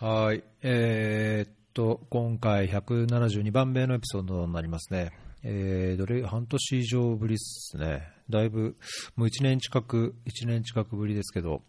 [0.00, 0.44] はい。
[0.62, 5.12] えーっと、今回172番目のエピソードになりますね。
[5.42, 8.06] えー、どれ、半年以上ぶりですね。
[8.28, 8.76] だいぶ、
[9.14, 11.62] もう1年近く、1年近くぶりですけど、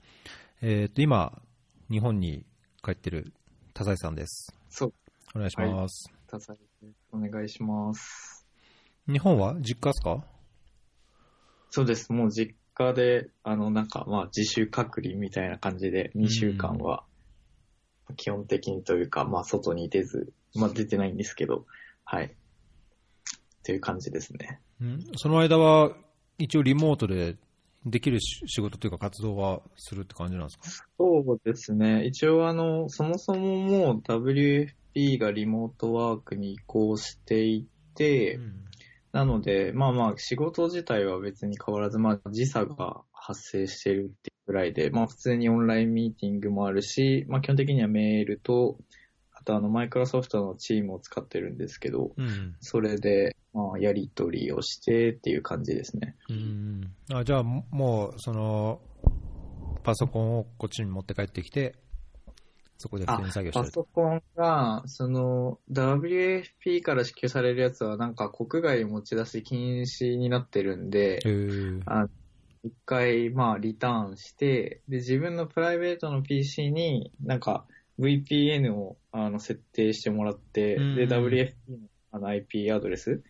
[0.61, 1.41] えーっと、今、
[1.89, 2.45] 日本に
[2.83, 3.31] 帰ってる
[3.73, 4.53] 田西さんです。
[4.69, 4.93] そう、
[5.33, 6.11] お願いします。
[6.27, 6.93] たさです。
[7.13, 8.45] お願いします。
[9.09, 9.55] 日本は？
[9.61, 10.21] 実家ですか？
[11.69, 12.11] そうです。
[12.11, 17.05] もう実家で、あの、なんか、まあ、自主隔離みたいな感じで、2週間は、
[18.15, 21.65] 基本的にというか、まあ、外に出ず、まあ、出てないんですけど、
[22.05, 22.25] はい。
[22.25, 22.29] っ
[23.63, 24.59] ていう感じですね。
[24.81, 25.95] んその間は、
[26.37, 27.35] 一応リモートで
[27.85, 30.87] できるし仕事というか活動はするって感じなんですか？
[30.97, 32.05] そうですね。
[32.05, 38.39] 一応、あの、そもそももう WFP がリモートワークに移行していて、
[39.13, 48.77] なので、まあまあ、仕事自体は別に変わらず、まあ、時差が発生してるっていうぐらいで、まあ、普通にオンラインミーティングもあるし、まあ、基本的にはメールと、
[49.33, 52.55] あと、あの、マイクロソフトのチームを使ってるんですけど、うん。
[52.61, 56.15] それで、まあ、やり取りをしてっていう感じですね。
[56.29, 56.81] うん。
[57.11, 58.79] あじゃあ、ももう、その、
[59.83, 61.75] パソコンをこっちに持って帰ってきて、
[62.77, 63.81] そこで普通に作業してパると。
[63.81, 71.19] ソコンが、その、WFP から支給されるやつは、なんか国外持ち出し禁止になってるんで、
[71.85, 72.07] あ
[72.63, 77.65] 一回、まあ、リターンして、で、自分のプライベートの PC になんか
[77.99, 81.77] VPN をあの設定してもらって、うんで、WFP の
[82.11, 83.21] あの IP アドレス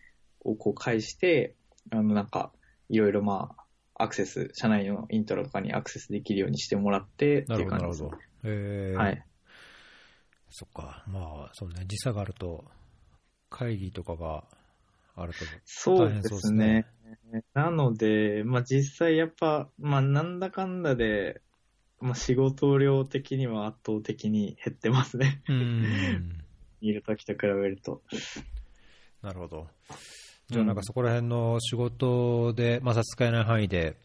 [0.42, 1.56] をこう返して、
[1.92, 2.52] あの、なんか、
[2.90, 3.56] いろいろま
[3.96, 8.50] あ、アクセス、社内のイントロとかにアクセスできるようにしてもらって、ってないるほど、なう感じでするほど。
[8.50, 9.26] へーはい。
[10.50, 11.04] そっか。
[11.08, 12.66] まあ、そうね、時差があると、
[13.50, 14.44] 会議とかが
[15.18, 16.86] あると、そうで大変そうですすね。
[17.54, 21.42] なので、まあ実際やっぱ、まあなんだかんだで、
[22.00, 25.42] まあ仕事量的には圧倒的に減ってますね。
[25.50, 26.44] うん。
[26.82, 28.04] いる時と比べると。
[29.24, 29.68] なるほど。
[30.50, 33.98] じゃあ、なんかそこら辺の仕事で、まあ、差し支えない範囲で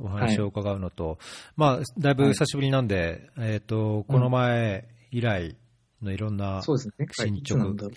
[0.00, 1.18] お話を伺うのと、
[1.56, 5.56] まあ、だいぶ久しぶりなんで、えっ、と、この前以来
[6.04, 7.06] のいろんな、そうですね。
[7.12, 7.92] 進捗いつなんだろう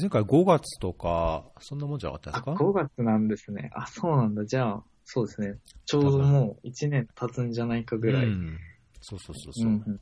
[0.00, 3.70] 前回5月とか、そんなもんじゃなかったあ、ですか？5月なんですね。
[3.74, 4.44] あ、そうなんだ。
[4.44, 5.54] じゃあ、そうですね。
[5.86, 8.26] ちょうどもう1年経つんじゃないかぐらい。
[8.26, 8.58] うん
[9.00, 9.74] そうそうそうそうう。
[9.76, 10.00] んうん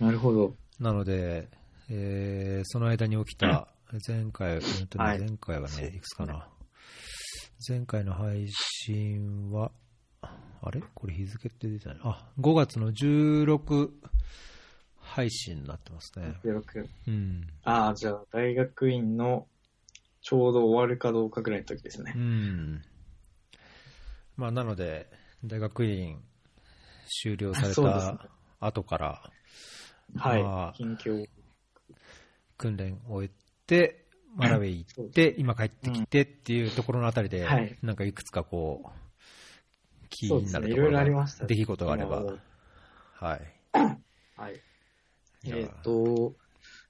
[0.00, 0.54] なるほど。
[0.80, 1.48] なので、
[1.90, 3.68] えーその間に起きた、
[4.08, 6.48] 前回、うんとねはい前回はね、いくつかな。
[7.68, 9.70] 前回の配信は、
[10.22, 10.82] あれ？
[10.94, 11.98] これ日付って出てない。
[12.02, 13.90] あ、5月の16
[15.04, 16.34] 配信になってますね。
[16.44, 17.46] 16うん。
[17.62, 19.46] ああ、じゃあ、大学院の
[20.22, 22.18] ちょうど終わるかどうかぐらいの時ですねう。
[22.18, 22.82] ん。
[24.36, 25.10] まあ、なので、
[25.44, 26.22] 大学院
[27.22, 29.30] 終了された後から、
[30.16, 30.42] はい。
[30.42, 31.26] まあ近況。
[32.56, 33.30] 訓練を終え
[33.66, 40.50] て、マラウェイ行って、今帰ってきてっていうところのあたりで、はいなんかいくつかこう、気に。
[40.50, 41.26] なるところね。
[41.46, 42.24] 出来事があれば、
[43.14, 43.40] はい。
[44.36, 44.60] はい。
[45.46, 46.34] えっ、と、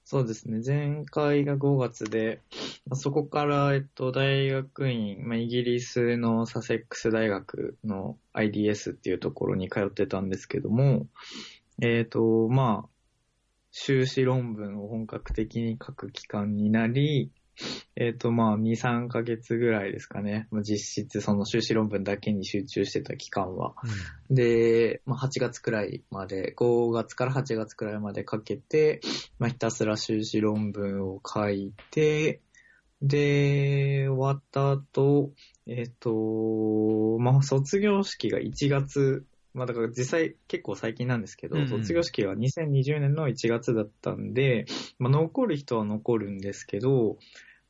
[0.03, 0.61] そうですね。
[0.63, 2.41] 前回が5月で、
[2.93, 11.07] そこから、えっと、大学院、まあ、イギリスのサセックス大学の IDS っていうところに通ってたんですけども、
[11.81, 12.89] えっ、と、まあ、
[13.71, 17.31] 修士論文を本格的に書く期間になり、
[17.95, 20.47] えっ、と、まあ、2、3ヶ月ぐらいですかね。
[20.51, 23.75] まあ実質、その修士論文だけに集中してた期間は。
[24.29, 29.01] で、まあ、8月くらいまで、5月から8月くらいまでかけて、
[29.39, 32.41] まあ、ひたすら修士論文を書いて、
[33.01, 35.31] で、終わった後、
[35.67, 41.69] えっ、と、まあ、卒業式が1月、まあ、だから実際結構最近なんですけど、うんうん。
[41.69, 44.65] 卒業式が2020年の1月だったんで、
[44.99, 47.17] まあ、残る人は残るんですけど、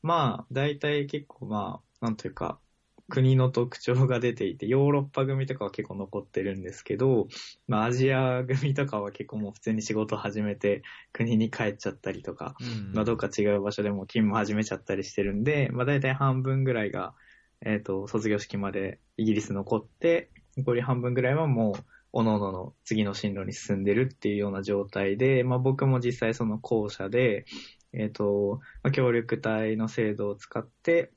[0.02, 2.60] まあ、大体結構まあ、なんというか、
[3.08, 7.28] 国の特徴が出ていて、ヨーロッパ組とかは結構残ってるんですけど、
[7.68, 10.82] まあアジア組とかは結構もう普通に仕事始めて
[11.14, 17.14] 国に帰っちゃったりとか、うんまあどっか違う場所でも勤務始めちゃったりしてるんで、まあ大体半分ぐらいが、
[17.62, 21.84] えっ、と、卒業式までイギリス残って、残り半分ぐらいはもう、
[22.18, 27.46] おののの次の進路に進んでるっていうような状態で、まあ僕も実際その校舎で、
[27.92, 31.12] えっ、と、まあ、協力隊の制度を使って、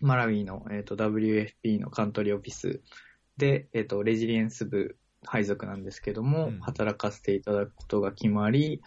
[0.00, 2.80] マラウィの、えー、と WFP のカントリーオフィス
[3.36, 6.60] で、えっ、と、レジリエンス部配属なんですけども、うん。
[6.60, 8.82] 働かせていただくことが決まり、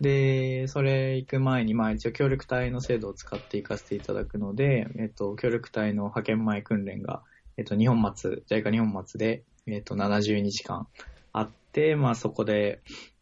[0.00, 7.22] で、それ行く前に、まあ一応協力隊の制度を使って行かせていただくので、えっ、と、協力隊の派遣前訓練が、
[7.56, 10.86] えっ、と、日本松、JICA 日本松で、えっ、と、70日間
[11.32, 12.80] あって、まあそこで、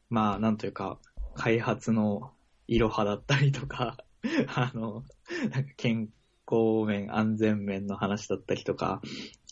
[0.08, 0.98] まあなんというか、
[1.34, 2.30] 開発の
[2.66, 3.96] いろはだったりとか、
[4.54, 5.04] あの、
[5.50, 6.08] なんか健
[6.50, 9.00] 康面、安全面の話だったりとか、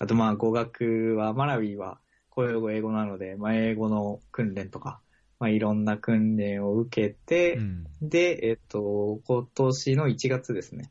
[0.00, 1.98] あとまあ語学は、マラウィは
[2.30, 5.00] 公用語英語なので、まあ英語の訓練とか、
[5.38, 7.86] まあいろんな訓練を受けて、うん。
[8.02, 10.90] で、えっと、今年の1月ですね、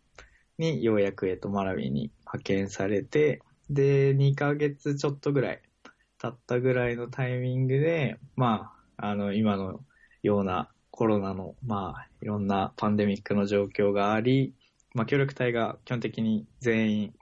[0.57, 5.61] にようやく、えっと、マラウィに派遣されて、で、2ヶ月ちょっとぐらい
[6.19, 9.81] 経ったぐらいのタイミングで、まあ、あの、今の
[10.23, 14.53] ようなコロナの、まあ、いろんなパンデミックの状況があり、
[14.93, 17.13] まあ、協力隊が基本的に全員、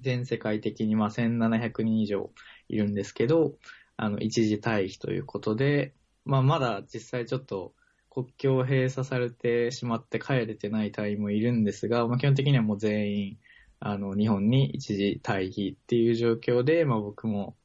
[0.00, 2.30] 全世界的にまあ1700人以上
[2.68, 3.54] いるんですけど、
[3.96, 5.94] あの、一時退避ということで、
[6.26, 7.72] まあ、まだ実際ちょっと
[8.10, 13.38] 国境を閉鎖されてしまって帰れてない隊員もいるんですが、まあ、基本的にはもう全員、
[13.78, 17.56] あの、日本に一時退避っていう状況で、まあ、僕も、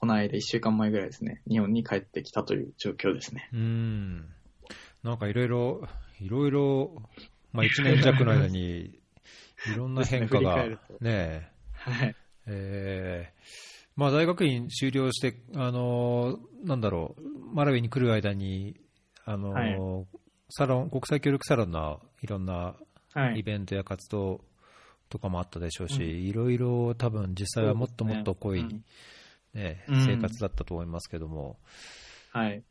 [0.00, 3.48] この間一週間前ぐらいですね、日本に帰ってきたという状況ですね。
[3.52, 4.26] うん。
[5.02, 5.88] なんかいろいろ、
[6.20, 7.02] いろいろ、
[7.52, 8.98] まあ一年弱の間に、
[9.66, 12.16] いろんな変化が、ね振り返るとねはい。
[12.46, 18.80] えーまあ大学院修了して、あのーなんだろう、マラウィに来る間に、
[19.24, 20.04] あのーは
[20.50, 22.74] サロン、国際協力サロンのいろんな
[23.14, 23.42] イはい。
[23.44, 24.44] ベントや活動
[25.14, 26.08] とかもあったでしょうし、うん。
[26.08, 28.82] いろいろ多分実際はもっともっと濃い、そうです
[29.54, 30.00] ねうん。
[30.00, 31.56] 生活だったと思いますけども、
[32.32, 32.64] はい。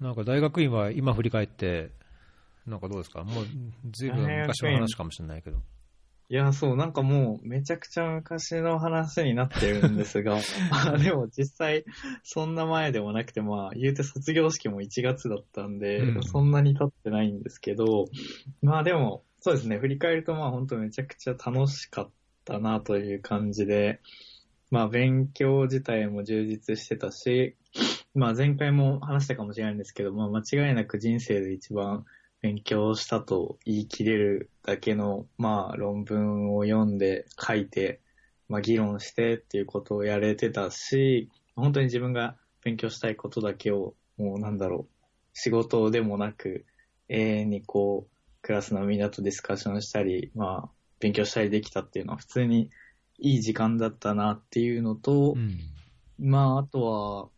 [0.00, 1.90] なんか大学院は今振り返って、
[2.66, 3.22] なんかどうですか？
[3.22, 3.46] もう
[3.92, 5.58] ずいぶん昔の話かもしれないけど。
[6.28, 10.34] いや、そう、なんかもう、めちゃくちゃ昔の話になってるんですが、
[10.70, 11.84] まあでも実際、
[12.22, 16.22] そんな前でもなくて、まあ、言うて卒業式も1月だったんで、うん。
[16.22, 18.06] そんなに経ってないんですけど、
[18.62, 22.10] まあでも、そうですね、振り返るとまあ本当めちゃくちゃ楽しかっ
[22.44, 24.00] たなという感じで、
[24.70, 27.56] まあ勉強自体も充実してたし、
[28.14, 32.04] まあ前回も話したかもしれないんですけど、まあ間違いなく人生で一番
[32.40, 38.00] 勉強したと言い切れるだけの、まあ論文を読んで書いて、
[38.48, 46.64] まあ議論してっていうことをやれてたし、本当に自分が勉強したいことだけを、もうなんだろう、仕事でもなく、
[47.08, 48.11] 永遠にこう、
[48.42, 52.70] クラスのみんなとディスカッションしたり、まあ、勉強したりできたっていうのは普通に
[53.18, 55.58] いい時間だったなっていうのと、うん。
[56.18, 57.28] まあ、あとは、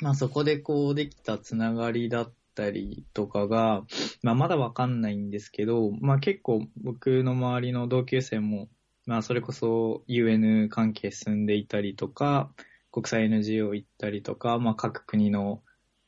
[0.00, 3.82] まあそこでこうできたつながりだったりとかが、
[4.22, 8.68] まあまだわかんないんですけど、まあ結構僕の周りの同級生も、
[9.06, 12.50] まあそれこそ UN 関係進んでいたりとか、
[12.92, 15.62] 国際 NGO 行ったりとか、まあ各国の、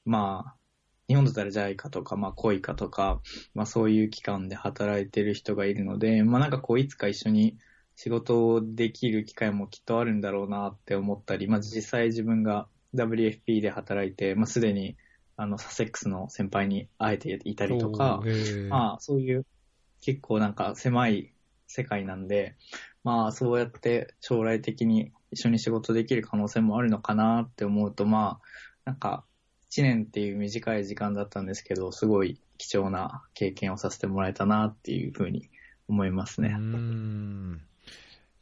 [0.04, 0.57] まあ、
[1.08, 3.20] 日本だったら JICA とか、まあ COICA とか、
[3.54, 7.56] まあそういう機関で働いてる人がいるので、まあなんかこういつか一緒に
[7.96, 14.96] 仕事をできる機会もきっとあるんだろうなって思ったり、まあ実際自分が WFP で働いて、まあすでに
[15.36, 18.20] あのサセックスの先輩に会えていたりとか
[18.68, 19.46] まあそういう
[20.02, 21.32] 結構なんか狭い
[21.68, 22.54] 世界なんで、
[23.02, 28.48] まあそうやって将来的に一緒に仕事できる可能性もあるのかなって思うと、まあ
[28.84, 29.24] なんか
[29.70, 35.50] 1年っていう短い時間だったんですけど、すごい貴重な経験をさせてもらえたなっていうふうに
[35.88, 36.48] 思いますね。
[36.48, 37.60] うーん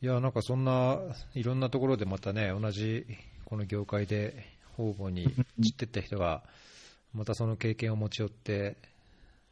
[0.02, 0.99] いや、なんかそんな、
[1.34, 3.06] いろんなところでまたね、同じ
[3.44, 4.44] この業界で
[4.76, 5.25] 方々に
[5.62, 6.43] 散ってった人が、
[7.14, 8.76] またその経験を持ち寄って、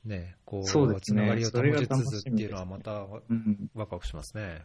[0.05, 4.63] ね、こう、そうですねつながりを保ちつつっていうのはまたうんワクワクしますね。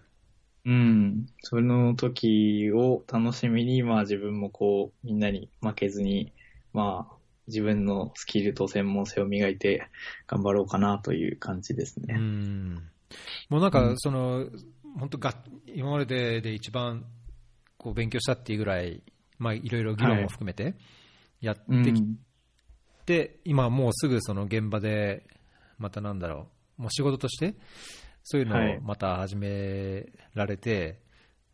[0.66, 1.28] うん。
[1.42, 6.34] その時を楽しみに、まあ自分もこう、みんなに負けずに、
[6.74, 7.16] まあ
[7.48, 9.88] 自分のスキルと専門性を磨いて
[10.28, 12.14] 頑張ろうかなという感じですうね。
[12.14, 12.76] ん。
[13.50, 14.46] もうなんかう、んその、
[15.00, 15.34] 本当が、
[15.66, 17.06] 今までで一番
[17.78, 19.02] こう勉強したっていうぐらい、
[19.38, 20.76] まあいろいろ議論も含めて
[21.42, 22.04] やってうんき
[23.06, 25.26] て、今もうすぐその現場で、
[25.78, 26.48] またなんだろ
[26.78, 27.56] う、もう仕事として、
[28.24, 31.02] そういうのはいをまた始められて、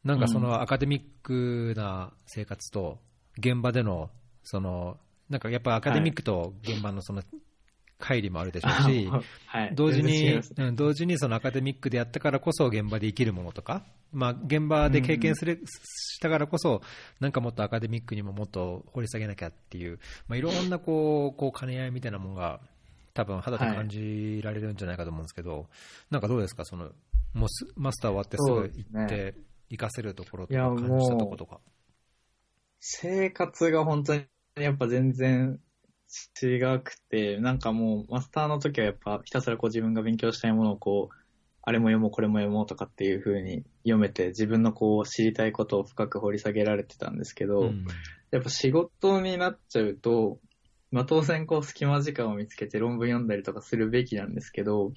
[0.03, 2.99] なんかそのアカデミックな生活と、
[3.37, 4.09] 現場での、
[4.43, 4.97] その、
[5.29, 7.23] なんかやっぱアカデミックと現場のその、
[7.99, 9.09] 乖離もあるでしょうし、
[9.47, 9.73] はい。
[9.73, 10.41] 同時に
[10.75, 16.81] 同時にそのアカデミックでやったからこそ現場で生きるものとか、まあ、現場で経験する、したからこそ、
[17.19, 22.59] なんかもっとアカデミックにももっと掘り下げなきゃっていう、まあ、いろんなこう、こう兼ね合いみたいなものが、
[23.13, 25.67] 多分肌で感じられるんじゃないかと思うんですけど、
[26.11, 26.91] なんかどうですか、その、
[27.33, 29.35] もうすマスター終わってすぐ行って、
[29.69, 31.59] 活かせるところとか、感じたところとか。
[32.79, 34.25] 生活が本当に
[34.61, 35.59] やっぱ全然
[36.41, 41.15] 違くて、なんかもうマスターの時はやっぱひたすらこう自分が勉強したいものをこう、
[41.61, 47.85] あれも読もうこれも読もうとかっていう風に読めて自分のこう知りたいことを深く掘り下げられてたんですけど、うん。
[48.31, 50.39] やっぱ仕事になっちゃうと、
[50.91, 54.93] まあ当然こう隙間時間を見つけて論文読んだりとかするべきなんですけど、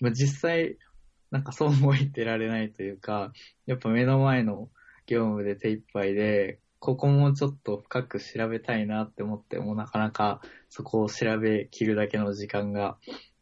[0.00, 0.76] まあ実際、
[1.30, 3.32] なんかそうも言ってられないというか、
[3.64, 4.68] やっぱ目の前の
[5.06, 12.96] 業務で手一杯で、ここもちょっと深く調べたいなって思ってもなかなかそこを調べきるだけの時間が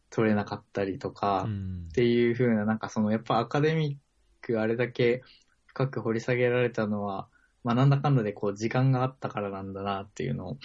[0.09, 1.47] 取れなかったりとか、
[1.89, 5.21] っていう風な、なんかそのやっぱアカデミックあれだけ
[5.67, 7.27] 深く掘り下げられたのは、
[7.63, 10.57] まあなんだかんだでこう時間があったからなんだなっていうのを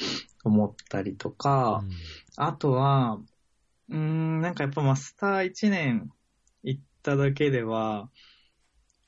[0.43, 1.91] 思ったりとか、うん、
[2.37, 3.21] あとは、
[3.89, 6.11] うん、なんかやっぱマスター1年
[6.63, 8.09] 行っただけでは、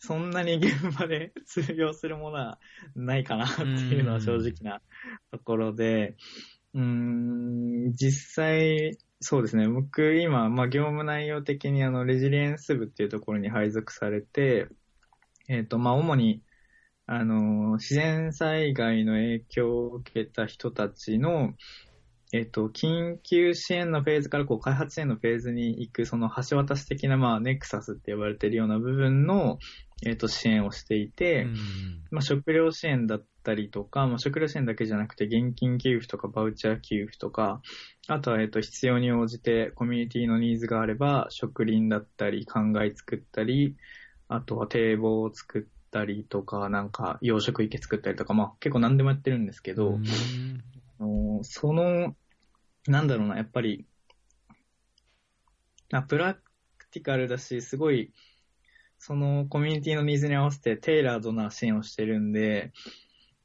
[0.07, 2.59] そんなに現場で 通用するものは
[2.95, 4.81] ないかなっていうのは正直な
[5.33, 6.17] ところで、
[6.75, 9.67] うん、実際、そうですね。
[9.67, 14.69] 僕、今、まあ、業務内容的に、あの、レジリエンス部っていうところに配属されて、
[15.49, 16.43] えっ、ー、と、まあ、主に、
[17.07, 21.55] あの、自然災害の影響を受けた人たちの、
[22.33, 29.59] えっ、と、緊急支援のフェーズからこう開発支援のフェーズに行く、その橋渡し的な、まあ、ネクサスって呼ばれているような部分の、
[30.05, 31.55] えっ、と、支援をしていて、うん、
[32.11, 37.63] まあ、食料支援だったりとか、まあ、食料支援だけじゃなくて、現金給付とか、バウチャー給付とか、
[38.07, 43.77] あとは、えっ、と、必要に応じてコミュニティのニーズがあれば、植林だったり、灌漑作ったり、
[44.29, 49.99] あとは堤防を作ったりとか、なんか養殖池作ったりとか、まあ結構何でもやってるんですけど、
[51.43, 52.17] その、
[52.87, 53.87] なんだろうな、やっぱり、
[55.93, 58.13] あプラクティカルだし、すごい、
[58.99, 62.73] そのコミュニティのニーズに合わせてテイラードな支援をしてるんで、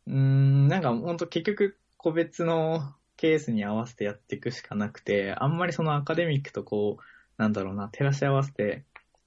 [0.08, 7.03] うん、なんか本当結局個別のケースに合わせてやっていくしかなくて、あんまりそのアカデミックとこう、
[7.41, 8.84] なんだろうな、照らし合わせて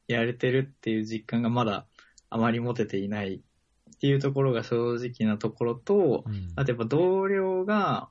[0.09, 1.87] やれてるっていう実感がまだ
[2.28, 8.09] あまり持てていないっていうところが正直なところと、うん、あとやっぱ同僚が、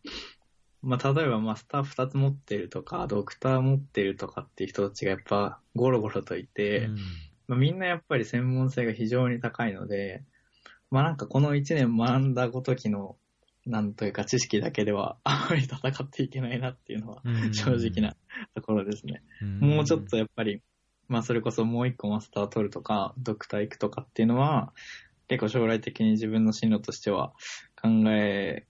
[0.81, 6.97] まあ、例えばマスター2つ持ってるとか、ドクター持ってるとかっていう人たちがやっぱゴロゴロといて、うん、
[7.47, 10.23] まあ、みんなやっぱり専門性が非常に高いので、
[10.91, 13.17] まあなんかこの1年学んだごときの、
[13.65, 17.21] なんというか知識だけでは あまり戦っていけないなっていうのは
[17.53, 18.15] 正直な
[18.55, 19.23] ところですね。
[19.41, 20.61] うん、もうちょっとやっぱり
[21.07, 24.73] まあそれこそもう一個マスター取るとか、ドクター行くとかっていうのは、
[25.27, 27.33] 結構将来的に自分の進路としては
[27.81, 28.65] 考え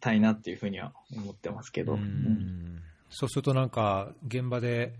[0.00, 1.94] たいなっていうふうには思ってますけど。
[1.94, 4.94] うん、そうするとなんか現場で、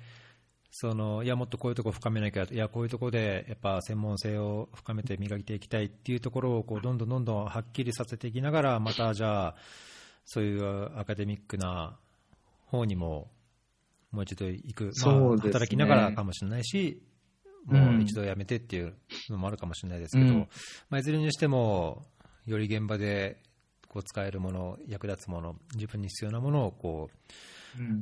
[0.71, 9.55] そのいやもっとこういうとこ深めなきゃいやこういうとこでやっぱ専門性を深めて磨いていきたいっていうところをこうどんどんどんどんはっきりさせていきながらまたじゃあ
[10.25, 11.99] そういうアカデミックな
[12.67, 13.31] 方にも
[14.13, 17.03] もう一度行く、まあ、働きながらかもしれないし、
[17.67, 18.95] もう一度辞めてっていう
[19.29, 20.49] のもあるかもしれないですけど、うん、
[20.89, 22.03] まあ、いずれにしても、
[22.47, 23.41] より現場で
[23.89, 27.09] こう使えるもの、役立つもの、自分に必要なものをこ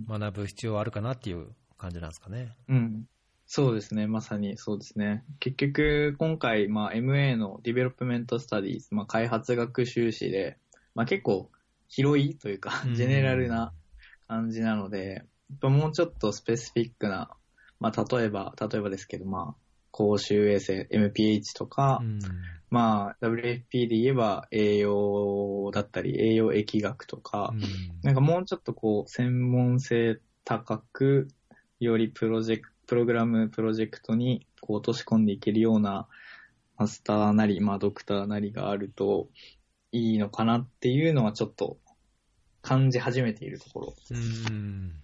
[0.08, 1.48] う、学ぶ必要はあるかなっていう
[1.78, 2.54] 感じなんですかね。
[2.68, 3.08] うん、
[3.47, 5.25] そうですね、まさにそうですね。
[5.40, 10.58] 結局、今回、まあ、MA の Development Studies まあ、開発学修士で、
[10.94, 11.50] まあ、結構
[11.88, 13.73] 広いというか、ジェネラルな
[14.26, 17.30] 感じなので、やっぱもうちょっとスペシフィックな、
[17.80, 22.18] まあ例えば、例えばですけど、まあ、公衆衛生、MPH とか、うん、
[22.70, 27.61] まあ WFP で言えば栄養だったり、栄養疫学とか、うん、
[28.02, 31.28] なんかもうちょっとこう、専門性高く、
[31.80, 36.08] よりプロジェクト、プログラムプロジェクトにこう落とし込んでいけるような
[36.78, 39.28] マスターなり、まあドクターなりがあると
[39.92, 41.76] いいのかなっていうのはちょっと
[42.62, 43.94] 感じ始めているところ。
[44.11, 44.94] うん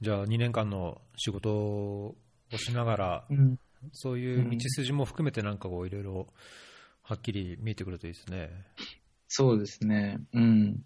[0.00, 2.16] じゃあ2年間の仕事を
[2.56, 3.58] しながら、うん、
[3.92, 6.26] そういう道筋も含めてなんかこういろいろ
[7.02, 8.50] はっきり見えてくるといいですね。
[9.28, 10.20] そうですね。
[10.32, 10.84] うん。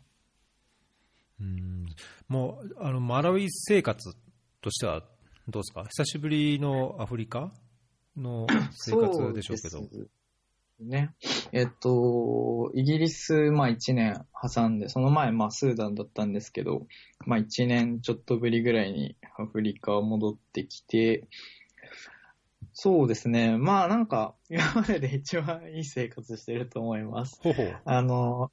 [1.41, 1.87] うん、
[2.27, 4.17] もう、あの、マラウイ生活
[4.61, 5.03] としては
[5.49, 5.85] どうですか？
[5.85, 7.53] 久しぶりのアフリカ
[8.17, 9.83] の生活でしょうけど。
[10.81, 11.15] ね。
[11.53, 14.25] えっと、イギリス、まあ1年
[14.55, 16.87] 挟んで、その前、まあスーダンだったんですけど、
[17.27, 21.27] まあ1年ちょっとぶりぐらいにアフリカ戻ってきて、
[22.73, 23.57] そうですね。
[23.57, 27.41] まあなんか、今までで一番いい生活してると思います。
[27.43, 28.53] ほほあの、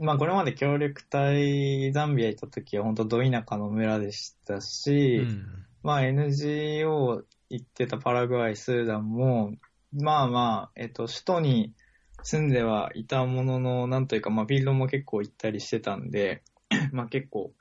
[0.00, 5.46] まあこれまで協力隊ザンビア行った時は本当ど田舎の村でしたし、うん、
[5.82, 9.52] まあ NGO 行ってたパラグアイ、スーダンも、
[9.92, 11.74] まあまあ、えっと、首都に
[12.22, 16.42] 住んではいたものの、なんというか、まあ、フィールドも結構行ったりしてたんで、
[16.92, 17.52] まあ結構、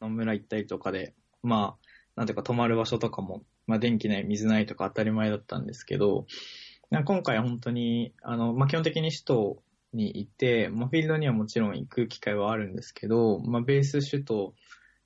[0.00, 6.26] 野村行ったりとかで、まあ、なんていうか泊まる場所とかも、まあ電気ない、水ないとか当たり前だったんですけど、
[6.90, 14.54] 今回本当に、あの、まあ基本的に首都にいて、まあ、フィールドにはもちろん行く機会はあるんですけど、まあ、ベース首都、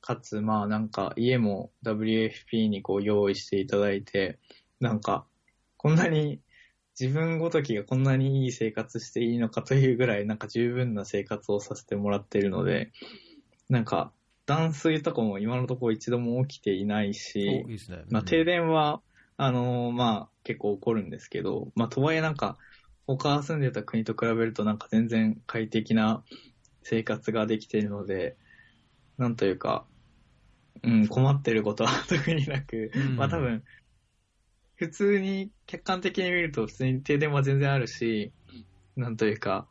[0.01, 4.39] かつ、まあなんか家も WFP にこう用意していただいて、
[4.81, 5.25] なんか、
[5.77, 6.41] こんなに
[7.01, 12.93] 自分ごときがこんなにいい生活していいのかというぐらい、なんか十分な生活をさせてもらっているので、
[13.69, 14.12] なんか、
[14.45, 17.65] 断水とかも今のところ一度も起きていないし、いい
[18.05, 18.05] ね。
[18.11, 19.01] まあ停電は、
[19.37, 22.59] あのーまあ結構起こるんですけど、まあとはいえなんか、
[23.06, 26.25] 他住んでた国と比べるとなんか全然快適な
[26.82, 28.37] 生活ができているので、
[29.18, 29.87] なんというか、
[30.82, 33.16] うん、困ってることは特になく、うん。
[33.16, 33.62] まあ多分、
[34.76, 38.32] 普通に客観的に見ると普通に停電は全然あるし、
[38.97, 39.68] なんというか、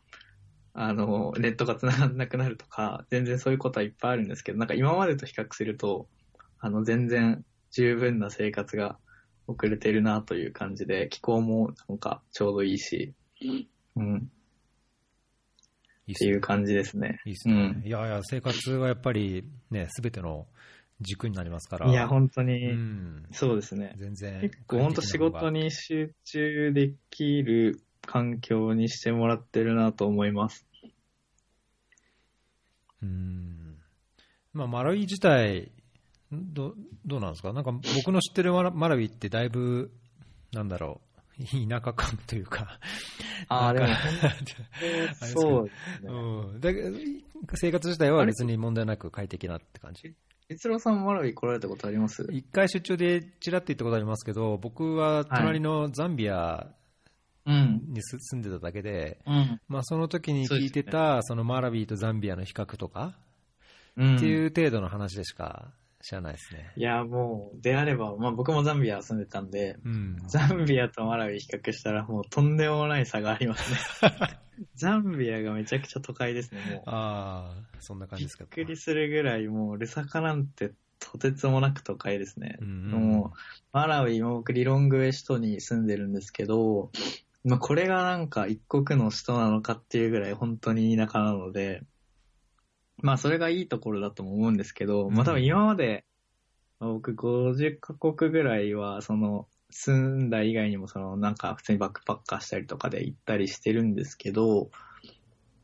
[0.73, 6.07] あの、ネットが繋がんなくなるとか、全然そういうことはいっぱいあるんですけど、なんか今までと比較すると、
[6.59, 8.99] あの、全然十分な生活が
[9.47, 13.13] 遅れてるなという感じで、気候もなんかちょうどいいし、
[13.95, 14.19] うん、っ
[16.07, 17.21] いいっていう感じですね。
[17.25, 17.81] いいですね。
[17.85, 20.47] いやいや、生活はやっぱりね、すべての
[20.99, 21.89] 軸になりますから。
[21.89, 23.25] いや、本当うに、ん。
[23.31, 23.93] そうですね。
[23.97, 24.41] 全然。
[24.41, 30.65] 結構本当仕事に集中できる環境にしてもらってるなと思います。
[33.01, 33.77] うん。
[34.53, 35.71] まあ、マラウイ自体、
[36.31, 37.51] どどうなんですか？
[37.51, 39.91] なんか僕の知ってるマラマラウイってだいぶ、
[40.53, 41.01] なんだろ
[41.39, 42.79] う、田舎感というか。
[43.47, 44.11] ああ、でもなんか本
[45.19, 46.11] 当にそうですね。
[46.11, 46.59] うん。
[46.59, 46.69] だ
[47.55, 50.13] 生活自体は別に問題なく快適なって感じ。
[50.49, 52.27] 逸郎さんマラウイ来られたことあります？
[52.31, 56.67] 一回出張でちらっと行ったことありますけど、僕は隣のザンビア
[57.43, 57.81] うん。
[57.87, 59.59] にす住んでただけで、うん。
[59.67, 63.17] まあ、その時に聞いてた、そのマラウイとザンビアの比較とか、
[63.97, 64.17] うん。
[64.17, 66.71] っていう程度の話でしか知らないですね。
[66.75, 70.17] いや、もう、であれば、まあ僕もザンビア住んでたんで、うん。
[70.27, 74.09] ザンビアとマラウイ比較したらもうとんでもない差がありますね。
[74.75, 76.83] ザンビアがめちゃくちゃ都会ですね、もう。
[76.85, 78.45] ああ、そんな感じびっですか。
[78.45, 82.57] くりするぐらい、もうルサカなんてとてつもなく都会ですね。
[82.61, 83.37] うんうんもう、
[83.73, 86.91] マラウイ、今僕リロングウェ首都に住んでるんですけど、
[87.43, 91.83] まあこれがなんか一国の首都なのかっていうぐらい本当に田舎なので、
[93.01, 96.05] まあそれがいいところだとも思うんですけど、まあ多分今まで、
[96.79, 104.69] まあ僕50カ国ぐらいは、その、住んだ以外にもそのなんか普通にバックパッカーしたりとかで行ったりしてるんですけど、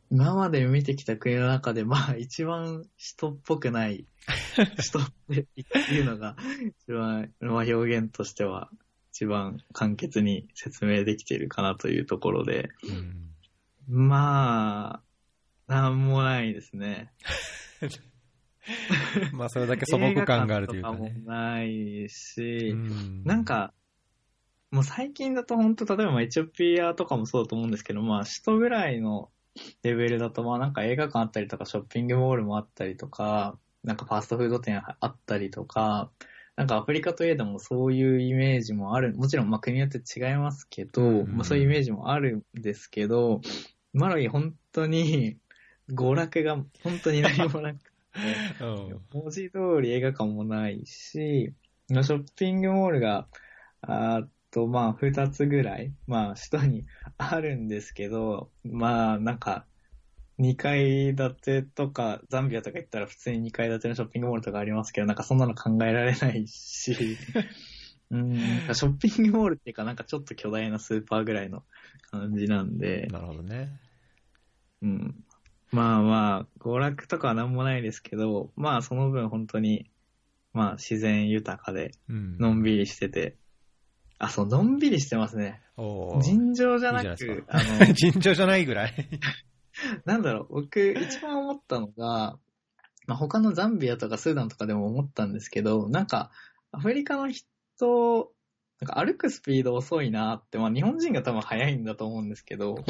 [0.09, 4.05] 今まで見てきた国の中でまあ一番人っぽくない
[4.79, 5.45] 人って
[5.93, 6.37] いうのが
[6.85, 8.69] 一番、まあ表現としては
[9.11, 13.27] 一番簡潔に説明できているかなというところで、うん。
[13.89, 15.01] まあ、
[15.67, 17.11] なんもないですね。
[19.33, 21.25] まあ、それだけ素朴感があるというか映画館ねと。
[21.25, 23.73] かもないし、うんなん、か、
[24.71, 29.29] もう最近だと本当、例えばまあエチオピアとかもそうだと思うんですけど、まあ首都ぐらいの
[29.83, 36.11] レベルだと、まあなんか映画館あったりとか、ショッピングモールもあったりとか、なんかファーストフード店あったりとか、
[36.57, 43.41] なんかアフリカといえどもそういうイメージもある、もちろんまあ国によって違いますけど、うんまあそういうイメージもあるんですけど、
[43.93, 45.37] マラウイ本当に
[45.89, 47.89] 娯楽が本当に何もなくて、
[48.61, 51.53] うん文字通り映画館もないし、
[51.89, 53.27] ショッピングモールが、
[53.81, 56.85] あと、まあ、二つぐらい、まあ、首都に
[57.17, 59.65] あるんですけど、まあ、なんか、
[60.37, 67.17] 二階建てとか、ザンビアとか行ったら普通に二階建てのショッピングモールとかありますけど、なんかそんなの考えられないし、
[68.11, 71.63] うん、ショッピングモールっていうか、なんかちょっと巨大なスーパーぐらいの
[72.11, 73.79] 感じなんで、なるほどね。
[74.81, 75.23] うん。
[75.71, 79.89] まあまあ、娯楽とかはなんもないですけど、まあその分本当に、
[80.53, 82.37] まあ自然豊かで、うん。
[82.37, 83.35] のんびりしてて、
[84.19, 85.61] あ、そう、のんびりしてますね。
[86.21, 88.93] 尋常じゃないいいでく、あの、 尋常じゃないぐらい。
[90.05, 92.39] なんだろう、僕一番思ったのが、
[93.05, 96.31] まあ他のザンビアとかスーダンとかでも思ったんですけど、なんか、
[96.71, 98.31] アフリカの人、
[98.79, 102.83] なんか歩くスピード遅いなって、まあ日本人が多分速いんだと思うんですけど、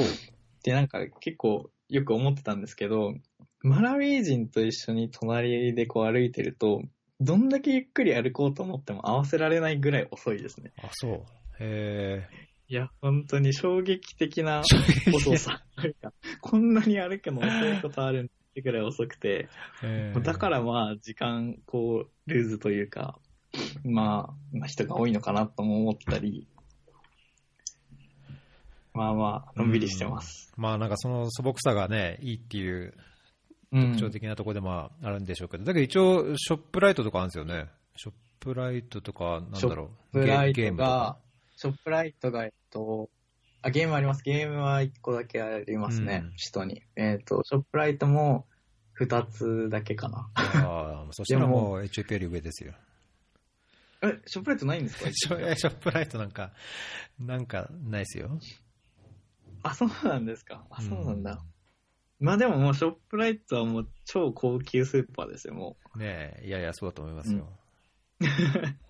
[0.64, 3.14] で、なんか結構よく思ってたんですけど、
[3.62, 6.82] マラウィ人と一緒に隣でこう歩いてると、
[7.20, 10.72] どんだけゆっくり歩こうと思っても合わせられないぐらい遅いですね。
[10.84, 11.26] あ、そう。
[11.60, 12.28] へ
[12.70, 14.62] いや、本当に衝撃的な
[15.08, 15.12] え。
[15.12, 15.64] 遅さ。
[16.42, 19.48] こんなに歩くの遅いことあるってぐらい遅くて、
[20.24, 23.18] だからまあ時間、こう、ルーズというか、
[23.84, 26.48] まあ、まあ人が多いのかなとも思ったり、
[28.98, 30.52] まあまあ、のんびりしてます。
[30.58, 32.94] まあなんかその素朴さがね、いいっていう
[33.72, 37.68] うん特徴的なところでもあるんでしょうけど、だけど一応、ショップライトとかあるんですよね。
[37.96, 41.18] ショップライトとか、なんだろう、ゲゲームとか。
[41.56, 43.10] ショップライトが、えっと、
[43.62, 44.24] あ、ゲームあります。
[44.24, 46.82] ゲームは1個だけありますね、うん人に。
[46.96, 48.46] えっ、と、ショップライトも
[49.00, 50.30] 2つだけかな。
[50.36, 52.74] ああ、そしたらもう HOP より上ですよ。
[54.02, 55.10] え、ショップライトないんですか？
[55.12, 56.54] シ ョショップライトなんか、
[57.20, 58.40] なんかないですよ。
[59.64, 60.66] あ、そうなんですか。
[60.70, 61.42] あ、そうなんだ。
[62.20, 66.02] まあでももうショップライトはもう超高級スーパーですよ、もうん。
[66.02, 67.48] ねえ、いやいや、そうだと思いますよ。
[68.22, 68.26] う。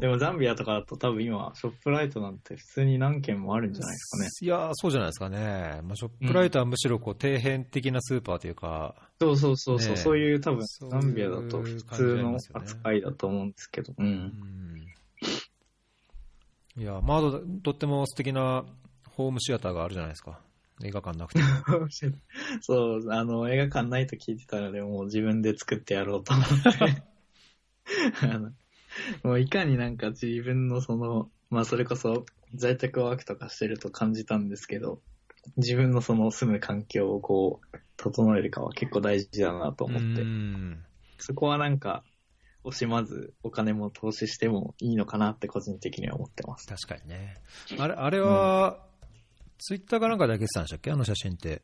[0.00, 4.28] でもザンビアとかだと多分今、ショップライトなんて普通に何軒もあるんじゃないですかね。
[4.40, 5.80] いや、そうじゃないですかね。
[5.82, 13.92] まあ、ショップライトはむしろこう、底辺的なスーパーというか、そうそうそうそう、ねえそういう多分、ザンビアだと普通の扱いだと思うんですけど。
[13.98, 14.02] う。
[14.02, 14.86] うんん。
[16.76, 18.64] いや、まあ、ととっても素敵な
[19.18, 20.38] ホームシアターがあるじゃないですか。
[20.84, 21.48] 映画館なくても。
[22.62, 27.02] そう、あの、映画館ないと聞いてたので、もう自分で作ってやろうと思って。
[28.22, 28.52] あの
[29.24, 35.02] もういかになんか自分のその、まあそれこそ在宅ワークとかしてると感じたんですけど、
[35.56, 40.84] 自分のその住む環境をこう、整えるかは結構大事だなと思って、うん
[41.18, 42.04] そこはなんか、
[42.64, 46.68] 惜しまずお金も投資してもいいのかなって個人的には思ってます。
[46.68, 47.42] 確かにね。
[47.78, 48.87] あれ、あれは、
[49.58, 50.90] ツイッターかなんかで上げてたんでしたっけ？
[50.90, 51.62] あの写真って。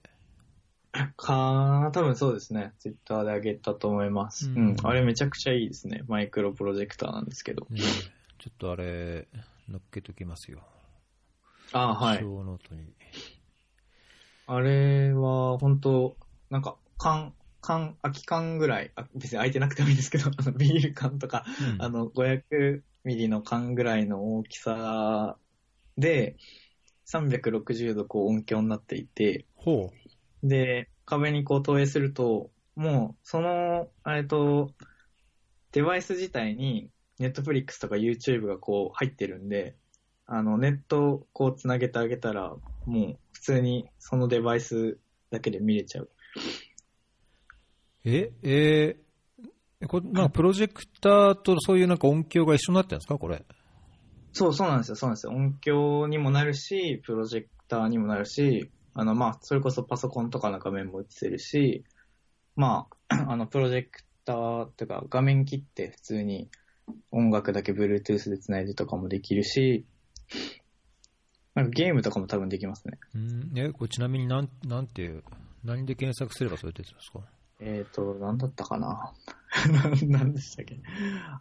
[1.16, 2.72] か多分そうですね。
[2.78, 4.48] ツイッターで上げたと思います。
[4.48, 4.76] ううんん。
[4.82, 6.04] あれめちゃくちゃいいですね。
[6.06, 7.66] マイクロプロジェクターなんですけど。
[7.70, 7.80] ね
[8.38, 9.26] ちょっとあれ、
[9.68, 10.62] 乗っけときますよ。
[11.72, 12.18] ああ、はい。
[12.22, 12.92] ショーノートに。
[14.46, 16.16] あれは、本当
[16.50, 21.44] なんか、缶、缶、空き缶ぐらい、あ別に空いてなくてもいいんですけど、あの、ビール缶とか、
[21.78, 25.38] あの、500ミリの缶ぐらいの大きさ
[25.96, 26.36] で、
[27.06, 29.90] 360度こう音響になっていて、ほ
[30.42, 34.70] で、壁にこう投影すると、もう、その、えっと、
[35.72, 39.76] デバイス自体に、ネットフリックスとか YouTube がこう入ってるんで、
[40.26, 42.54] あの、ネットをこう繋げてあげたら、
[42.86, 44.98] もう普通にそのデバイス
[45.30, 46.10] だけで見れちゃう。
[48.04, 48.10] う。
[48.10, 53.44] え、えー、これなんかプロジェクターとそういうなんか音響が一緒になってるんですかこれ？
[54.34, 55.32] そう、そうなんですよ、そうなんですよ。
[55.32, 61.84] 音響にもなるし、プロジェクターにもなるし、あの、まあ、それこそパソコンとかの画面も映せるし、
[62.56, 66.48] まあ、 あの、プロジェクターとか画面切って普通に
[67.10, 69.86] 音楽だけ Bluetooth で繋いでとかもできるし、
[71.54, 72.98] なんかゲームとかも多分できますね。
[73.14, 75.22] うん、え、これちなみになん、なんていう、
[75.64, 77.20] 何で検索すればそれ出てるんですか？
[77.60, 79.12] えっ、ー、と、なんだったかな
[80.08, 80.80] なんでしたっけ？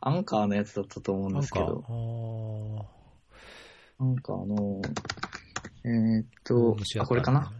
[0.02, 1.84] アンカーのやつだったと思うんですけど、
[3.99, 4.82] あアンカーの、
[5.84, 7.52] えっ、ー、と、あ、これかな？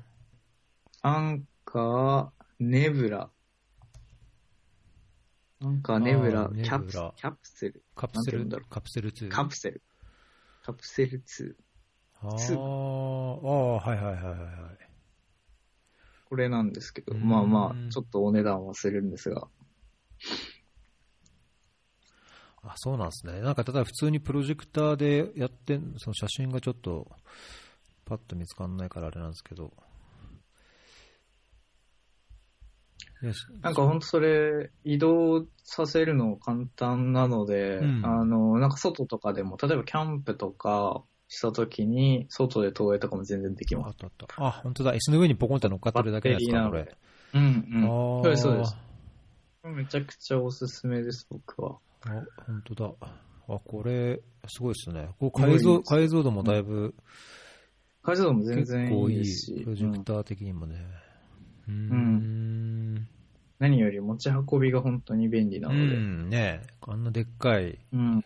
[1.02, 3.30] アンカー、ネブラ。
[5.62, 7.84] アンカー、ネブラキャプキャプセル。
[7.96, 9.30] カプセルカプセル2。
[9.30, 9.82] カプセル。
[10.63, 11.56] カプセル2。
[12.22, 14.89] ああー、はいはいはいはいはい。
[16.26, 19.48] これなんですけど、うんまあまあ、ちょっとお値段はするんですが。
[22.63, 23.41] あ、そうなんですね。
[23.41, 27.07] なんか、ただ普通にプロジェクターでやってん、その写真がちょっと、
[28.05, 29.71] パッと見つかんないからあれなんですけど。
[33.62, 43.88] なんかほんとそれ、移動させるの簡単なので、うんあの、なんか外とかでも、例えばキャンプとかした時に、外で投影とかも全然できます。
[43.88, 44.45] あったあった。
[44.45, 44.93] あ、本当だ。
[44.93, 46.97] 椅子の上にポコンって乗っかってるだけのやつか、これ。
[47.33, 47.45] うんう
[47.79, 47.86] ん。
[47.86, 48.92] あそうです、そうです。
[49.63, 51.80] あめちゃくちゃおすすめです、僕は。
[52.45, 52.93] 本当だ。
[53.47, 55.10] あ、これ、すごいですね。
[55.19, 56.93] こう解像、解像度もだいぶ、
[58.04, 60.76] 解像度も全結然構いいし、プロジェクうんター的にもね。
[61.67, 63.08] うーん。
[63.60, 65.95] 何より持ち運びが本当に便利なうので。
[65.95, 68.23] ん、ねあんなでっかいうん。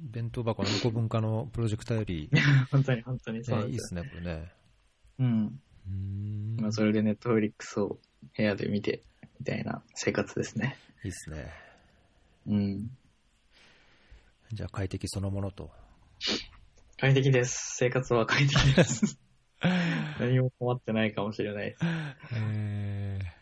[0.00, 2.30] 弁当箱の2個分化のプロジェクターより、
[2.70, 4.52] 本当に本当にそうね、いいですすね、これね。
[5.18, 5.60] うん。
[5.86, 6.56] うーん。
[6.60, 7.98] まあ、それでネットフリックスを
[8.36, 9.02] 部屋で見て、
[9.44, 10.74] みたいな生活ですね。
[11.04, 11.52] いいですね。
[12.46, 12.88] うん。
[14.54, 15.70] じゃあ快適そのものと。
[16.98, 17.76] 快適です。
[17.76, 19.18] 生活は快適です。
[20.18, 21.80] 何も困ってないかもしれないです。
[22.32, 23.34] えー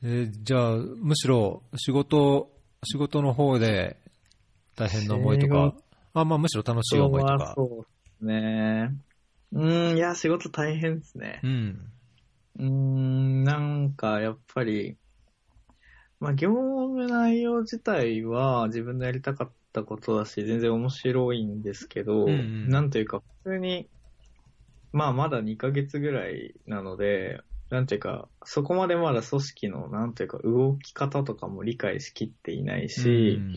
[0.00, 2.50] えーじゃあ、むしろ仕事、
[2.84, 3.98] 仕事の方で
[4.74, 5.74] 大変な思いとか、
[6.14, 7.52] あ、まあむしろ楽しい思いとか？
[7.54, 8.96] そうですね。
[9.52, 11.40] うーん、いや、仕事大変ですね。
[11.42, 11.92] うん。
[12.58, 14.96] うーん、なんか、やっぱり、
[16.20, 22.68] まあ、業務内容自体は自分のやりたかったことだし、全然面白いんですけど、うんうん。
[22.68, 23.88] なんというか、普通に、
[24.92, 27.40] まあ、まだ2ヶ月ぐらいなので、
[27.70, 33.54] なんていうか、そこまでまだ組織の、なんていうか、動き方とかも理解しきっていないし、うん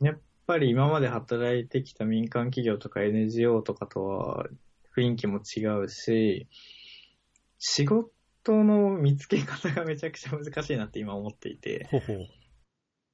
[0.00, 4.46] やっぱり今まで働いてきた民間企業とか NGO とかとは
[4.96, 6.46] 雰囲気も違うし、
[7.58, 8.10] 仕事
[8.52, 11.88] の見つけ方がめちゃくちゃ難しいなって今思っていて。
[11.90, 12.26] ほうほう。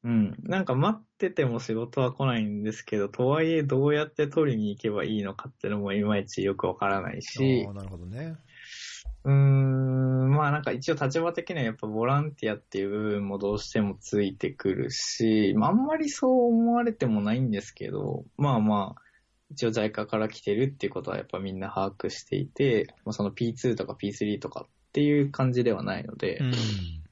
[0.05, 0.37] うん。
[0.43, 8.37] なんか待ってても仕事は来ないんですけど、とはいえどうやって取りに行けばいいのかっていうのもいまいちよくわからないしなるほどね。
[9.25, 19.03] うーん、まあなんか一応立場的にはやっぱボランティアっていう部分もどうしてもついてくるし、まああんまりそう思われてもないんですけど、まあまあ、
[19.51, 26.53] 一応在家から来てるっていうことはやっぱみんな把握していて、まあその P2 とか P3 とかっていう感じではないので、うん。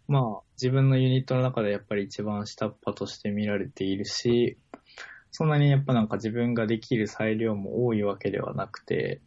[0.07, 4.57] まあ、自分のユニットの中でやっぱり一番下っ端として見られているし、
[5.33, 9.21] そんなにやっぱなんか自分ができる裁量も多いわけではなくて、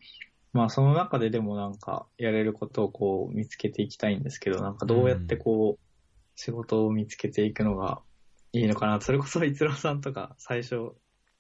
[0.54, 5.80] まあその中ででもなんかやれることをこう見つけていきたいんですけど、なんかどうやってこう
[6.38, 8.00] 仕事を見つけていくのが
[8.54, 9.02] いいのかな？
[9.02, 10.94] それこそ逸郎さんとか最初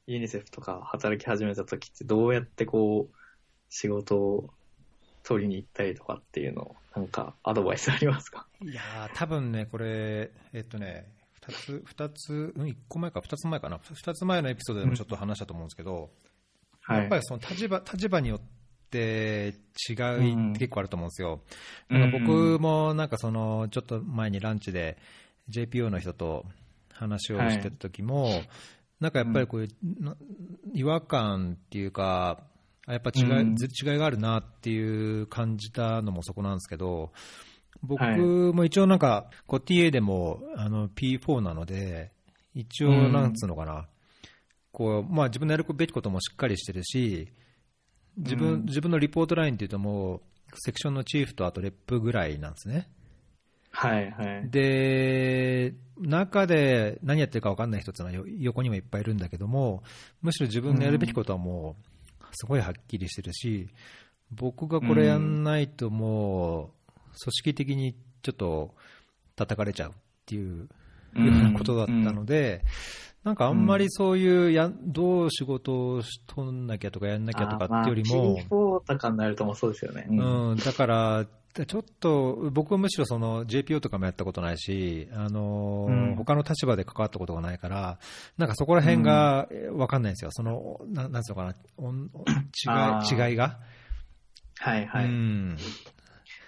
[0.05, 3.15] ユニセフとか働き始めた時ってどうやってこう
[3.69, 4.49] 仕事を
[5.25, 8.45] 取りに行ったりとかっていうのをなんかアドバイスありますか？
[8.61, 11.11] いやー、多分ね、これ、えっとね、
[11.41, 16.09] 2つ、二つ、うん、1個前か、2つ前かな、2つ前のエピソードでもちょっと話したと思うんですけど、
[16.81, 16.99] はい。
[16.99, 18.39] やっぱりその立場立場によっ
[18.91, 19.55] て
[19.89, 20.49] 違いうん。
[20.51, 21.41] って結構あると思うんですよ。
[21.89, 21.99] うん。
[21.99, 24.97] なんか僕もなんかそのちょっと前にランチで
[25.49, 26.45] JPO の人と
[26.93, 28.29] 話をしてた時も、
[28.99, 30.15] なんかやっぱりこういうな
[30.73, 32.54] 違和感っていうか、あ
[32.87, 33.55] やっぱ違い,、うん。
[33.57, 37.11] 違いがあるなっていう感じたのもそこなんですけど、
[37.81, 38.19] 僕はい。
[38.19, 42.11] も一応なんか、こう TA でもあの P4 なので、
[42.53, 43.11] 一応うん。
[43.11, 43.87] なんつうのかな、
[44.71, 47.27] こうまあ、自分のやるべきこともしっかりしてるし、
[48.17, 48.65] 自分,、うん。
[48.65, 50.21] 自分のリポートラインっていうともう、
[50.57, 52.87] セクションのチーフとあとレップぐらいなんですね。
[53.71, 54.49] はいはい。
[54.49, 59.83] で、中で何やってるか分かんない人っていうのはよ横にもいっぱいいるんだけども、
[60.21, 61.94] むしろ自分のやるべきことはもう、
[62.35, 63.69] すごいはっきりしてるし、
[64.31, 68.73] 僕がこれやんないともう、組織的にちょっと
[69.35, 69.93] 叩かれちゃうっ
[70.25, 70.67] ていうよ
[71.15, 72.63] うなことだったので、
[73.25, 80.05] なんかあんまりそういうや、どう仕事をしとんなきゃとかやんなきゃとかっていうよりも、P4 とかになるともそうですよね。
[80.07, 81.25] うんうん、だから、
[81.65, 87.97] ちょっと僕はむしろその JPO とかもやったことないし、あのうん他の立場で関わったことがないから、
[88.37, 93.57] なんかそこら辺がえ分かんないんですよ、そのななんつうのかな、違い違いが。
[94.59, 95.05] はいはい。
[95.05, 95.57] いうん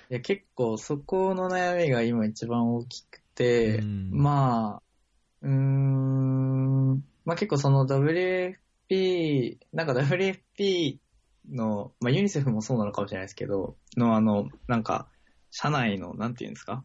[0.09, 4.81] や結構そこの悩みが今一番大きくて、うんまあ、
[5.47, 10.97] うーん、まあ結構その WFP、なんか WFP
[11.49, 15.07] の、まあユニセフもそうなのかもしれないですけど、のあの、なんか、
[15.49, 16.83] 社内の、なんていうんですか？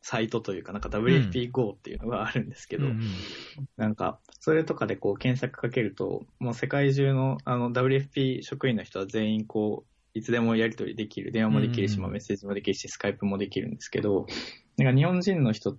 [0.00, 3.00] サイトというか、なんか WFP GO っていうのがあるんですけど、うん
[3.76, 11.30] なんか、それとかでこう検索かけると、もう世界中のあの WFP 職員の人は全員こう、いつでもやり取りできる。
[11.30, 12.02] 電話もできるし、うん。
[12.02, 14.26] まあメッセージもできるし、スカイプもできるんですけど、
[14.78, 15.76] なんか日本人の人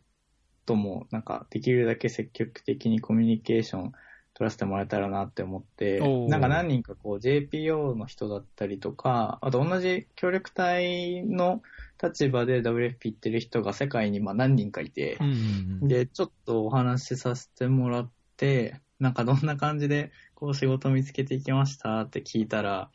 [0.66, 3.92] とも、なんかできるだけ積極的にコミュニケーション
[4.34, 11.62] 取らせてもらえたらなって思ってなんか何人かこう JPO の人だったりとか、あと同じ協力隊の
[12.02, 15.28] 立場で WFP 行ってる人が世界にまあ何人かいて、うん
[15.82, 15.88] うん。
[15.88, 22.90] で、ちょっとお話しさせてもらって、なんかどんな感じでこう仕事見つけていきましたって聞いたら、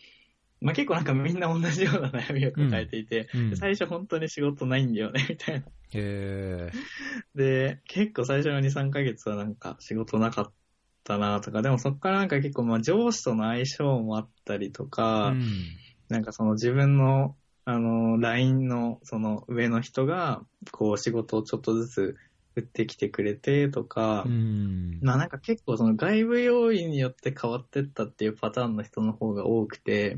[0.60, 5.66] まあ結構なんかみんな同じような悩みを抱えていて、うんで最初本当に仕事ないんだよね、みたいな。
[5.92, 6.72] へ
[7.34, 10.52] で、結構最初の2、3ヶ月はなんか仕事なかっ
[11.04, 15.42] たなとか、でもそっからなんか結構まあ上司との相性もあったりとーか、うん
[16.08, 22.16] なんかその自分の、あの、LINE のその上の人が、こう仕事をちょっとずつ
[22.56, 24.98] 振ってきてくれてとか、うん。
[25.02, 30.16] まあなんか結構その外部要因によって変わってったっていうパターンの人の方が多くて、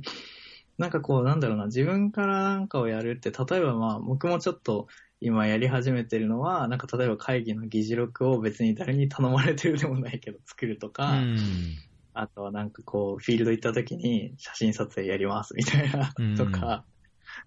[0.78, 4.86] なんかこうなんだろうな、自分からなんかをやるって、例えばまあ僕もちょっと
[5.20, 11.74] 今やり始めてるのは、なんか例えば会議の議事録を別に誰に頼まれてるでもないけど作るとか、うん。
[12.14, 16.36] あとはなんかこう、フィールド行った時に写真撮影やりますみたいなうん。
[16.36, 16.84] とか、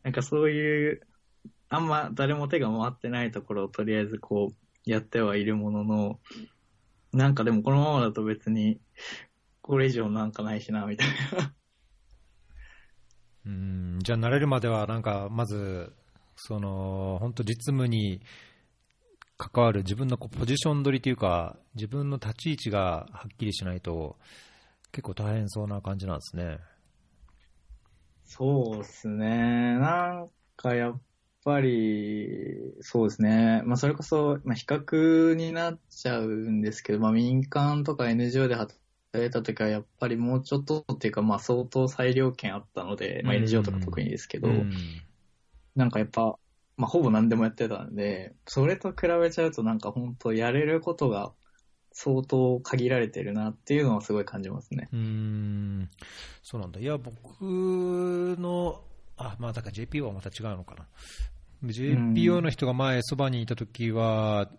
[0.03, 1.01] なんかそういう、
[1.69, 6.19] あんま誰も手が回ってないところをとりあえずこう、やってはいるものの、
[7.13, 8.79] なんかでもこのままだと別に、
[9.61, 11.53] これ以上なんかないしな、みたいな。
[13.45, 15.93] うんじゃあ、慣れるまでは、なんか、まず、
[16.35, 18.21] その、本当、実務に
[19.37, 24.17] 関わる自分のポジション取りというか、自分の立ち位置がはっきりしないと、
[24.91, 26.59] 結構大変そうな感じなんですね。
[28.23, 29.77] そうですね。
[29.79, 31.01] なんかやっ
[31.43, 33.61] ぱり、そうですね。
[33.65, 38.79] まあそれこそ、まあ比較になっちゃうんですけど、まあ民間とか NGO で働
[39.13, 44.67] えた時はやっぱりもうちょっとっていうか、まあ相当裁量権あったので、まあ NGO とか特にですけど、うん
[45.75, 46.37] なんかやっぱ、
[46.77, 51.31] まあほぼ何でもやってたんで、それと比べちゃうとなんか本当やれることが
[51.93, 54.89] 相当限られてるなっていうのはすごい感じますね。
[54.91, 55.89] うーん、
[56.43, 56.79] そうなんだ。
[56.79, 58.81] いや、僕の、
[59.21, 60.87] あ、まあ、だから JPO はまた違うのかな。
[61.63, 64.49] JPO の人が前、そばにいたときは、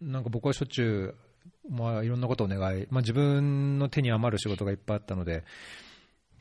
[0.00, 1.14] なんか僕はしょっちゅ
[1.68, 5.44] う、まあ、いろんなことをお願い、まあ、自分の手に余る仕事がいっぱいあったので、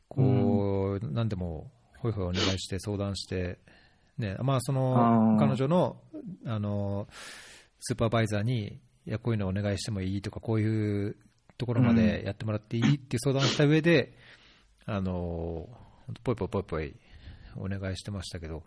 [0.07, 3.59] こう、何でも、ほいほいお願いして、相談して、
[4.17, 5.97] ね、まあ、その彼女の、
[6.45, 7.07] あの、
[7.79, 11.15] スーパーバイザーに、いや、こういうのお願いしてもいいとか、こういう
[11.57, 14.13] ところまでやってもらっていいって相談をした上で、
[14.85, 15.69] あの、
[16.23, 16.95] ぽいぽいぽいぽい
[17.55, 18.63] お願いしてましたけど、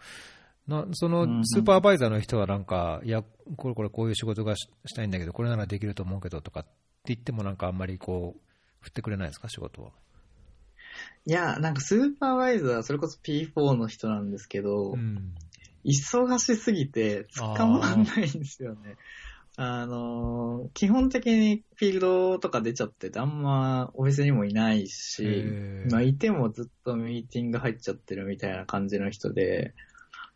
[0.66, 3.24] なそのうんスーパーバイザーの人はなんか、いや、
[3.56, 6.70] これこれこういう仕事がししたいんだけど、これならできると思うけどとかって
[7.06, 8.40] 言ってもなんかあんまりこう、
[8.80, 9.90] 振ってくれないですか、仕事は。
[11.26, 15.34] いや、なんかスーパーバイザー、それこそ P4 の人なんですけど、うん。
[15.84, 18.96] 忙しすぎて捕まらないんですよね。
[19.56, 25.22] あのー基本的にフィールドとか出ちゃってて、あんまオフィスにもいないし
[25.90, 29.74] まあいてもずっとミーティング入っちゃってるみたいな感じの人で、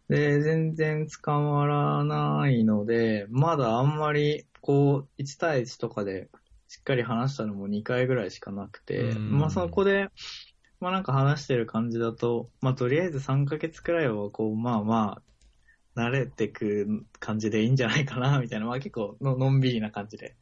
[0.08, 6.28] で、全然捕まらないので、まだあんまりこう、1対1とかで
[6.68, 9.38] しっかり話したのも2回ぐらいしかなくて、うん。
[9.38, 10.10] まあそこで、
[10.80, 15.22] まあなんか話してる感じだと、まあとりあえず3ヶ月くらいはこう、まあまあ、
[15.96, 20.36] 慣れてく感じでいいんじゃないかな、みたいな、まあ結構ののんびりな感じで。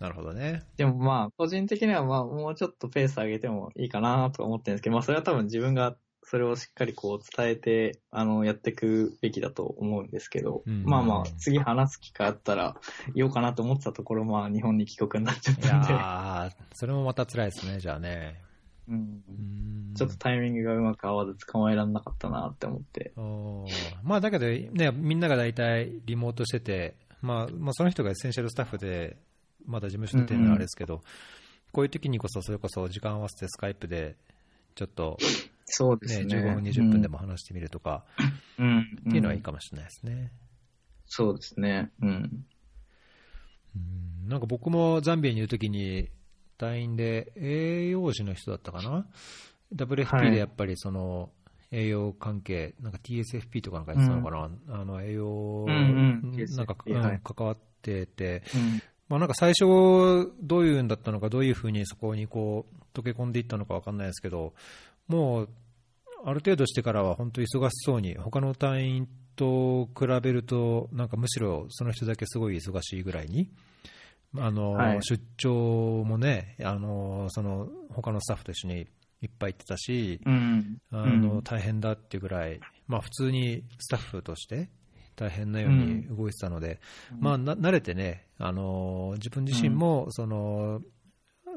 [0.00, 0.62] なるほどね。
[0.76, 12.76] でもまあ、個人的にはまあ、もうちょっとペース上げてもいいかなと思ってるんですけど、まあそれは多分自分がそれをしっかりこう伝えて、あの、やっていくべきだと思うんですけど、うんまあまあ、次話す機会あったら
[13.14, 18.47] 言おうかなと思ってたところ、まあ日本に帰国になっちゃっいたんで、やー、それもまた辛いですね、じゃあね。
[18.88, 23.12] うんうんちょっとタイミングがうまく合わず捕まえられなかったなって思って。
[24.04, 29.16] まあだけど、ね、みんなが大体リモートしてて、まあ、まあその人がエッセンシャルスタッフで、
[29.66, 31.02] まだ事務所出てるのはあれですけど、
[31.72, 34.16] こういう時にこそ、それこそ時間合わせてスカイプで、
[34.76, 35.26] ちょっと、ね、
[35.64, 36.26] そうですね。
[36.36, 38.04] 15分、20分でも話してみるとか、
[38.58, 38.98] うん。
[39.08, 40.32] っていうのはいいかもしれないですね。
[41.06, 41.90] そうですね。
[42.00, 42.08] うん。
[43.74, 46.10] うんなんか僕もザンビアにいるときに、
[46.58, 49.04] 隊員で栄養士の人だったかな、は
[49.74, 50.30] WFP い。
[50.32, 51.30] でやっぱりその
[51.70, 58.82] 栄養関係、なんか TSFP とかなんかやってたのかな、あの栄養、なんか、関わってて、うん。
[59.08, 64.54] まあ、なんか最初、どういうんだったのか、どういうふうにそこにこう溶け込んでいったのか分かんないですけど、
[65.08, 65.48] もう
[66.24, 73.50] ある程度してからは本当、忙しそうに、他の隊員と比べると、なんかむしろその人だけすごい忙しいぐらいに、
[74.36, 78.86] あのはい出張もね、あのその他のスタッフと一緒に
[79.22, 80.78] いっぱい行ってたし、うん。
[80.92, 84.70] あうんの大変だっていうぐらい、まあ、普通にスタッフとして
[85.16, 86.80] 大変なように動いてたので、
[87.18, 90.80] まあ、な慣れてね、あの自分自身もその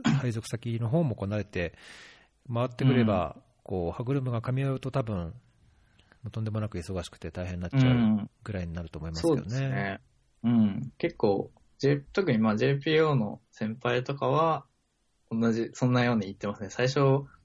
[0.03, 1.73] 配属先の方もこう慣れて
[2.51, 5.34] 回ってくれば、こう歯車が噛み合うと多分
[6.31, 9.69] とんでもなく忙しくて大変になっちゃうぐらいになると思いますけどそうですね。
[9.69, 9.99] ね。
[10.43, 10.91] うん。
[10.97, 11.51] 結構、
[11.82, 14.65] J、特にまあ JPO の先輩とかは、
[15.32, 16.70] 同じ、そんなように言ってますね。
[16.70, 17.00] 最初、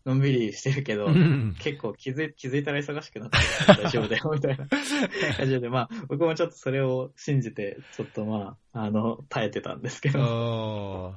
[0.04, 4.66] のんびりしてるけど、うん結構気づい、気づいたら忙しくなってる大丈夫だよ、みたいな
[5.38, 11.14] 感じで、まあ、僕もちょっとそれを信じて、ちょっとまあ、あの、耐えてたんですけど。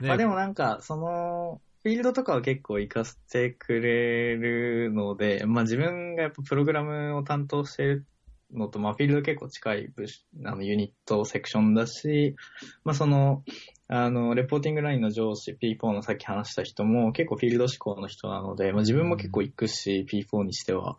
[0.00, 8.06] ねまあでもなんか、その、フィールドとかは結構活かしてくれるので、まあ自分がやっぱプログラムを担当してる
[8.52, 12.36] のと、まあフィールド結構近い部署あのユニットセクションだし、
[12.84, 13.42] まあその、
[13.88, 20.96] あの、レポーティングラインの上司、P4 のさっき話した人も結構フィールド志向の人なので、まあ自分も結構行くし、P4 にしては、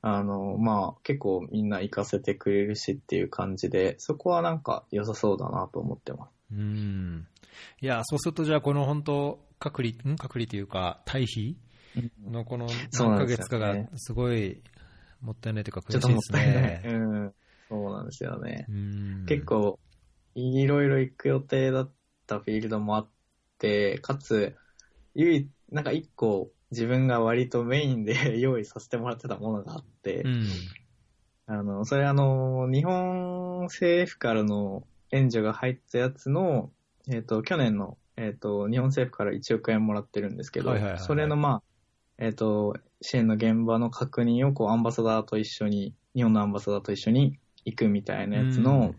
[0.00, 6.30] あの、まあ結構みんな行かせてくれるしっていう感じで、そこはなんか良さそうだなと思ってます。
[6.52, 7.26] うん。
[7.80, 10.16] いや、そうすると、じゃあ、この本当、隔離、ん？
[10.16, 11.56] 隔離というか、退避
[12.30, 14.62] のこの何ヶ月かが、すごい
[15.26, 16.62] もったいないというか、ちょっともったいない。
[16.62, 16.82] ね。
[16.84, 17.34] うん。
[17.68, 18.66] そうなんですよね。
[18.68, 19.78] うん結、構、
[20.34, 21.92] いろいろ行く予定だっ
[22.26, 23.08] たフィールドもあっ
[23.58, 24.54] て、かつ、
[25.14, 30.44] 唯一、なんか一個自分が割とメインで 用意させてもらってたものがあって、うん、
[31.46, 36.70] あの、それあの、日本政府からの援助が入ったやつの、
[37.08, 41.62] えっ、と、去年の、えっ、と、日本政府から1億円もらってるんですけど、はいはいはいはいそれのまあ、
[42.18, 48.96] えっ、と、支援の現場の確認をこうアンバサダーと一緒に、日本のアンバサダーと一緒に行くみたいなやつうのん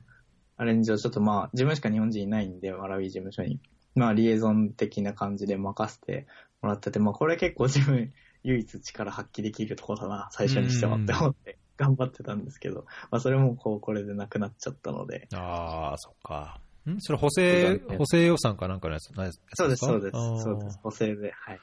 [0.57, 3.59] アレンジをちょっとまあ、自分しか日本人いないんで、マラウィ事務所に。
[3.95, 6.27] まあ、リエゾン的な感じで任せて
[6.61, 8.11] もらってて、まあ、これ結構自分
[8.43, 15.27] 唯一力発揮できるところだな、最初にしてもって思って頑張ってたんですけど、まあ、それもこう、これでなくなっちゃったので。
[15.33, 16.59] ああ、そっか。
[16.87, 16.97] ん？
[16.99, 19.55] それ補正、補正予算かなんかのやつですか？
[19.55, 20.43] そうです、そうです。
[20.43, 20.79] そうです。
[20.81, 21.59] 補正で、はい。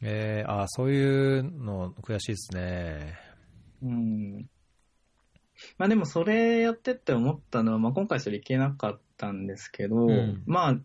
[0.00, 3.18] えー、ああ、そういうの悔しいですね。
[3.82, 4.48] うん。
[5.76, 10.76] まあでもそれやってって思ったのは、まあ今回それいけなかったんですけど、うん、まあ、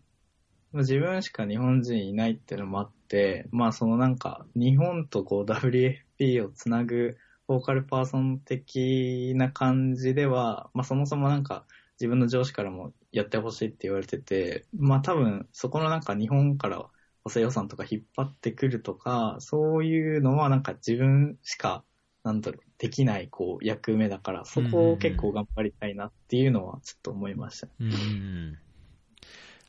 [0.72, 11.64] 自分しか日本人いないっていうのもあって、まあそのなんか日本とこう WFP をつなぐボーカルパーソン的な感じでは、まあそもそもなんか
[12.00, 16.84] 自分の上司からもやってほしいって言われてて、まあ多分そこのなんか日本から
[17.24, 21.82] 補正予算とか引っ張ってくるとか、そういうのはなんか自分しか
[22.24, 27.68] なんだろう、できない、こう、役目だから、そこを結構頑張りたいなっていうのは、ちょっと思いました。
[27.78, 28.58] うん。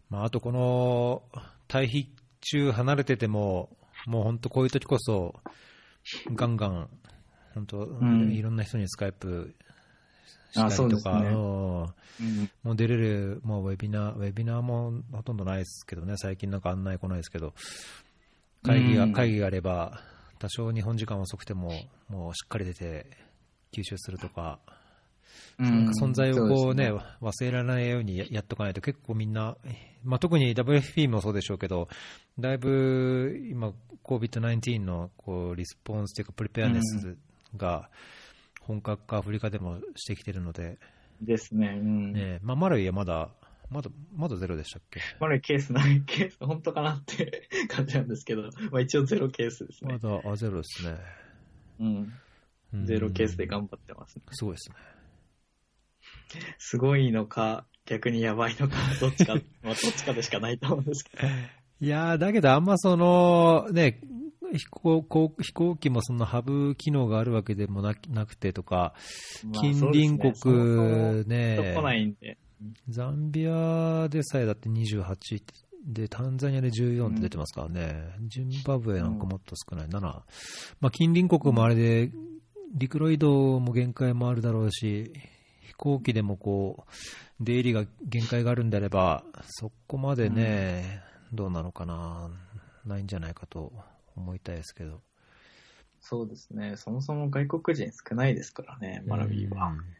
[0.09, 1.23] まあ、あと、この、
[1.67, 3.75] 対比中離れてても、
[4.07, 5.35] もう本当こういう時こそ、
[6.33, 6.89] ガンガン、
[7.53, 9.53] 本当、うん、いろんな人にスカイプ
[10.55, 11.93] したりとか、ね、も
[12.65, 17.53] う出れる、もうウェビナー、ウェビナーもほとんどないですけどね、最近なんか案内来ないですけど、
[18.63, 20.01] 会議が、会議があれば、
[20.39, 21.71] 多少日本時間遅くても、
[22.09, 23.05] もうしっかり出て
[23.71, 24.59] 吸収するとか、
[25.57, 26.99] なんか存在をこうね、ね。
[27.21, 29.55] 忘れられないようにやっとかないと結構みんな、
[30.03, 31.87] まあ、特に WFP もそうでしょうけど、
[32.37, 33.71] だいぶ今、
[34.03, 37.17] COVID-19 のこうリスポンスというか、プリペアネス
[37.55, 37.89] が
[38.65, 40.77] 本格化、アフリカでもしてきてるので、
[41.21, 43.29] ですね、うん、ねまあ、マラウイはまだ
[43.69, 44.99] まだ、まだゼロでしたっけ？
[45.19, 49.93] まだケースない、 ケース、本当かなって 感じなんですけど、まあ一応ゼロケースですね。
[49.93, 50.97] まだ、あ、ゼロですね。
[51.79, 51.83] う
[52.77, 52.85] ん。
[52.85, 54.75] ゼロケースで頑張ってます、ね、すごいですね。
[56.57, 61.27] すごいのか、逆にやばいのか、 どっちか、まあどっちかでしかないと思うんですけど。
[61.81, 63.99] いやだけどあんまその、ね、
[64.53, 65.05] 飛行
[65.39, 68.93] 飛行機もそのハブ機能があるわけでもなくてとか、
[69.61, 72.37] 近隣国ね。
[72.89, 75.43] ザンビアでさえだって28
[75.85, 80.23] で、タンザニアで14って出てますからね、うん、ジンバブエなんかもっと少ない、7、ま
[80.87, 82.11] あ、近隣国もあれで、
[82.73, 85.13] 陸路移動も限界もあるだろうし、
[85.61, 92.31] 飛行機でもこう出入りが限界があるんであれば、そこまでね、うん、どうなのかな、
[92.85, 93.71] ないんじゃないかと
[94.15, 95.01] 思いたいですけど。
[95.99, 99.67] そうですね、そもそも外国人少ないですからね、マラウィは。
[99.69, 99.95] うん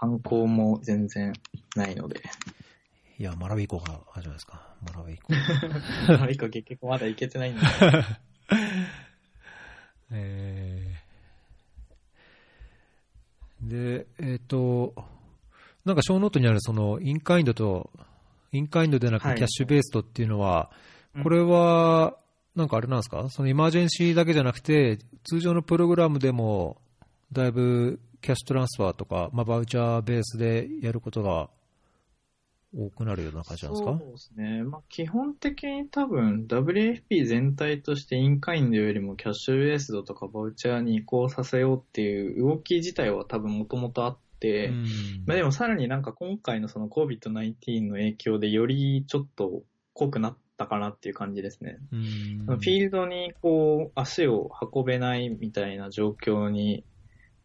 [0.00, 1.32] 観光も全然
[1.74, 2.22] ないので。
[3.18, 4.76] いや、マラウィ湖があるじゃないですか。
[4.80, 5.34] マラウィ湖。
[6.06, 7.62] マラウィ湖結局まだ行けてないんだ。
[10.12, 14.94] えー、で、えっ、ー、と、
[15.84, 17.90] なんかショーノートにあるその in kind と、
[18.52, 20.70] インカインドでなくキャッシュベーストっていうのは、
[21.12, 22.16] はい、これは、
[22.58, 26.76] なんかあれなんですか、そのイマージェンシーだけじゃなくて、通常のプログラムでも、
[27.32, 31.48] だいぶキャッシュトランスファーとか、まあ、バウチャーベースでやることが
[32.76, 33.98] 多くなるような感じなんですか？
[33.98, 34.62] そうですね。
[34.64, 44.72] まあ、基本的に多分 WFP 全体としてインカインドよりもキャッシュベースドとかバウチャーに移行させようっていう動き自体は多分もともとあって、
[45.26, 49.62] まあ、でもさらになんか今回のその COVID-19 の影響でよりちょっと
[49.94, 51.78] 濃くなったかなっていう感じですね。
[51.90, 56.84] フィールドにこう足を運べないみたいな状況に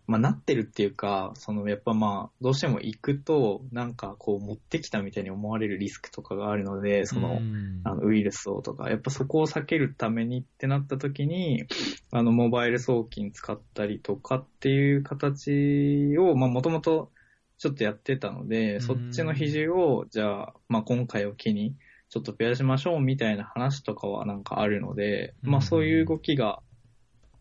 [0.05, 7.39] まあ、なってるっていうか、その、やっぱまあ、どうしても行くと、なんかこう、持ってきたみたいに思われるリスクとかがあるので、その、
[7.85, 11.65] あのウイルスをとか、やっぱそこを避けるためにってなった時に、
[12.11, 17.11] あの、モバイル送金使ったりとかっていう形を、まあ、もともと
[17.57, 21.75] ちょっとやってたので、そっちの比重を、じゃあ、まあ、今回を機に、
[22.13, 26.61] ちょっと増やしましょうみたいな話とかはなんかあるので、まあ、そういう動きが、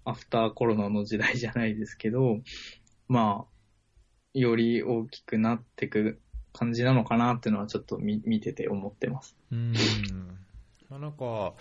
[0.07, 2.39] アフターコロナの時代じゃないですけど、
[3.07, 6.23] まあ、より大きくなっていく
[6.55, 9.37] 感じなのかなっていうのはちょっと見見てて思ってます。
[9.53, 9.75] うん。
[10.89, 11.53] まあ、なんか、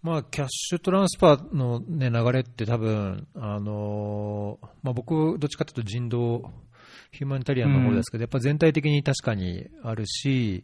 [0.00, 6.52] まあ、キャッシュトランスファーの、ね、流れって多分、あのまあ、僕、どっちかというと人道、
[7.10, 10.62] humanitarian の方ですけど、うん、やっぱ全体的に確かにあるし、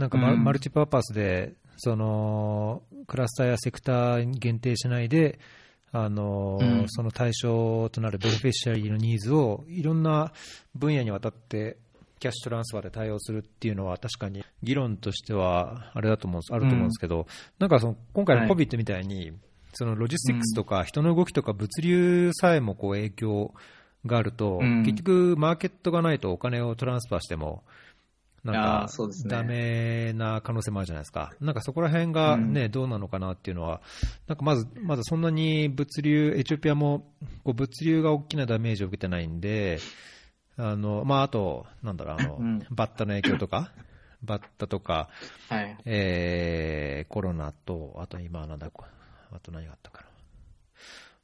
[0.00, 5.38] なんかマ,、 multi-purpose で、そのクラスターやセクター限定しないで、
[5.92, 10.32] あの、うん、その対象となる beneficiary のニーズをいろんな
[10.74, 11.76] 分野にわたって
[12.18, 17.26] cash transfer で対応するっていうのは確かに議論としてはあれだと思うんです、あると思うんですけど、うん、
[17.58, 19.32] なんかその今回の COVID みたいに、
[19.74, 23.52] そのロジスティックスとか人の動きとか物流さえもこう影響
[24.06, 27.64] があると、結局マーケットがないとお金をトランスファーしても、
[28.44, 28.54] なん
[28.86, 28.88] か
[29.26, 31.32] ダメな可能性もあるじゃないですか。
[31.40, 33.82] なんかそこら辺がね、うんどうなのかなっていうのは、
[34.26, 37.12] なんかまず、まずそんなに物流、エチオピアも
[37.44, 39.78] こう物流が大きなダメージを受けてないんで、
[40.56, 43.72] あの、まあ、あと、なんだろう、あの、うんバッタの影響とか、
[44.22, 45.08] バッタとか、
[45.48, 45.76] はい。
[45.84, 48.84] えーコロナと、あと今なんだ、こ
[49.32, 50.10] あと何があったかな。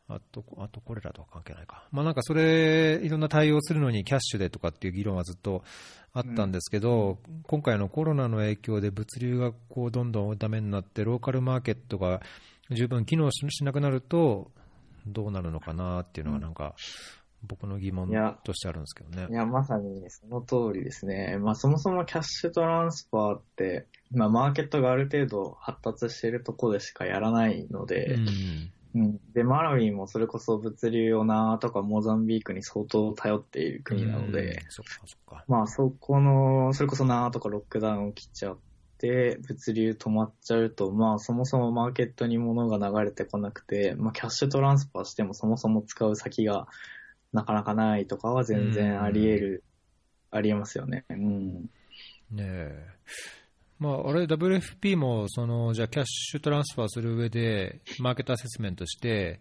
[0.09, 1.89] あと、あとこれらとは関係ないか。
[1.91, 5.65] まあなんかそれ、いろんな対応するのにキャッシュでとかっていう議論はずっと
[6.17, 12.23] あったんですけど、今回のコロナの影響で物流がこうどんどんダメになって、ローカルマーケットが
[12.71, 14.51] 十分機能ししなくなると、
[15.07, 16.75] どうなるのかなっていうのがなんか、
[17.47, 18.09] 僕の疑問
[18.45, 19.33] としてあるんですけどねい。
[19.35, 21.37] や、まさにその通りですね。
[21.39, 35.45] まあそもそもキャッシュトランスファーって、まあマーケットがある程度発達しているところでしかやらないので、うんうんで、マラウィもそれこそ物流用なとかモザンビークに相当頼っている国なのうんで、そっかそっか。
[35.49, 38.59] まあそこの、それこそなとかロックダウン起きちゃっ
[38.97, 46.67] て、物流止まっちゃうと、まあそもそもマーケットに物が流れてこなくて、まあキャッシュトランスファーしてもそもそも使う先が
[47.35, 49.65] なかなかないとかは全然あり得る、
[50.31, 51.05] あり得ますよね。
[51.11, 51.53] うん。
[52.31, 52.87] ねえ。
[53.79, 59.41] まあ、あれ、WFP も、その、じゃあ、キャッシュトランスファーする上で、マーケットアセスメントして、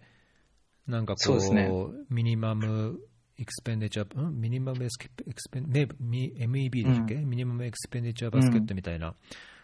[0.88, 1.70] なんかこう、そうね。
[2.10, 3.00] ミニマム
[3.38, 4.40] エクスペンディチャー、ん？
[4.40, 9.16] ミニマムエスケエクスペン、メ MEB でしたっけ、ミニマムエクスペンディチャーバスケットみたいな、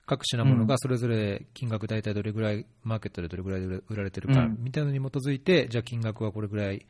[0.06, 4.58] 各種なものがそれぞれ金額大体どれぐらい、マーケットでどれぐらいで売られてるか、うん。
[4.60, 6.86] みたいなのに基づいて、じゃあ金額はこれぐらい、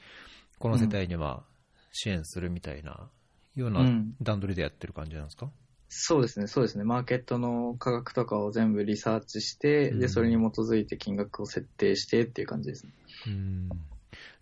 [0.60, 1.44] この世帯には
[1.92, 3.10] 支援するみたいな、
[3.56, 5.52] ようなうん段取りでやってる感じなんですか、
[5.94, 6.86] そうですね、そうですね。
[6.86, 12.94] マーケットの価格とかを全部リサーチして、うんで、それに基づいて金額を設定してっていう感じですね。
[13.28, 13.70] うん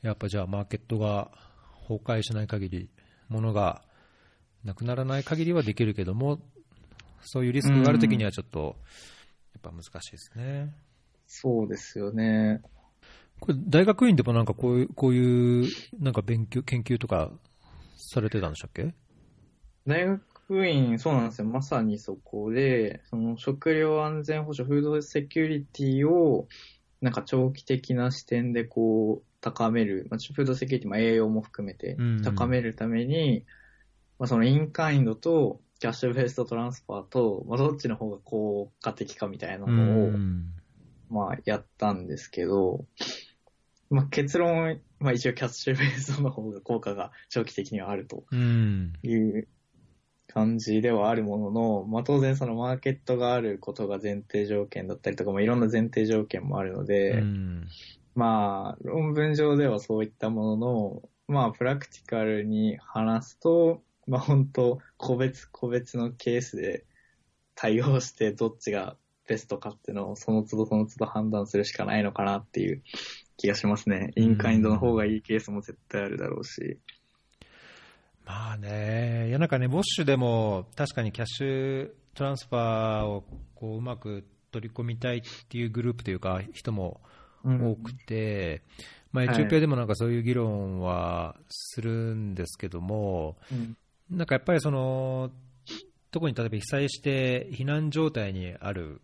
[0.04, 1.32] やっぱじゃあ、マーケットが
[1.88, 2.88] 崩壊しない限り、
[3.30, 3.82] ものが
[4.64, 6.39] なくならない限りはできるけども、
[7.22, 8.76] そういうリスクがあるときにはちょっと、
[9.54, 10.72] やっぱ難しいですね。
[11.26, 12.62] そうですよね。
[13.39, 15.68] これ、大学院でもなんかこういう、こういう、
[16.00, 17.32] なんか勉強、研究とか
[17.97, 18.93] されてたんでしたっけ？
[19.88, 20.22] 大学
[20.58, 21.47] 院、そうなんですよ。
[21.47, 26.47] まさにそこで、その食料安全保障、フードセキュリティを、
[27.02, 33.45] なんか長期的な視点でこう、高める、まあ、フードセキュリティ、まあ、栄養も含めてうん高めるために、
[34.18, 40.54] まあ、そのインカインドとキャッシュベーストトランスファーと、まあ、どっちの方が効果的かみたいなのを、うん
[41.10, 42.86] まあ、やったんですけど、
[43.89, 48.93] まあ、結論、まあ、一応キャッシュベースの方が効果が長期的にはあるとうん。
[49.04, 49.47] いう
[50.32, 57.68] 感じではあるものの、まあ、当然そのマーケットがあることが前提条件だったりとか、まあ、いろんな前提条件もあるので、うん
[58.16, 66.86] まあ、論文上ではそういったものの、まあ、プラクティカルに話すと、まあ、本当個別個別のケースで
[67.56, 68.96] 対応してどっちが
[69.28, 72.82] ベストかっていうのをその都度その都度判断するしかないのかなっていう
[73.38, 74.12] 気がしますね。
[74.16, 76.80] インカインドの方がいいケースも絶対あるだろうし。
[78.30, 83.24] まあね、いやなんかね、ウォッシュでも確かにキャッシュトランスファーを
[83.56, 87.02] こううまく取り込みたいっていうグループというか、人も
[87.44, 88.62] 多くて、
[89.12, 93.76] まあ、エチオピアでもなんかそういう議論はするんですけども、うん。
[94.12, 95.32] なんかやっぱりその、
[96.12, 99.02] 特に例えば被災して避難状態にある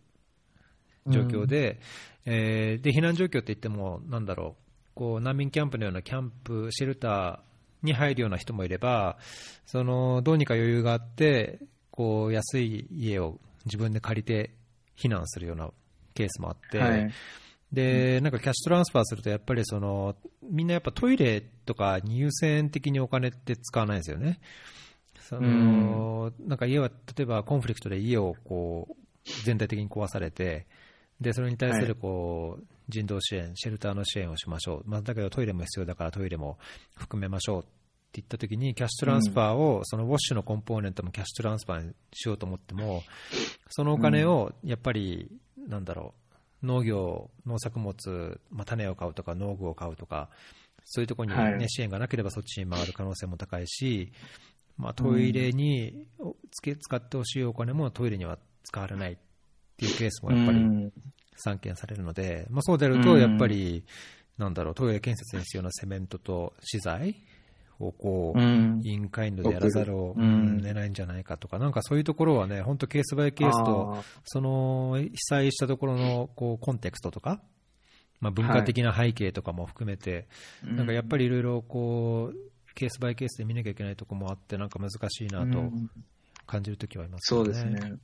[1.08, 1.80] 状況で、
[2.26, 4.62] えーで避難状況って言っても、なんだろう、
[4.94, 7.45] こう難民キャンプのようなキャンプ、シェルター
[7.82, 9.18] に入るような人もいれば、
[9.66, 11.60] そのどうにか余裕があって、
[11.90, 14.50] こう安い家を自分で借りて
[14.96, 15.70] 避難するような
[16.14, 17.10] ケースもあって、はい。
[17.72, 24.40] で、なんかキャッシュトランスファーすると、やっぱりその、みんなやっぱトイレとかに優先的にお金って使わないですよね。
[25.20, 28.94] その、なんか家は、例えばコンフリクトで家をこう、
[29.44, 30.66] 全体的に壊されて、
[31.20, 34.82] で、それに対するこう、人道支援、シェルターの支援をしましょう。
[34.86, 36.58] まあ、だけどトイレも必要だからトイレも
[36.96, 37.68] 含めましょうって
[38.14, 43.02] 言ったときに、キャッシュトランスファーを、そのウォッシュのコンポーネントもキャッシュトランスファーにしようと思っても、
[43.70, 45.30] そのお金をやっぱり、
[45.68, 46.14] なんだろ
[46.62, 50.30] う、農業、農作物、まあ、種を買うとか農具を買うとか、
[50.84, 51.68] そういうところに、ねはい。
[51.68, 54.12] 支援がなければそっちに回る可能性も高いし、
[54.76, 56.06] まあ、トイレに
[56.52, 59.18] つけ使ってほしいお金もトイレには使われない
[59.76, 60.92] っていうケースもやっぱりうん。
[61.38, 63.84] 散見されるので、まあ、そうであると、やっぱり、
[64.38, 67.14] なんだろう、トイレ建設に必要なセメントと資材
[67.78, 68.80] をこう、うん。
[68.82, 70.62] インカインドでやらざるをうん。
[70.62, 77.42] 得ないんじゃないかとか、なんかそういうところはね、本当ケースバイケースと、その被災したところのこうコンテクストとか、
[78.20, 80.26] まあ、文化的な背景とかも含めて、
[80.62, 85.90] なんかやっぱりいろいろこう、ケースバイケースで見なきゃいけないところもあって、なんか難しいなとうん。
[86.46, 87.94] 感じるときはありますそうですね。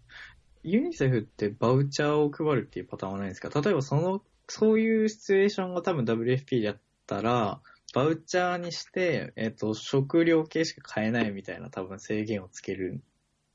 [0.63, 3.49] ユニセフってバウチャーを配るっていうパターンはないんですか？
[3.61, 7.61] 例えばその、そういうシチュエーションが多分 WFP だったら、
[7.95, 13.03] バウチャーにして、えっ、と、食料系しか買えないみたいな多分制限をつける。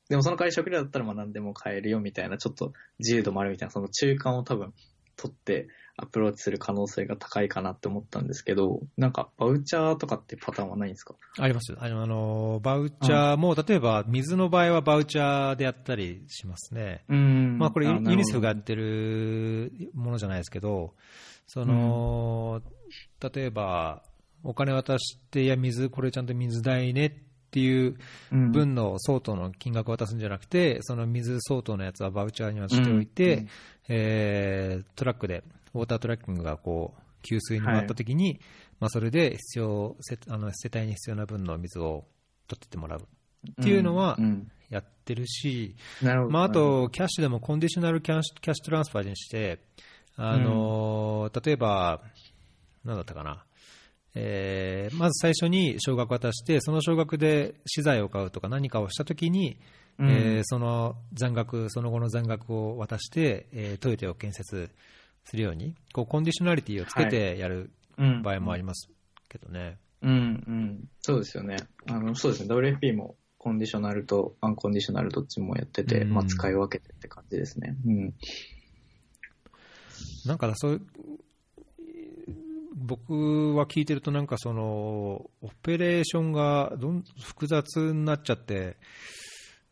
[0.08, 4.72] でもその代わり食料だったらまあ何でも買えるよみたいな、ちょっと自由度もあるみたいな、その中間を多分
[5.16, 5.68] 取って
[6.00, 11.16] アプローチする可能性が高いかなって思ったんですけど、なんかバウチャーとかってパターンはないんですか？
[11.38, 17.04] ありますあの、あのバウチャーも、例えば水の場合はバウチャーでやったりしますね。
[17.08, 17.58] うん。
[17.58, 20.94] まあこれユニセフがやってるものじゃないですけど、
[21.48, 22.62] その、
[23.20, 24.04] 例えば
[24.44, 27.12] お金渡して、いや、水、これちゃんと水代ねっ
[27.50, 27.96] ていう
[28.30, 28.52] うん。
[28.52, 33.48] 分の相当の金額を渡すんじゃなくて、その水相当のやつはバウチャーにはしておいて、うん。
[33.88, 35.42] えートラックで、
[35.74, 38.40] ウォータートラッキングがこう給水に回ったときに、
[38.80, 42.04] まあ、それで必要せあの世帯に必要な分の水を
[42.46, 44.50] 取ってってもらうっていうのはんん。
[44.70, 45.76] やってるし。
[46.28, 49.60] まあ、あと、キャッシュでもコンディショナルキャッシュキャッシュトランスファーにして、
[50.16, 52.02] あの例えば、
[52.84, 53.44] なんだったかな、
[54.14, 59.58] えーまず最初に少額渡して、その少額で資材を買うとか何かをしたときに、
[59.98, 60.10] うん。
[60.10, 64.70] えーその残額、その後の残額を渡して、えートヨタを建設
[65.24, 68.88] するように、こうコンディショナリティをつけてやるうん場合もあります
[69.28, 69.78] けどね。
[70.02, 70.14] うんう
[70.50, 70.88] ん。
[71.00, 71.56] そうですよね。
[71.86, 72.54] あの、そうですね。
[72.54, 77.76] WFP もコンディショナルとアンコンディショナルどっちもやってて、うんまあ使い分けてって感じですね。
[77.86, 78.14] うん。
[80.26, 80.80] なんかそう
[82.88, 85.30] 僕は聞いてると、なんかその、オ
[85.62, 88.76] ペレーションがどん複雑になっちゃって、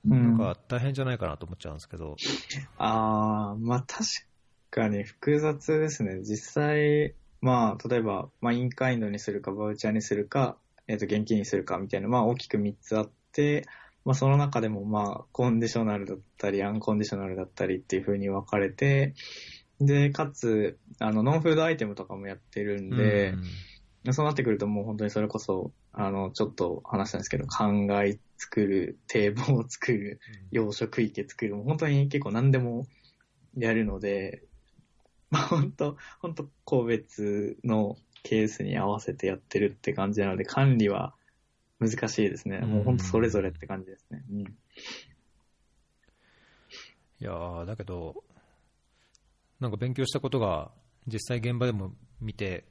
[0.08, 2.14] うんなんか大変じゃないかなと思っちゃうんですけど、
[2.78, 4.04] あー、まあ確
[4.76, 6.20] かに複雑ですね。
[6.20, 13.66] 実際、まあ例えば、まあインカインドにするか、バウチャーにするか、えっ、と現金にするかみたいな、まあ大きく3つあって、
[14.04, 19.14] まあその中でもまあコンディショナルだったり、アンコンディショナルだったりっていう風に分かれて、
[19.80, 23.42] で、かつ、あの、ノンフードアイテムとかもやってるんで、うん
[24.12, 30.20] そうなってくるともう本当にそれこそ、あの、ちょっと話したんですけど、灌漑作る、堤防を作る、
[30.52, 32.86] 養殖池作る、もう本当に結構何でも
[33.56, 34.45] やるので、まあ
[35.48, 41.14] 本当、本当個別のケースに合わせてやってるって感じなので、管理は
[41.78, 42.60] 難しいですね。
[42.60, 44.24] もう本当それぞれって感じですね。
[44.30, 44.40] うん。
[47.18, 48.24] いやーだけど、
[49.60, 50.70] なんか勉強したことが、
[51.06, 52.64] 実際現場でも見て、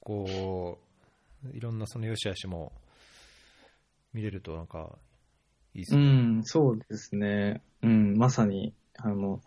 [0.00, 0.78] こ
[1.44, 2.72] う、いろんなその良し悪しも
[4.12, 4.98] 見れると、なんか、
[5.74, 6.04] いいですうね。
[6.38, 7.62] ん、そうですね。
[7.82, 9.40] うん、まさに、あの、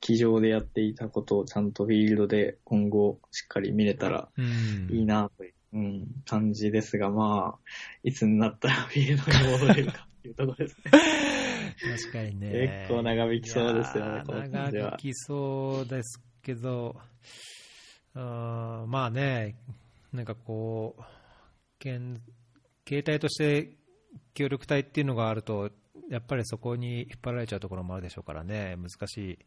[0.00, 7.58] 机上でやっていたことをちゃんとフィールドで今後しっかり見れたらうんいいなという、うん、感じですが、まあ、
[8.02, 10.90] いつになったらフィールドに戻れるかっていうところですね。
[11.80, 12.86] 確かにね。
[12.88, 16.96] 結構長引きそうですよねこの感じは長引きそうですけど、
[18.14, 19.56] あーまあね、
[20.12, 21.02] なんかこう、
[21.82, 22.20] 携
[23.06, 23.76] 帯として
[24.34, 25.70] 協力隊っていうのがあると、
[26.08, 29.38] やっぱりそこに引っ張られちゃうところもあるでしょうからね、難しい、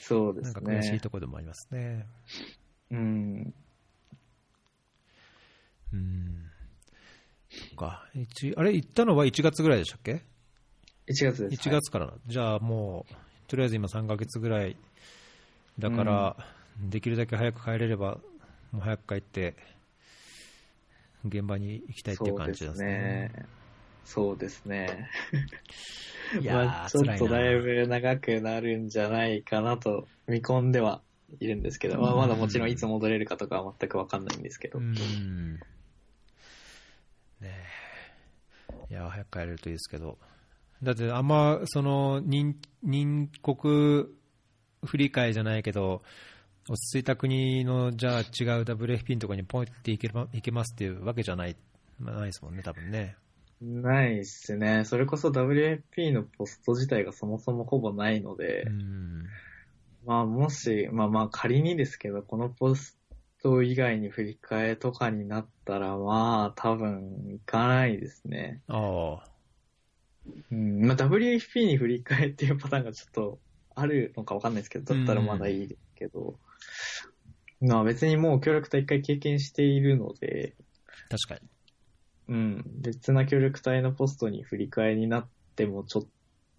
[0.00, 1.00] そうですなんか悔しいね。
[1.00, 2.06] ところでもありますね。
[2.90, 3.54] うん。
[5.92, 6.50] うん。
[7.50, 8.08] そっか。
[8.14, 10.22] 一あれ、行ったのは1月ぐらいでしたっけ
[11.06, 11.68] ？1月です。
[11.68, 13.14] 1月からな、じゃあもう、
[13.46, 14.76] とりあえず今3ヶ月ぐらい
[15.78, 16.36] だから、
[16.78, 18.18] できるだけ早く帰れれば、
[18.72, 19.56] もう早く帰って、
[21.24, 23.32] 現場に行きたいっていう感じですね。
[24.04, 25.10] そうですね。
[26.40, 31.02] いやー、まあ、ちょっとだいぶ長くなるんじゃないかなと見込んでは
[31.40, 34.78] いるんですけど、まあ、まだもちろんいつ戻れるかとかは全くわかんないんですけど。
[34.78, 35.54] うん。
[35.54, 35.60] ね
[37.42, 37.78] え。
[38.90, 40.18] いやー、早く帰れるといいですけど。
[40.82, 44.06] だって、あんま、その、任任国
[44.84, 46.02] 振り替えじゃないけど、
[46.68, 48.26] 落ち着いた国の、じゃあ違う
[48.62, 51.56] WFP のところにポイっていけまいけますっていうわけじゃない、
[51.98, 53.16] まあないですもんね、多分ね。
[53.60, 54.84] ないっすね。
[54.84, 59.24] それこそ WFP のポスト自体がそもそもほぼないので、うん。
[60.06, 62.98] まあもし、まあまあ仮にですけど、このポス
[63.42, 68.62] ト以外に振り替えとかになったら、まあ多分行かないですね。
[68.68, 69.28] ああ。
[70.52, 73.38] うん、まあ WFP に振り替えっていうパターンがちょっと
[73.74, 76.38] あるのかわかんないですけど、だったらまだいいですけど、
[77.60, 80.54] まあ別にもう協力隊一回経験しているので、
[81.10, 81.48] 確かに。
[82.28, 86.04] うん、別な協力隊のポストに振り替えになってもちょっ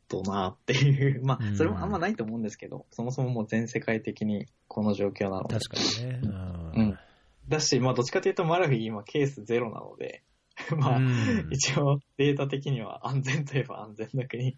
[0.08, 5.60] となっていう、 まうんあそれもあんまないと思うんですけど、そもそももう全世界的にこの状況なので。
[5.60, 6.22] 確かにね。
[6.24, 7.00] うん
[7.48, 10.24] だし、まあどっちかというとマラフィ今ケースゼロなので、
[10.78, 14.56] まあ、うん一応データ的には安全といえば安全な国。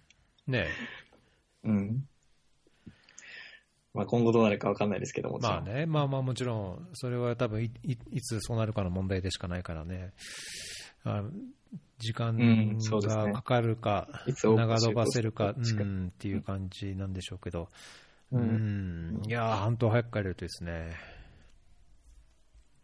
[0.47, 0.67] ね
[1.63, 2.07] うん。
[3.93, 5.39] まあ今後どうなるかわかんないですけども。
[5.39, 10.13] まあね、まあまあもちろん、それは多分いいいつそうなるかの問題でしかないからね、
[11.03, 11.23] あ
[11.99, 17.69] 時間がかかるか、いつ多く長延ばせるか、うんっていう感じなんでしょうけど、
[18.31, 18.61] ううん。
[19.19, 20.91] ん、いやー、半島早く帰れるとですね。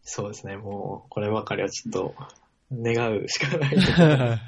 [0.04, 2.16] そうですね、もうこればかりはちょっと
[2.72, 3.76] 願うしかない。
[3.78, 4.40] は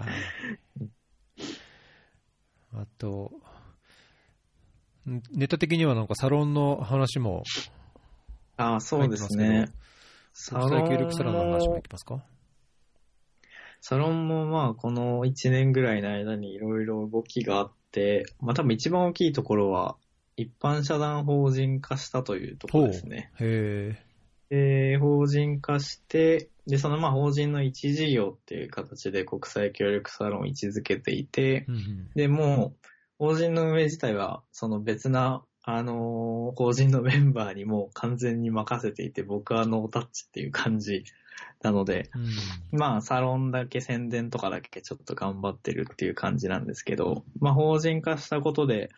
[0.00, 0.88] い。
[2.74, 3.30] あと、
[5.08, 7.42] んネタ的にはなんかサロンの話も
[8.56, 9.68] ああ、そうです入ね。
[10.50, 12.22] 国際協力サロンの話もいきますか？
[13.80, 19.96] サロンもまあこの1年ぐらいの間にいろいろ動きがあって、まあ多分一番大きいところは
[20.36, 23.32] 一般社団法人化したというところですね。
[23.40, 24.08] へ
[24.50, 41.04] で、法人化して、で、そのまあ法人の一事業っていう形で国際協力サロンを位置づけていて、ーうんうんで、もう、法人の運営自体は、その別な、あのー法人のメンバーにもう完全に任せていて、僕はノータッチっていう感じ
[41.62, 42.10] なので、
[42.72, 42.78] うん。
[42.78, 48.90] まあ、サロンだけ宣伝とかだけちょっと頑張ってるっていう感じなんですけど、まあ、法人化したことで、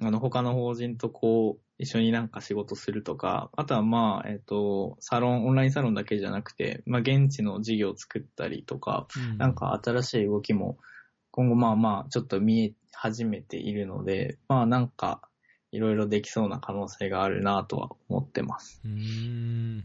[0.00, 9.38] あの、他の法人とこう、一緒になんか仕事するとか、あとはまあ、えっ、と、サロン、オンラインサロンだけじゃなくて、まあ、現地の事業を作ったりとか、うん。
[9.38, 10.78] なんか新しい動きも
[11.36, 15.20] 今後まあまあちょっと見え始めているので、まあなんか
[15.70, 18.80] いろいろできそうな可能性があるなとは思ってます。
[18.82, 19.84] うん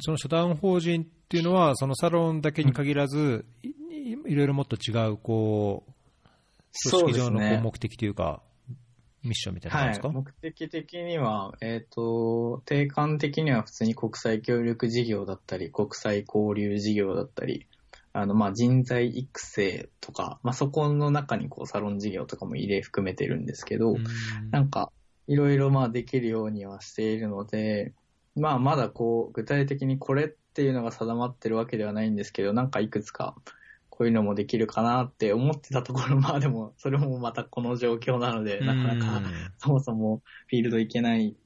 [0.00, 5.92] その社団法人っていうのは、そのサロンだけに限らず、いいいろいろもっと違う、こう、
[6.90, 8.42] 組織上のこう目的というか、
[9.22, 9.98] ミッションみたいなのがあはい。
[9.98, 17.66] るんですか、目的的には、えっ、と、定款的には普通に国際協力事業だったり、国際交流事業だったり、
[18.12, 24.04] あの、まあ、人材育成とか、まあ、そこの中にこう、サロン事業とかも入れ含めてるんですけど、うん。
[24.50, 24.90] なんか、
[25.26, 27.92] いろいろまあできるようにはしているので、
[28.40, 33.36] まあまだこう、具体的にこれっていうのが定まってるわけではないんですけど、なんかいくつか、
[33.90, 39.22] こういうのもできるかなって思ってたところ、まあでも、それもまたこの状況なので、なかなか、
[39.58, 41.36] そもそもフィールド行けない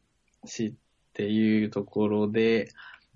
[0.45, 0.73] しっ
[1.13, 2.69] ていうところで、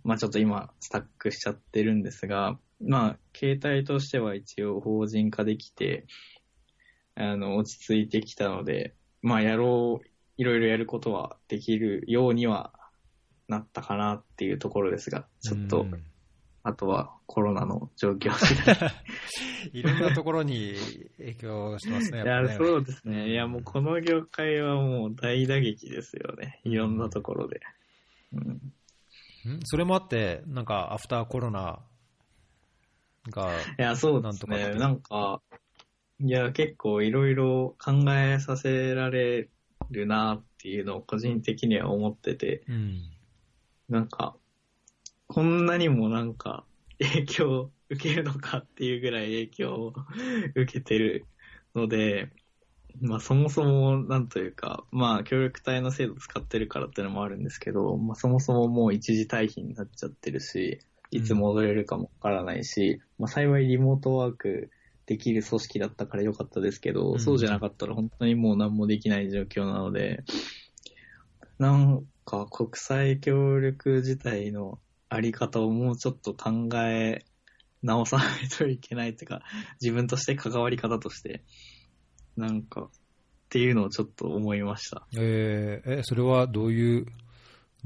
[0.03, 6.07] まあちょっと今、スタックしちゃってるんですが、まあ、形態としては一応法人化できて、
[7.14, 10.07] あの、落ち着いてきたので、まあやろう、
[10.37, 12.72] いろいろやることはできるようには
[13.49, 16.03] なったかなっていうところですが、ちょっとう、ん
[16.69, 18.31] あとはコロナの状況。
[19.73, 20.75] いろんなところに
[21.17, 23.31] 影響してますね、いやっぱねや、そうですね。
[23.31, 26.61] いや、もうこの業界はもう大打撃ですよね。
[26.65, 27.61] いろんなところで。
[28.33, 31.81] うん、んそれもあって、なんか、アフターコロナ
[33.31, 34.59] が、いや、そうですね。
[34.59, 35.43] なんとかってなんか、
[36.21, 39.49] いや、結構いろいろ考えさせられ
[39.91, 43.18] るなっていうのを個人的には思ってて、うん。
[43.89, 44.36] なんか、
[45.26, 46.64] こんなにもなんか
[46.99, 49.95] 影響を受けるのかっていうぐらい影響を
[50.55, 51.24] 受けてる
[51.74, 52.30] ので、
[53.01, 60.80] まあそもそもなんというか、まあ協力隊の制度使ってるからっていうのもあるんですけど、まあそもそももう一時退避になっちゃってるし、
[61.11, 64.70] いつ戻れるかもわからないし、まあ幸いリモートワーク
[65.07, 67.20] できる組織だったから良かったですけど、うん。
[67.20, 70.24] そうじゃなかったら本当にもう何もできない状況なので、
[71.59, 77.24] なんか国際協力自体のあり方をもうちょっと考え
[77.83, 79.41] 直さないといけないっていうか、
[79.81, 81.43] 自分として関わり方として、
[82.37, 82.91] なんか、っ
[83.49, 85.07] ていうのをちょっと思いました。
[85.18, 87.07] えーえ、それはどういう、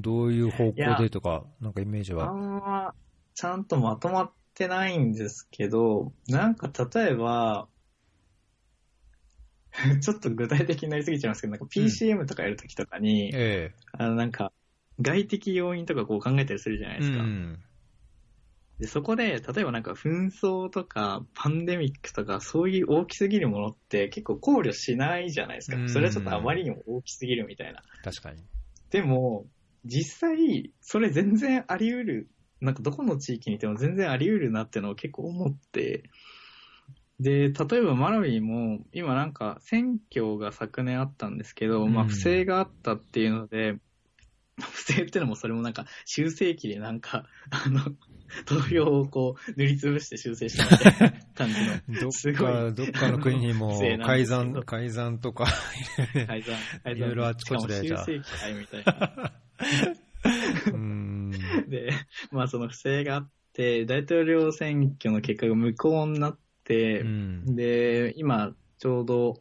[0.01, 2.33] どういう方向でとか、なんかイメージあは？
[2.33, 2.95] んま、
[3.35, 7.69] ちゃんとまとまってないんですけど、なんか例えば、
[10.01, 14.53] ちょっと具体的になりすぎちゃいますけど、なんか PCM とかやるときとかに、えあのなんか、
[15.01, 17.19] 外的要因とかこう考えたりするじゃないえですか。
[17.19, 17.59] うん。
[18.79, 25.77] で、そこで、例えばなんか紛争とかパンデミックとかそういう大きすぎるものって結構考慮しないじゃないですか。
[25.77, 27.83] うんそれはちょっとあまりにも大きすぎるみたいな。
[28.03, 28.43] 確かに。
[28.91, 29.47] でも、
[29.85, 32.29] 実際、それ全然あり得る、
[32.61, 36.05] なんかどこの地域にいても全然あり得るなってのを結構思って、
[37.23, 43.77] で、例えばマラウィも、今なんか選挙が昨年あったんですけど、まあうん不正があったっていうので、
[44.61, 47.81] 不正ってのもそれもなんか修正期でなんか、あの、
[48.47, 52.01] 投票をこう塗りつぶして修正したみたいな感じの。
[52.01, 55.47] どすごいどっかの国にも改ざん、 改ざんとか、
[56.27, 59.33] 改ざん、改いろいろあちこちで修正期はいみたいな。
[60.73, 61.31] うん。
[61.69, 61.91] で、
[62.31, 66.42] まあその不正があって、大統領選挙の結果が無効になって、
[67.01, 67.57] うん。
[67.57, 69.35] で、今、ちょうど、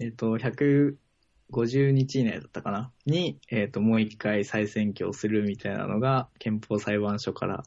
[0.00, 2.92] えっ、と、150日以内だったかな？
[3.06, 7.64] に、えっ、と、もう一回再選挙をするみたいなのが、憲法裁判所から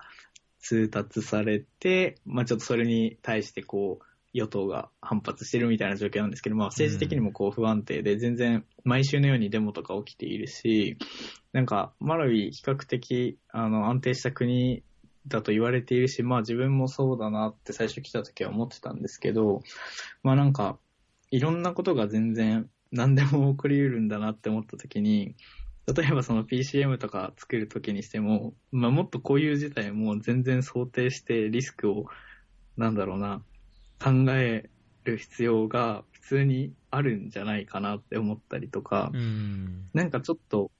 [0.60, 10.98] 通達されて、まあちょっとそれに対してこう、与党が反発してるみたいな状況なんですけど、まあ政治的にもこう不安定で、全然毎週のようにデモとか起きているし、
[11.52, 14.84] なんか、マラウィ比較的、あの、安定した国
[15.28, 19.62] だと言われているし、まあ自分もそうだなって最初来た時は思ってたんですけど、
[20.24, 20.78] まあなんか、
[21.30, 25.36] いろんなことが全然何でも起こり得るんだなって思った時に、
[25.88, 32.08] 例えばその PCM とか作る時にしても、まあもっとこういう事態も全然想定してリスクを、
[32.78, 33.44] なんだろうな、
[34.00, 34.70] 考え
[35.04, 39.90] る必要が普通にあるんじゃないかなって思ったりとか、うん。
[39.94, 40.72] なんかちょっと、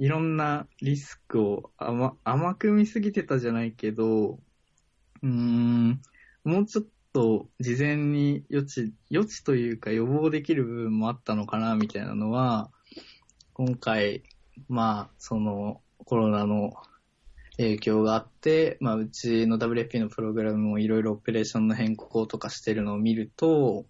[0.00, 4.38] いろんなリスクを甘甘く見すぎてたじゃないけど、
[5.22, 6.00] うーん、
[6.42, 12.70] もうちょっと事前に予知、予知というか予防できる部分もあったのかな、みたいなのは、
[13.52, 14.22] 今回、
[14.70, 16.72] まあ、そのコロナの
[17.58, 23.84] 影響があって、まあ、うちの WFP のプログラムもいろいろオペレーションの変更とかしてるのを見ると、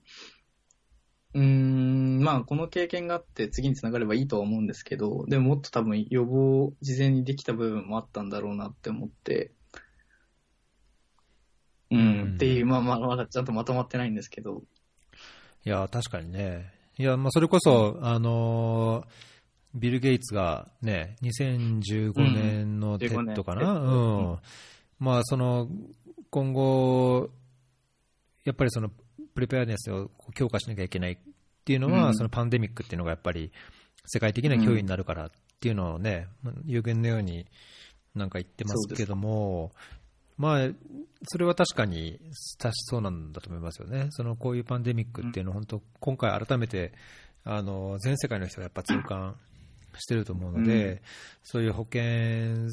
[1.35, 9.53] うーん、まあ、この経験があって次につながればいいとは思うんですけど、でももっと多分予防、事前にできた部分もあったんだろうなって思って、
[11.91, 14.62] うん、うんっていう、まあまあ、まだちゃんとまとまってないんですけど、
[15.64, 16.72] いや、確かにね。
[16.97, 19.31] いや、まあ、それこそ、あのー
[19.74, 24.31] ビル・ゲイツがね、2015年のうん TED かな、15年。
[24.31, 24.39] うん。
[24.99, 25.68] まあ、その、
[26.31, 27.31] 今後、
[28.45, 28.91] やっぱりその、
[29.35, 31.18] preparedness を強化しなきゃいけないっ
[31.64, 33.53] ていうのは、うんそのパンデミックっていうのがやっぱり、
[34.07, 36.26] 世界的な脅威になるからっていうのをね、
[36.64, 37.47] 予言のように
[38.14, 39.72] なんか言ってますけども、
[40.37, 40.68] まあ、
[41.24, 42.18] それは確かに
[42.59, 44.07] 確そうなんだと思いますよね。
[44.11, 46.93] そのこういうパンデミックっていうのは本当、今回改めて、
[47.45, 49.37] あの、全世界の人がやっぱ痛感
[49.99, 51.01] してると思うので、うん
[51.43, 52.68] そういう保健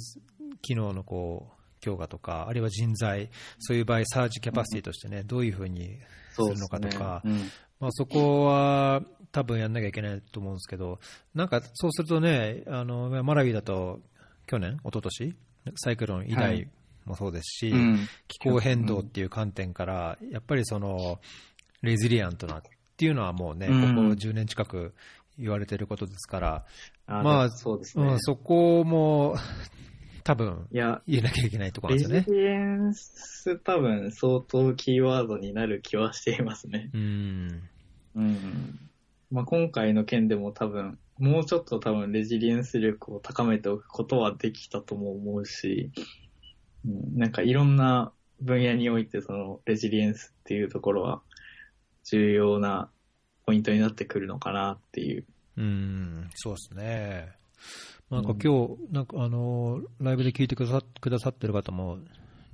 [0.62, 5.98] 機能のこう、強化とか、あるいは人材、そういう場合、サージキャパシティとしてね、どういうふうに
[6.34, 7.52] するのかとか、うん。
[7.80, 11.00] まあ、そこは多分やんなきゃいけないと思うんですけど、
[11.36, 14.00] なんかそうするとね、あのマラウィだと
[14.48, 15.36] 去年、一昨年
[15.76, 16.68] サイクロン以来はい
[17.08, 18.08] もそうですし、うん。
[18.28, 21.20] 気候変動っていう観点から、やっぱりその
[21.82, 22.62] レジリアントなっ
[22.98, 24.94] ていうのはもうね、ここうん10年近く
[25.40, 26.66] 言われてることですから、
[27.06, 28.06] あまあそうですね。
[28.06, 29.36] うん、そこも
[30.28, 32.26] 多分いや、言えなきゃいけないところですよね。
[32.28, 36.90] リエンス多分相当キーワードになる気はしていますね。
[36.94, 37.62] うん
[38.14, 38.80] うん。
[39.32, 45.92] まあ、今回の件でも多分、もうちょっと多分レジリエンス力を高めておくことはできたとも思うし、
[46.86, 48.12] うん、なんかいろんな
[48.42, 51.22] 分野においてそのレジリエンスっていうところは
[52.04, 52.90] 重要な
[53.46, 55.26] ポイントになってくるのかなっていう。
[55.56, 57.32] うん、そうですね。
[58.10, 58.40] なんかうん。
[58.40, 62.00] 今日、なんかあの、ライブで聞いてくださくださってる方も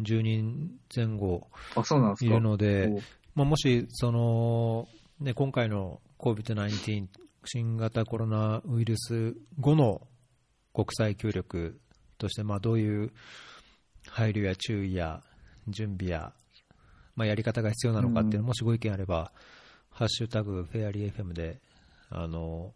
[0.01, 2.25] 10人前後あ、そうなんですか。
[2.25, 2.99] いるのでお、
[3.35, 4.87] まあ、もし、その、
[5.19, 7.07] ね、今回の COVID-19、
[7.45, 10.07] 新型コロナウイルス後の
[10.73, 11.79] 国際協力
[12.17, 13.11] として、まあ、どういう
[14.07, 15.21] 配慮や注意や
[15.67, 16.33] 準備や、
[17.15, 18.45] まあ、やり方が必要なのかっていうの、うん。
[18.47, 19.31] もしご意見あれば、
[19.89, 21.59] ハッシュタグフェアリー FM で、
[22.09, 22.73] あの、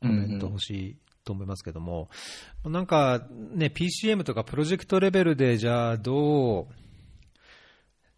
[0.00, 0.96] コメント欲しい
[1.30, 2.10] と思いますけども、
[2.64, 3.22] なんか
[3.54, 6.74] ね、PCM とかプロジェクトレベルで、じゃあどう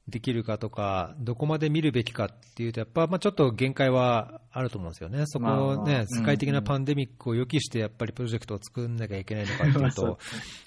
[0.09, 10.19] できるかとか、どこまで見るべきかっていうと、やっぱまあちょっと限界はあると思うんですよね、そこをね、世界的なんパンデミックを予期して、やっぱりプロジェクトを作んなきゃいけないのかっていうと、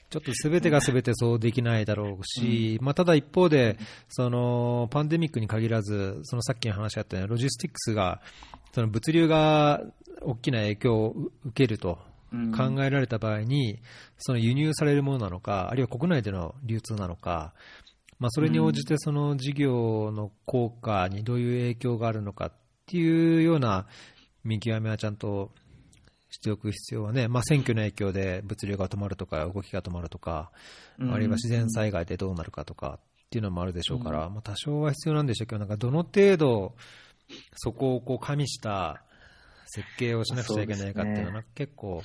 [0.10, 3.78] ちょっとすべてがすべてそうできないだろうし、まあ、ただ一方で、
[4.08, 8.22] そのパンデミックに限らず、そのさっきの話あったように、ロジスティックスが、
[8.74, 9.82] その物流が
[10.22, 12.00] 大きな影響を受けると。
[12.10, 12.15] うん
[12.56, 13.80] 考えられた場合に、
[14.18, 17.54] その輸入されるものなのか、あるいは国内での流通なのか、
[18.20, 22.52] まあ、それに応じてその事業の効果にどういう影響があるのかっ
[22.86, 23.88] ていうような
[24.44, 25.52] 見極めはちゃんと
[26.30, 30.52] しておく必要はね、まあ、選挙の影響で物流が止まるとか、動きが止まるとか、
[31.00, 31.14] うん。
[31.14, 36.76] あるいは自然災害でどうなるかとかっていうのもあるでしょうから、まあ、多少は必要なんでしょうけど、なんかどの程度、
[37.56, 39.02] そこをこう加味した
[39.66, 42.04] 設計をしなくちゃいけないかっていうのは、結構、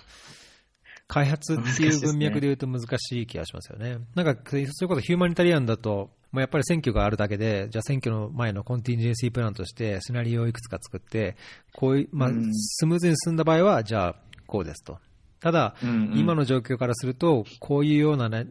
[1.06, 3.98] 開発っていう文脈で言うと難しい気がしますよね。
[4.14, 11.36] なんか、それこそヒューマニタリアンだと、まあ、やっぱり選挙があるだけで、じゃあ選挙の前のコンティンジェンシープランとして、シナリオをいくつか作って、
[11.72, 14.98] こういう、まあう、んスムーズに進んだ場合は、じゃあ、こうですと。
[15.40, 18.46] ただ、うんうん今の状況からすると、こういうようなね、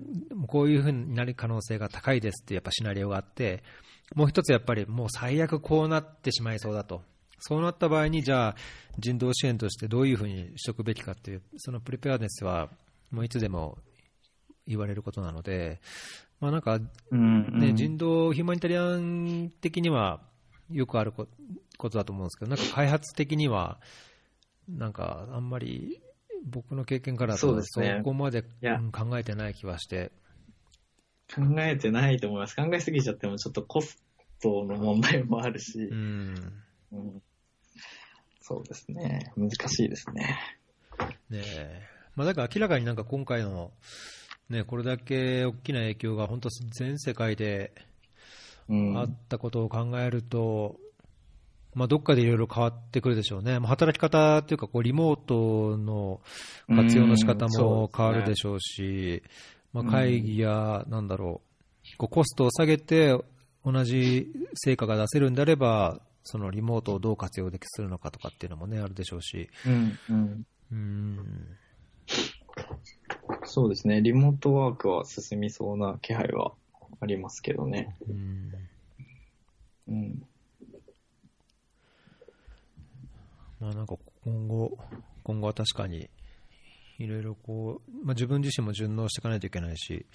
[0.47, 3.64] こういうふうになる可能性が高いですってやっぱシナリオがあって、
[4.16, 7.03] もう一つやっぱりもう最悪こうなってしまいそうだと。
[7.40, 8.56] そうなった場合に、じゃあ
[8.98, 12.70] 人道支援としてどういうふうにしておくべきかっていう、そのプレペアネスは
[13.12, 13.78] もういつでも
[14.68, 15.80] 言われることなので、
[16.40, 16.80] まあなんか
[17.12, 20.22] ね、人道、ヒューマニタリアン的には
[20.72, 21.28] よくあるこ
[21.78, 23.80] ことだと思うんですけど、なんか開発的には、
[24.68, 26.02] なんかあんまり
[26.46, 27.96] 僕の経験からだとそうですね。
[28.00, 30.12] そこまで考えてない気はして、
[31.34, 32.56] 考えてないと思います。
[32.56, 33.98] 考えすぎちゃってもちょっとコス
[34.42, 35.80] トの問題もあるし。
[35.80, 36.36] う、ん、
[36.92, 37.22] うん
[38.50, 39.32] そうですね。
[39.38, 40.39] 難しいですね。
[41.30, 41.82] ねえ
[42.16, 43.72] まあ、だから明らかになんか今回の、
[44.50, 47.72] ね、これだけ大きな影響が本当全世界で
[48.68, 48.97] うん。
[48.97, 50.78] あったことを考えると、
[51.74, 56.22] まあ、どっかでいろいろ変わってくるでしょうね、まあ、働き方というかこう、リモートの
[56.68, 59.24] 活用の仕方も変わるでしょうし、
[59.74, 61.41] まあ、うん会議や、なんだろ
[61.93, 63.16] う、こうコストを下げて、
[63.66, 70.45] 同じ成果が出せるんであれば、そのリモートをどう活用できするのかとかっていうのもね、あるでしょうし、うん、うん。
[70.72, 71.57] うん、
[73.45, 74.01] そうですね。
[74.01, 76.53] リモートワークは進みそうな気配は
[76.99, 77.95] ありますけどね。
[78.07, 78.51] うん
[79.88, 80.24] うん。
[83.59, 84.78] まあ、なんか今後、
[85.24, 86.09] 今後は確かに、
[86.99, 90.05] いろいろこう、まあ、自分自身も順応していかないといけないし、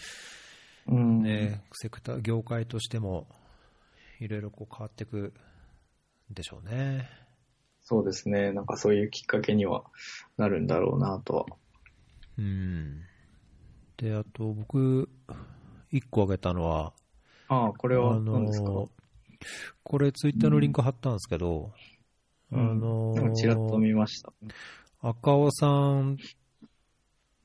[0.86, 1.22] うん。
[1.22, 3.26] ね、セクター、業界としても、
[4.20, 5.34] いろいろこう変わっていく
[6.30, 7.08] でしょうね。
[7.82, 8.52] そうですね。
[8.52, 9.84] なんかそういうきっかけには
[10.36, 11.46] なるんだろうなとは。
[12.38, 13.02] うん。
[13.96, 15.08] で、あと僕、
[15.90, 16.92] 一個挙げたのは、
[17.48, 18.88] ああ、これは何ですか、の、
[19.82, 21.72] これツイッターのリンク貼ったんですけど、
[22.50, 24.32] うんあのなんかちらっと見ました。
[25.00, 26.16] 赤尾さん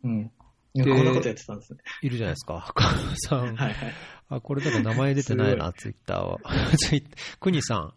[0.04, 0.32] うん。
[0.76, 1.80] こんなことやってたんですね。
[2.02, 2.66] いるじゃないですか。
[2.70, 3.56] 赤尾さん。
[3.56, 3.94] はいはい。
[4.30, 6.40] あ、これだから名前出てないな、ツイッターは。
[6.78, 7.06] ツイッ
[7.40, 7.94] クニさん。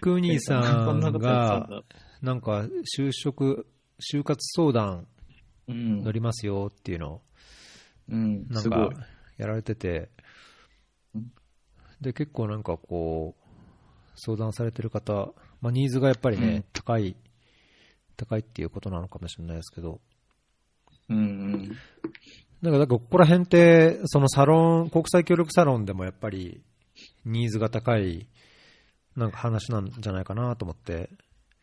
[0.00, 1.84] クニさこんなんことやってたんが、だ。
[2.22, 3.66] なんか、就職、
[4.12, 5.06] 就活相談
[5.66, 6.12] うん乗。
[6.12, 7.22] りますよっていうのを、
[8.08, 8.46] うん。
[8.48, 8.90] なんか。、
[9.36, 10.10] やられてて
[11.14, 11.32] うん、
[12.00, 13.48] で、結構なんかこう、
[14.16, 17.16] 相談されてる方、まあ、ニーズがやっぱりね、うん高い、
[18.16, 20.00] 高いっていうことなのかもしれないですけど、
[21.08, 21.20] うんう
[21.56, 21.76] ん。
[22.62, 26.60] なんか、ここら辺って、そのサロン、国際協力サロンでもやっぱり、
[27.24, 28.26] ニーズが高い、
[29.16, 31.10] なんか話なんじゃないかなと思って、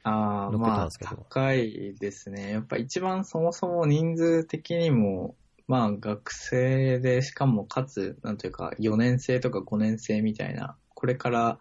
[0.04, 2.52] ああ、乗っけたんまあですけど、高いですね。
[2.52, 5.36] やっぱ一番そもそも人数的にも、
[5.68, 11.60] まあ学生で、しかもかつ、なんというか、4年生とか5年生みたいな、これから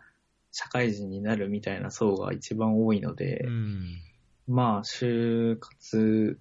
[0.52, 4.00] 社会人になるみたいな層が一番多いので、うん。
[4.46, 6.38] まあ、就活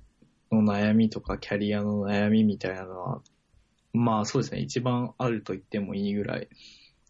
[0.54, 3.22] の悩みとかキャリアの悩みみたいなのは、
[3.94, 6.50] まあそうですね、一番あると言ってもいいぐらい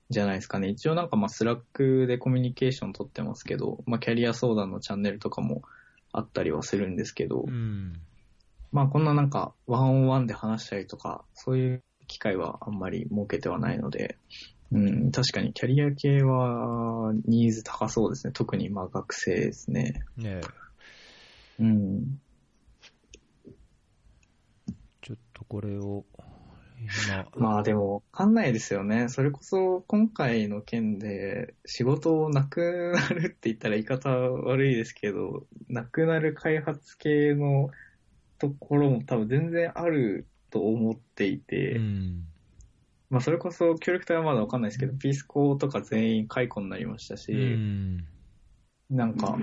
[0.10, 0.70] じゃないですかね。
[0.70, 5.62] 一応なんかまあ Slack でコミュニケーション取ってますけど、まあキャリア相談のチャンネルとかも
[6.12, 7.94] あったりはするんですけど、うん。
[8.72, 14.18] まあこんななんか one on one で話したりとか、そういう機会はあんまり設けてはないので、
[14.72, 18.34] うん、確かにキャリア系はニーズ高そうですね。
[18.34, 20.04] 特にまあ学生ですね。
[20.18, 20.64] ねえ
[21.60, 22.20] うん。
[25.02, 26.06] ちょっとこれを、
[26.80, 29.08] 今、まあでも、わかんないですよね。
[29.08, 37.70] それこそ今回の件で仕事をなくなるって言ったら言い方悪いですけど、なくなる開発系の
[38.38, 42.26] ところも多分全然あると思っていて、うん。
[43.10, 48.06] まあそれこそ協力隊はまだわかんないですけど、ピースコとか全員解雇になりましたし、うん。
[48.90, 49.38] なんか、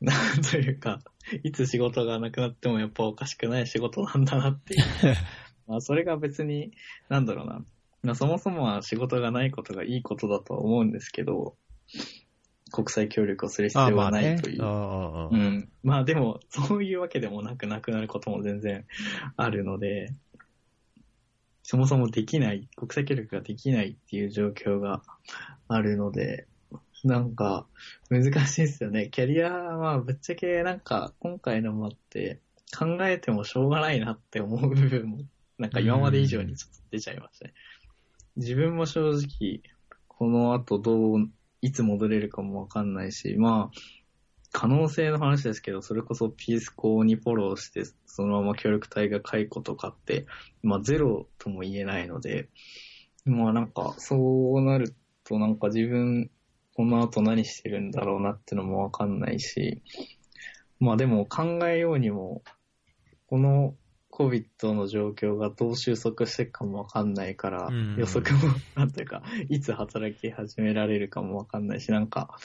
[0.00, 1.00] なんというか、
[1.42, 4.80] いつ仕事がなくなってもやっぱおかしくない仕事なんだなっていう。
[5.66, 6.72] まあそれが別に、
[7.08, 7.64] なんだろうな。
[8.02, 11.56] まあそもそもは仕事がないことがいいことだとは思うんですけど、
[12.70, 14.62] 国際協力をする必要はないという。
[14.62, 14.66] う
[15.36, 15.68] ん。
[15.82, 18.84] まあでも、そういうわけでもなくなくなることも全然
[19.36, 20.12] あるので、
[21.62, 25.02] そもそもできない、国際協力ができないっていう状況が
[25.68, 26.46] あるので、
[27.04, 27.66] なんか
[28.10, 29.08] 難しいですよね。
[29.10, 32.40] キャリアはぶっちゃけなんか今回のもあって
[32.76, 35.18] 考えてもしょうがないなって思う部分も
[35.58, 37.54] なんか今まで以上にちょっと出ちゃいましたね。
[38.36, 39.60] 自分も正直
[40.08, 41.28] この後どう、
[41.60, 43.78] いつ戻れるかもわかんないし、まあ、
[44.52, 50.26] 可能性の話ですけど、それこそピース校にフォローして、そのまま協力隊が解雇とかって、
[50.62, 52.48] まあゼロとも言えないので、
[53.24, 54.16] まあなんか、そ
[54.56, 54.94] うなる
[55.24, 56.30] となんか自分、
[56.74, 59.82] この後何してるんだろうなってのもわかんないし、
[60.80, 62.42] まあでも考えようにも
[63.26, 63.74] この
[64.14, 72.36] COVID の状況がどう収束していくかもわかんないから、うん予測も、なんていうか、いつ働き始められるかもわかんないし、なんか、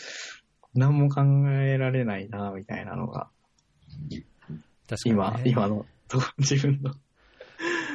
[0.73, 1.21] 何も考
[1.51, 3.29] えられないな、みたいなのが、
[4.87, 5.43] 確かに、今、ね。
[5.45, 6.95] 今の、と自分の。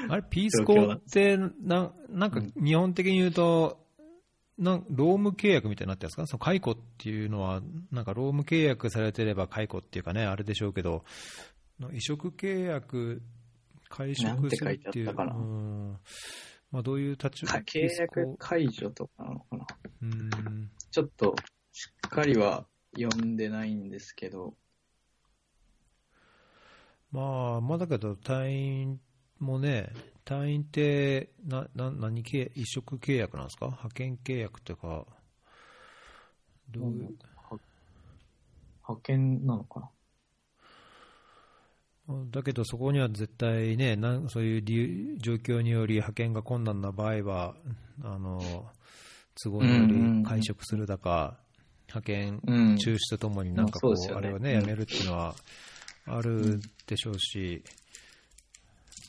[0.09, 3.84] あれ、ピースコって、ななんか日本的に言うと、
[4.57, 6.27] なん労務契約みたいになってるんですか？
[6.27, 11.05] その解雇っていうのは、なんか労務契約されてれば解雇っていうかね、あれでしょうけど、
[11.93, 13.21] 移植契約、
[13.89, 19.67] 会職するっていう、てまあ、どういう立ちか契約解除とかなのかな？
[20.03, 20.71] うん。
[20.91, 21.35] ちょっと、
[21.73, 24.55] しっかりは読んでないんですけど、
[27.11, 29.01] まあ、まあだけど、隊員
[29.45, 29.93] もね、
[30.25, 33.67] 隊員ってなな何契移植契約なんですか？
[33.67, 35.07] 派遣契約というか、
[36.71, 37.17] どういう、
[38.83, 39.91] 派遣なのかな？
[42.31, 47.55] だけどそこには絶対ね、なんそういう理由状況により派遣が困難な場合は、
[48.03, 48.41] あの
[49.43, 51.39] 都合により会食するだか、
[51.89, 52.77] 派遣うん。
[52.77, 55.35] 中止とともになんかこう、まあれをね、うんやめるっていうのは
[56.07, 57.63] あるでしょうし、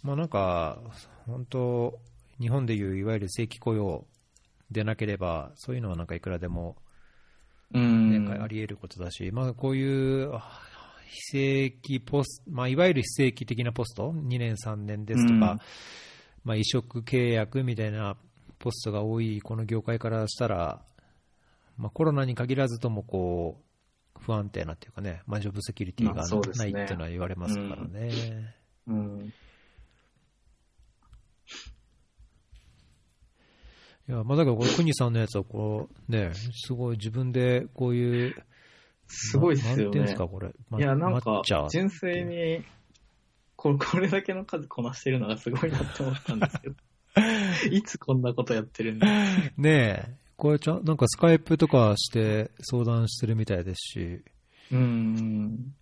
[0.05, 0.79] まあなんか、
[1.25, 1.99] 本当、
[2.39, 4.05] 日本でいういわゆる正規雇用
[4.69, 6.75] でなければ、そういうのはなんかいくらでも、
[7.73, 8.31] うねん。
[8.31, 10.61] あり得ることだし、まあ、こういうあ
[11.07, 15.59] 非正規ポスト、まあ、いわゆる非正規的なポスト、2年、3年ですとか、うん
[16.43, 18.15] まあ、移植契約みたいな
[18.59, 20.81] ポストが多いこの業界からしたら、
[21.77, 23.59] まあ、コロナに限らずともこ
[24.15, 28.11] う不安定なっていうかね、まあ、ジョブセキュリティまがないっていうのは言われますからね。
[28.87, 29.33] うん。
[34.07, 38.35] いやまあ、だからこれ、国さんのやつはこう、ね、すごい自分でこういう、
[39.07, 40.15] すごいっすよねです。
[40.15, 41.41] か、これ、まいや、なんか
[41.71, 42.63] 純粋に、
[43.55, 46.75] これ、これだけの数こなしてるのがすごいなって思ったんですけど。
[47.71, 49.07] いつこんなことやってるんだ？
[49.57, 54.23] ねえ、これちゃん、なんかスカイプとかして相談してるみたいですし、
[54.71, 55.73] うん。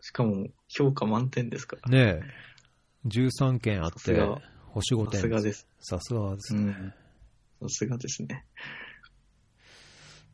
[0.00, 1.90] しかも、評価満点ですから。
[1.90, 4.20] ねえ、13件あって
[4.66, 5.20] 星5さ点。
[5.20, 5.68] すがです。
[5.80, 6.62] さすがですね。
[6.62, 6.94] うん。
[7.60, 8.44] さすがですね。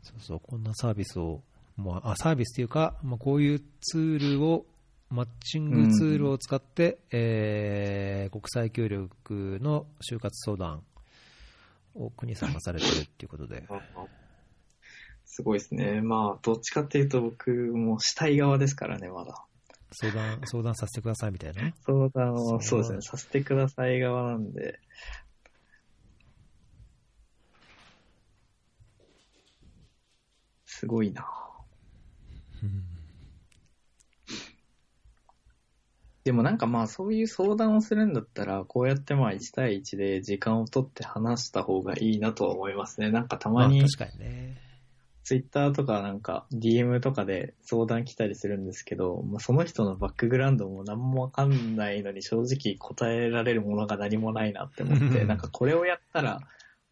[0.03, 1.43] そうそう、こんなサービスを、
[1.77, 4.66] まあ、あサービスっていうか、まあ、こういうツールを、
[5.11, 10.83] マッチングツールを使って、えー国際協力の就活相談
[11.95, 13.64] を国さんがされてるっていうことで。
[15.25, 16.01] すごいですね。
[16.01, 19.45] まあ、どっちかっていうと僕もしたい側ですからね、まだ。
[19.93, 21.72] 相談、相談させてくださいみたいな。
[21.87, 24.81] 相談を、そうですね、させてください側なんで。
[30.75, 31.25] すごいな。
[36.25, 43.11] でもなんかまあそういう相談をするんだったら、こうやってまあ1対1で時間を取って話した方がいいなとは思いますね。
[43.11, 44.61] なんかたまにまあ確かにね。
[45.22, 56.41] ツイッターとかなんか DM とかで相談来たりするんですけど、まあ、その人のバックグラウンドも何もわかんないのに正直答えられるものが何もないなって思って、なんかこれをやったら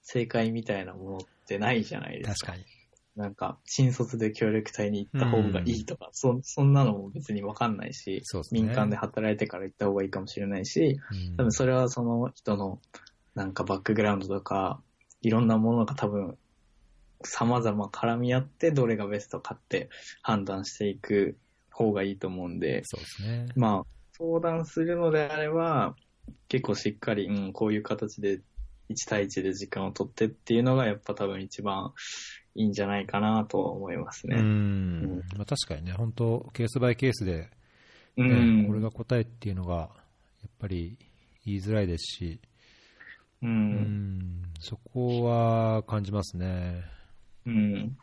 [0.03, 2.53] 正解みたいなものってないじゃないですか。
[2.53, 2.82] 確かに。
[3.17, 8.41] なんか新卒で協力隊に行った方がいいとか、そそんなのも別にわかんないし、ね。
[8.51, 12.81] 民間で働いてから行った方がいいかもしれないし、うん多分それはその人の
[13.35, 14.81] なんかバックグラウンドとか、
[15.21, 16.39] いろんなものが多分
[17.23, 19.91] 様々絡み合ってどれがベストかって
[20.23, 21.37] 判断していく
[21.71, 23.47] 方がいいと思うんで、そうですね。
[23.57, 23.87] まあ
[24.17, 25.97] 相談するのであれば
[26.49, 28.41] 結構しっかり、うん、こういう形で
[28.91, 31.93] 1対1で時間を取ってっていうのがやっぱ多分一番
[32.55, 34.37] いいんじゃないかなとは思いますうね。
[34.37, 35.19] ん。
[35.37, 37.51] まあ確かにね、本当ケースバイケースで、
[38.17, 38.67] うねん。
[38.67, 39.87] これが答えっていうのが、や
[40.49, 40.99] っぱり
[41.45, 42.41] 言いづらいですし、
[43.43, 43.47] う。
[43.47, 46.85] うんん、そこは感じますね。
[47.47, 47.97] うん。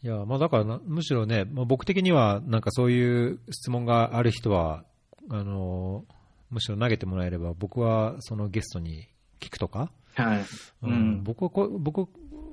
[0.00, 4.84] いや、まあだからな、むしろね、まあ、僕的には、なんかそういう質問がある人は、
[5.28, 6.04] あの、
[6.50, 9.08] むしろ投げてもらえれば、僕はそのゲストに
[9.40, 10.44] 聞くとか、はい。
[10.82, 12.08] うんうん僕はこ僕、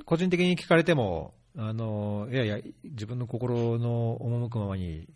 [0.05, 5.07] 個人的に聞かれても、あの、いやいや、自分の心の赴くままに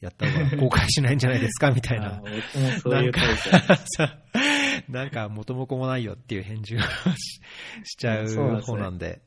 [0.00, 2.22] やった方が 後悔しないんじゃないですか、みたいな
[2.80, 3.12] そういう
[4.88, 6.84] なんか元も子もないよっていう返事をし
[7.84, 9.20] しちゃうそうなんですね方なんで。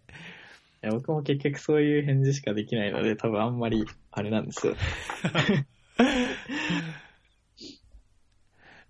[0.83, 4.75] いや僕も結局そういう返事しかできないので、多分あんまり、あれなんですよ。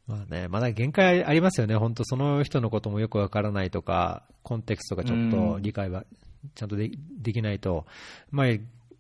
[0.08, 6.06] まあね、まだ限界ありますよね、本当その人のこともよくわからないとか、コンテクストがちょっと理解は
[6.54, 6.92] ちゃんとで
[7.22, 7.86] できないと、
[8.30, 8.48] まあ、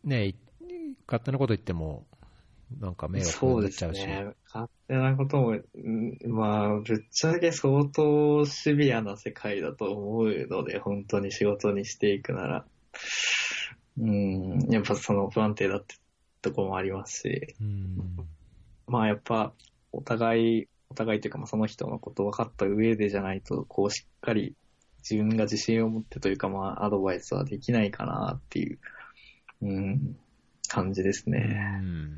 [0.03, 0.35] ね、
[1.07, 2.05] 勝手なこと言っても、
[2.79, 4.01] なんか迷惑そうでになっちゃうし。
[4.01, 4.27] すね。
[4.51, 12.65] 勝手なことも、うんまあ、ぶっちゃけ相当シビアな世界だと思うので、本当に仕事にしていくなら。
[13.99, 15.95] うん、やっぱその不安定だって
[16.41, 17.97] とこもありますし、うん。
[18.87, 19.53] まあやっぱ、
[19.91, 24.55] お互い、お互いというか、まあその人のこと分かった上でじゃないと、こうしっかり
[24.99, 28.79] 自分が自信を持ってというか、まあアドバイスはできないかなっていう、
[29.61, 30.15] うん、
[30.69, 31.39] 感じですうね。
[31.83, 32.17] ん。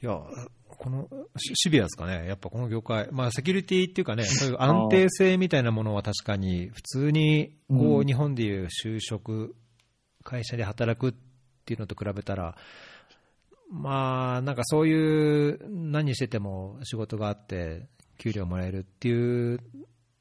[0.00, 0.20] いや、
[0.68, 8.06] このシシビアですかね、やっぱこの業界、まあ、セキュリティっていうかね、 そういう安定性みたいなものは確かに、普通にこううん。
[8.06, 9.56] 日本でいう就職、
[10.22, 11.14] 会社で働くっ
[11.64, 12.56] ていうのと比べたら、
[13.70, 17.86] まあ、なんかそういう、何してても仕事があって、
[18.18, 19.60] 給料もらえるっていう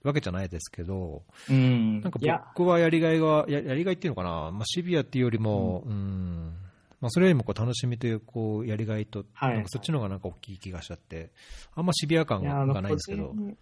[0.03, 2.01] わけじゃないですけど、うん。
[2.01, 2.19] なんか
[2.55, 6.53] 僕はやりがいが、ややりがいっていうのかな、まあ、シビアっていうよりも、うん。
[7.01, 9.53] まあ、それよりもこう楽しみというこうやりがいと、はい。
[9.55, 11.31] なんかそっちの方がなんか大きい気がしちゃって、
[11.73, 13.29] あんまシビア感がないんですけど。
[13.29, 13.57] 個、人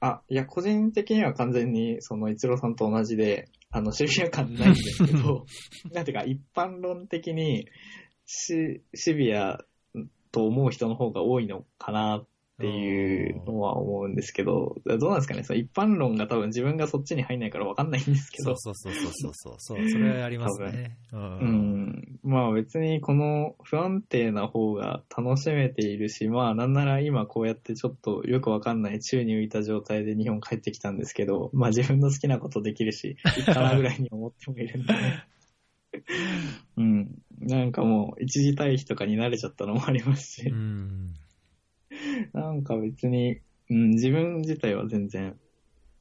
[0.00, 5.46] あ、いや、個人的には完全に、その、一郎さんと同じで、あの、シビア感ないんですけど、
[5.92, 7.66] なんていうか、一般論的に、
[8.32, 9.58] シ、シビア
[10.30, 12.26] と思う人の方が多いのかなっ
[12.60, 20.96] ていうのは思うんですけど、どうなんですかね、その一般論が多分自分がそっちに入んないからわかんないんですけど、そうそうそうそうそうそう、それありますね。
[21.12, 22.18] うんうん。
[22.22, 35.24] まあ別にこの不安定な方が楽しめているし、まあなんなら今こうやってちょっとよくわかんない宙に浮いた状態で日本帰ってきたんですけど、まあ自分の好きなことできるし、いいかなぐらいに思ってもいるんで、ね。
[36.76, 37.22] うん。
[37.40, 41.14] なんかもう一時退避とかに慣れちゃったのもありますしう、ん
[42.32, 43.40] なんか別に、
[43.70, 45.38] うん、自分自体は全然、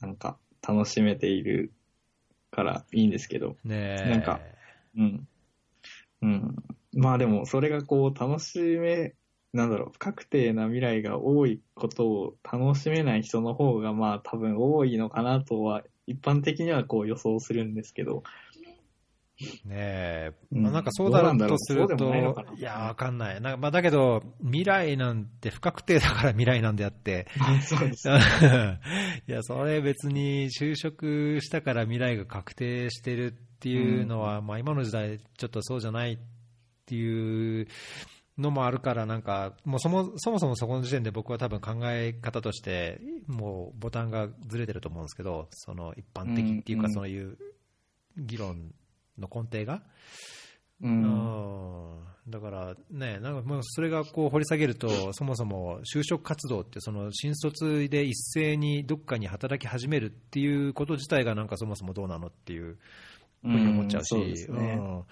[0.01, 0.37] なんか
[0.67, 1.71] 楽しめている
[2.51, 4.39] からいいんですけど、ねえなんか
[4.97, 5.27] うん。
[6.21, 6.55] うん。
[6.93, 9.13] まあでも、それがこう、楽しめ、
[9.53, 18.23] なんだろう、不確定な未来が多いことを楽しめない人の方が、まあ多分多いのかなとは、一般的にはこう予想するんですけど、
[19.65, 20.63] ねえ、うん。
[20.63, 23.41] まあ、なんかそうだろうとすると、どうなんいや、わかんない。
[23.41, 27.27] なんかまあ、だけど、未来なんて不確定だから未来なんであって、
[27.63, 28.09] そうです。
[29.27, 36.17] いや、それ別に就職したから未来が確定してるっていうのは、まあ今の時代ちょっとそうじゃないっ
[36.85, 37.67] ていう
[38.37, 47.37] のもあるから、なんか、もうそもそもそもそこの時点で僕は多分考え方として、もうボタンがずれてると思うんですけど、その一般的っていうか、うんそういう
[48.17, 48.73] 議論
[49.19, 49.83] の根底が？
[50.81, 51.03] うん。
[51.03, 62.77] うんだからね、なんかもうそれがこう掘り下げると、そもそも就職活動って、その新卒で一斉にどっかに働き始めるっていうこと自体が、なんかそもそもどうなのっていう
[63.41, 65.05] ふうに思っちゃうし、そうん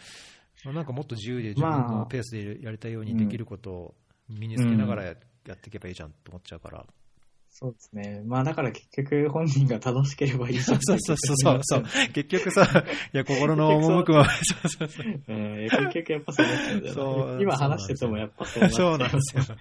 [0.64, 3.96] まあなんかもっと自由で自分まあのペースでやりたいようにできることを
[4.30, 5.16] 身につけながらやっ
[5.58, 6.86] ていけばいいじゃんと思っちゃうから。
[7.60, 8.22] そうですね。
[8.28, 11.84] まあだから結局本人が楽しければいいそうそうそうそうそう。
[12.14, 15.06] 結局さ、いや、心の赴くまま、そうそうそう。
[15.28, 17.42] うん、結局やっぱそうなっちゃうんだよそうな。
[17.42, 19.58] 今話しててもやっぱそうなっちゃそうなんですよ。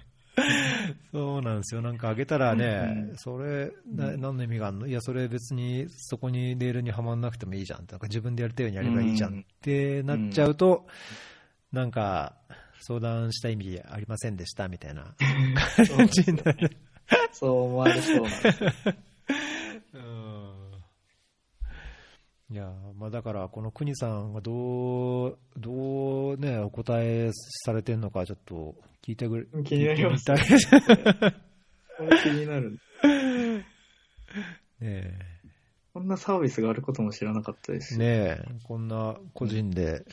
[1.11, 1.81] そうなんですよ。
[1.81, 4.85] なんかあげたらね、うんそれ、な何の意味があるの？
[4.85, 7.87] いや、それ別にそこにレールにはまんなくてもいいじゃん。
[7.89, 10.85] なんか自分でやりたいようにやればいいじゃんってなっちゃうと、
[11.71, 12.35] なんか、
[12.79, 15.15] 相談した意味ありませんでしたみたいな
[15.97, 16.77] 感じになる。
[17.31, 18.29] そう思われそうな。
[22.49, 27.29] いやまあ、だから、この国さんがどう、どうね、お答え
[27.65, 28.73] されてるのか、ちょっと
[29.05, 31.37] 聞いてくれ、気になります聞いてみたいです
[31.97, 32.79] これ気になる。
[34.79, 35.19] ね
[35.93, 40.05] こんなサービスがあることも知らなかったですねえこんな個人で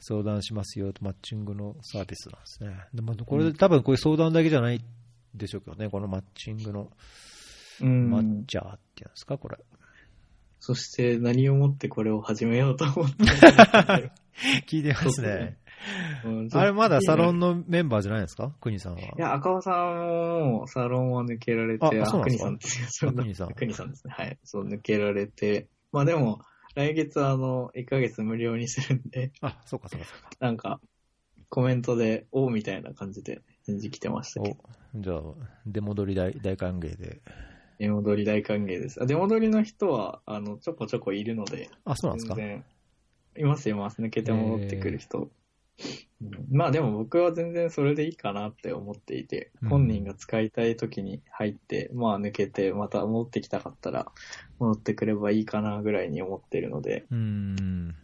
[0.00, 2.74] 相談しますよと、マッチングのサービスなんですね。
[2.94, 4.80] でも、これで多分こういう相談だけじゃない
[5.34, 6.90] でしょうけどね、このマッチングの
[7.80, 8.10] うん。
[8.10, 9.58] マッチャーっていうんですか、これ。
[10.58, 14.12] そして何をもってこれを始めようと思ったのか
[14.68, 15.56] 聞いてますね。
[16.24, 19.00] うんあれ、まだサロンいのメンバーじゃないですか、国さんは。
[19.16, 22.36] や、赤尾さんもサロンは抜けられて、あそうなんですか？
[22.36, 23.10] 国さんですよ。
[23.10, 24.12] あ国さん国さんですね。
[24.14, 24.38] はい。
[24.44, 25.68] そう、抜けられて。
[25.92, 26.42] まあでも、
[26.74, 30.30] 来月あの、1ヶ月無料にするんで、あ、そうか、そうか、そうか。
[30.40, 30.80] なんか、
[31.48, 33.40] コメントで、おうみたいな感じで
[33.70, 34.56] 返事来てましたけど。
[34.98, 35.22] おじゃあ、
[35.66, 37.20] 出戻り大大歓迎で。
[37.78, 39.02] 出戻り大歓迎です。
[39.02, 42.36] あ出戻りの人は、あの、ちょこちょこいるので、あ、そうなんですか？
[43.38, 44.02] いますいます。
[44.02, 45.18] 抜けて戻ってくる人。
[45.18, 45.30] うん
[46.52, 54.12] まあでも僕は全然それでいいかなって思っていて、うん本人が使いたい時に入って、まあ抜けて、また戻ってきたかったら
[54.58, 57.96] 戻ってくればいいかなぐらいに思ってるので、うーん。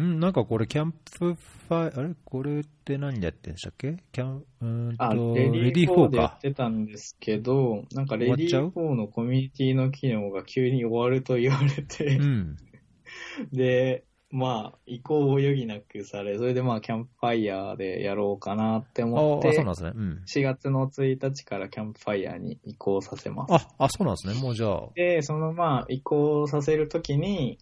[0.00, 2.14] うんなんかこれ、キャンプファイ、あれ？
[2.24, 3.96] これって何でやってんでしたっけ？
[4.12, 6.40] キャン、うーんあ、と、 READYFOR でやかっ。
[6.40, 12.56] てたんですけど、なんか READYFOR のコミュニティの機能が急に終わると言われて、うん。
[13.52, 19.92] で、まあ、移行を余儀なくされ、それでまあ、キャンプファイヤーでやろうかなってあ思ってあ、そうなん、ですね。
[19.94, 20.22] うん。
[20.24, 23.54] 4月の1日からキャンプファイヤーに移行させます。
[23.54, 24.34] あ、あ、そうなんですね。
[24.40, 24.88] もうじゃあ。
[24.94, 27.58] で、そのまあ、移行させるときに、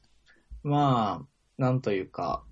[0.63, 1.27] まあ、
[1.59, 2.43] なんというか、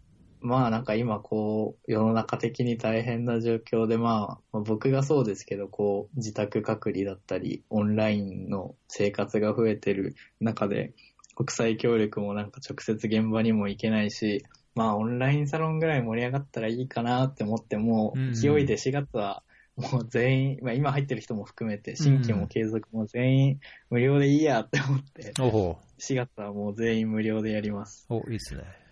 [0.41, 10.93] まあなんか今こう、世の中的に大変な状況でまあ、まあ僕がそうですけど、こう、自宅隔離だったり、オンラインの生活が増えてる中で、
[11.35, 19.43] 国際協力もなんか直接現場にも行けないし、まあオンラインサロンぐらい盛り上がったらいいかなって思っても、う勢いで4月は
[19.77, 23.61] もう全員、まあ今入ってる人も含めて、新規も継続も全員
[23.91, 28.07] 無料でいいやって思って、おほ4月はもう全員無料でやります。
[28.09, 28.86] お、いいですね。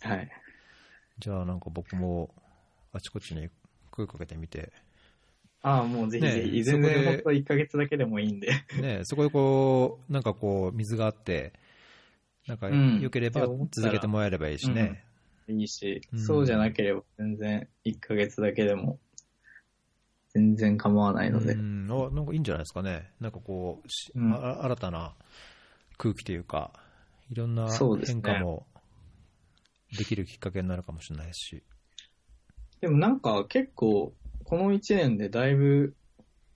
[0.00, 0.30] はい。
[1.18, 2.30] じゃあなんか僕も、
[2.92, 3.48] あちこちに
[3.90, 4.72] 声かけてみて、
[5.62, 8.52] ああ、もうぜひぜひ、ねえ全然そこでほんと1ヶ月だけでもいいんで。
[8.80, 11.52] ね、そこでこう、なんかこう、水があって、
[12.46, 15.04] なんかうん良ければ続けてもらえればいいしね。
[15.48, 18.98] いいし、うんそうじゃなければ全然1ヶ月だけでも
[20.30, 21.52] 全然構わないので。
[21.52, 23.10] うん、あなんかいいんじゃないですかね。
[23.20, 25.14] なんかこう、しうんあ新たな
[25.98, 26.72] 空気というか、
[27.30, 27.68] いろんな
[28.06, 28.66] 変化も
[29.96, 31.62] できるきっかけになるかもしれないですし。
[32.80, 34.12] でもなんか結構、
[34.44, 35.94] この1年でだいぶ、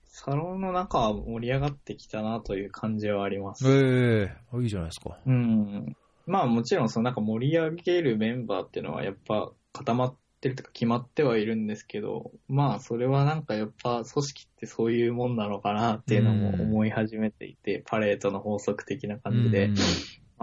[0.05, 3.67] サロンの中は盛り上がってきたなという感じはあります。
[3.67, 5.17] ええあいいじゃないですか。
[5.25, 5.95] うん。
[6.27, 19.75] まあもちろんそのなんか盛り上げるメンバーっていうのはやっぱ固まってるとか決まってはいるんですけど、まあそれはなんかやっぱ組織ってそういうもんなのかなっていうのも思い始めていて、パレートの法則的な感じで、うん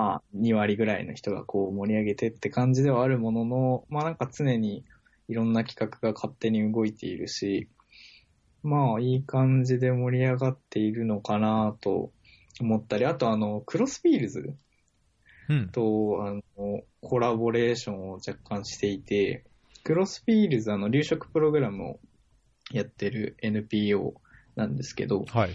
[0.01, 4.85] まあ2割ぐらいの人がこう盛り上げてって感じではあるものの、まあなんか常に
[5.29, 7.69] いろんな企画が勝手に動いているし、
[8.63, 12.13] まあいい感じで盛り上がっているのかなと
[12.61, 14.55] 思ったり、あとあの、クロスフィールズ
[15.51, 15.69] うん。
[15.69, 19.45] と、あの、コラボレーションを若干していて、
[19.85, 22.01] クロスフィールズ、あの、留職プログラムを
[22.73, 24.15] やってる NPO
[24.57, 25.51] なんですけど、はい。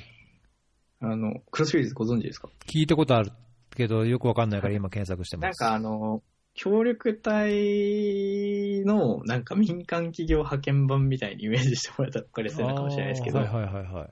[0.99, 2.49] あの、クロスフィールズご存知ですか？
[2.67, 3.31] 聞いたことある
[3.76, 5.61] けど、よくわかんないから今検索してます。
[5.61, 6.23] なんかあの、
[6.53, 14.10] 協力隊のなんか民間企業派遣版みたいにイメージしてもらったら分かりやすいのかもしれないですけど、はいはいはいはい。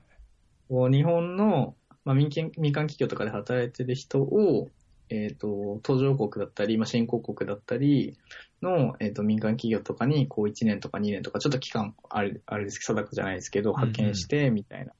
[0.68, 1.74] こう日本の、
[2.04, 4.68] まあ、民間民間企業とかで働いてる人を、
[5.08, 8.16] えっ、と、途上国だったり、まあ、新興国だったり
[8.62, 14.92] の、えっ、と、民間企業とかに、こう、1年とか2年とか、ちょっと期間、あれ、あれですけど、定かじゃないですけど、派遣して、みたいな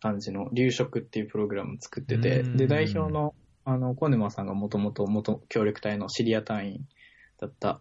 [0.00, 3.34] 感じの、留職っていうプログラム作ってて、うんで、代表の、
[3.68, 6.88] あの、小沼さんがもともと元協力隊のシリア隊員
[7.40, 7.80] だった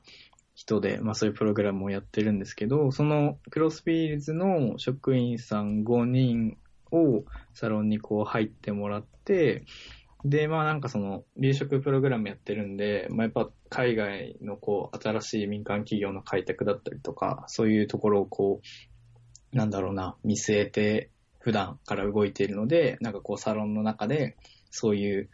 [0.55, 6.57] 人で、まあそういうプログラムをやってるんですけど、そのクロスフィールズの職員さん5人
[6.91, 9.63] をサロンにこう入ってもらって、
[10.23, 18.59] で、まあなんかその、離職プログラムやってるんで、まあやっぱ海外のこう、新しい民間企業の開拓だったりとか、そういうところをこ
[19.53, 24.35] う、なんだろうな、見据えて普段から動いているので、なんかこうサロンの中で、
[24.71, 25.29] そういう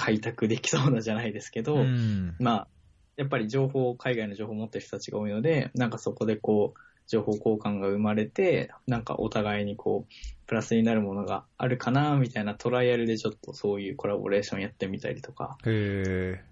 [0.00, 2.68] 開拓できそうなじゃないですけど、うんまあ、
[3.16, 10.12] やっぱり情報、海外の情報を持ってる人たちが多いので、なんかそこでこう、情報交換が生まれて、なんかお互いにこう、
[10.46, 16.44] プラスになるものがあるかな、みたいなトライアルでちょっとそういうコラボレーションやってみたりとか、へえ。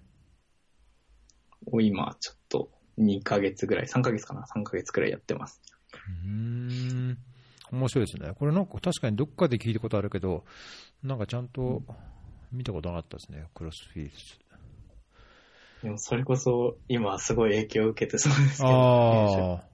[1.72, 5.62] を今ちょっと2ヶ月ぐらい、3ヶ月かな ?3 ヶ月くらいやってます。
[5.94, 7.18] うーん。
[7.70, 8.32] 面白いですね。
[8.38, 10.44] これなんか確かにどっかで聞いたことあるけど、
[11.02, 11.82] なんかちゃんと
[12.52, 13.46] 見たことなかったですね。
[13.54, 14.16] クロスフィールズ。
[15.82, 19.64] でもそれこそ今すごい影響を受けてそうですけど、ああ。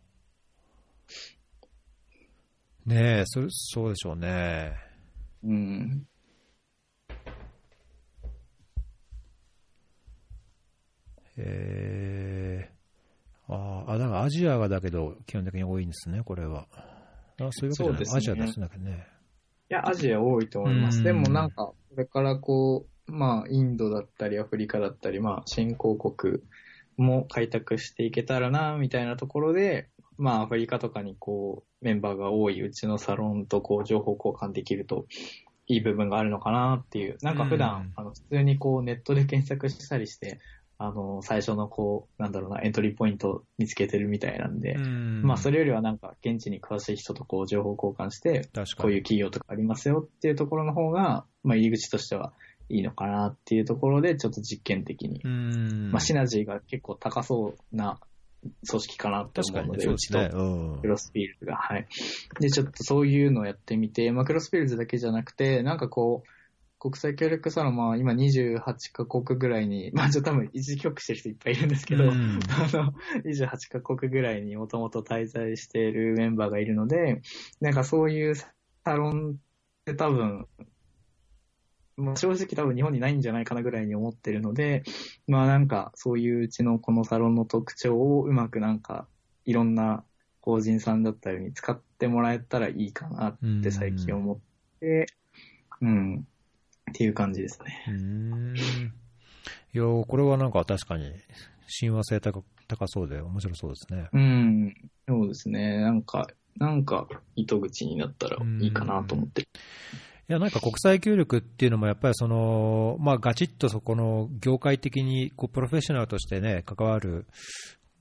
[2.87, 4.77] ねえ、それ、そうでしょうね。
[5.43, 6.07] うん。
[11.37, 16.67] えー、あーあ、だからアジアがだけど基本的に多いんですね、これは。
[17.41, 18.69] あそういうわけじゃない、そうですねアジアですね。
[18.79, 19.07] ね
[19.71, 20.99] いや、アジア多いと思います。
[20.99, 26.39] うんでもなんか、これからこう、まあ、インドだったり、アフリカだったり、まあ、新興国
[26.97, 29.89] も開拓していけたらな、みたいなところで、
[30.19, 35.07] まあ、アフリカとかにこう、メンバーが多いうちのサロンとこう、情報交換できると、
[35.67, 37.17] いい部分があるのかなっていう。
[37.23, 40.41] なんか普段、うんあの、普通にこう、ネットで検索したりして、
[40.77, 48.49] あの、最初のこう、なんだろうな、エントリーポイントを見つけてるみたいなんで、うんまあ、それよりはなんか、現地に詳しい人とこう、情報交換して。
[48.77, 52.33] こういう企業とかありますよっていうところの方が、まあ入り口としては
[52.69, 55.21] いいのかなっていうところで、ちょっと実験的に。
[55.23, 55.91] うん。
[55.93, 58.01] まあ、シナジーが結構高そうな
[58.69, 61.57] 組織かなって思うので、そうちとうんクロスフィールズが。
[61.57, 61.87] はい。
[62.41, 66.29] で、ちょっとそういうのをやってみて、まあ、クロスフィールズだけじゃなくて、なんかこう、
[66.85, 72.11] 国際協力サロン、まあ、今28カ国ぐらいに、 まあ、ちょっと多分一時帰国してる人いっぱいいるんですけど、うん。
[72.11, 72.93] あの、
[73.25, 77.23] 28カ国ぐらいにもともと滞在しているメンバーがいるので、
[77.63, 78.53] なんかそういうサ
[78.85, 79.35] ロンっ
[79.87, 80.47] て多分、
[81.97, 84.83] まあ、正直多分日本にないんじゃないかなぐらいに思ってるので、
[85.27, 89.07] まあなんかそういううちのこのサロンの特徴をうまくなんか
[89.47, 90.05] いろんな
[90.43, 94.39] 法人さんだったりに使ってもらえたらいいかなって最近思っ
[94.81, 95.07] て、
[95.81, 96.27] うん、
[96.91, 97.85] っていう感じですね。
[97.89, 98.57] うーん。
[98.57, 101.13] いや、これはなんか確かに
[101.67, 104.09] 親和性高高そうで面白そうですね。
[104.13, 104.75] うん、
[105.09, 105.81] そうですね。
[105.81, 109.43] なんか、なんか糸口になったらいいかなと思って。
[109.43, 109.47] い
[110.29, 117.27] や、なんか国際協力っていうのも、やっぱりその、まあ、ガチッとそこの業界的に、こう、プロフェッショナルとしてね、関わる、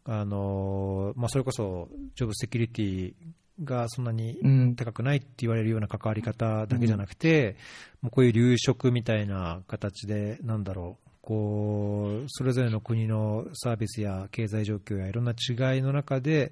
[0.06, 3.14] あの、まあ、それこそ、ジョブセキュリティ
[3.62, 7.56] がそんなにうん、高くないって言われるような関わり方だけじゃなくて、
[8.02, 16.52] もうこういう留職みたいな形で、なんだろう、こう、それぞれの国のサービスや経済状況やいろんな違いの中で、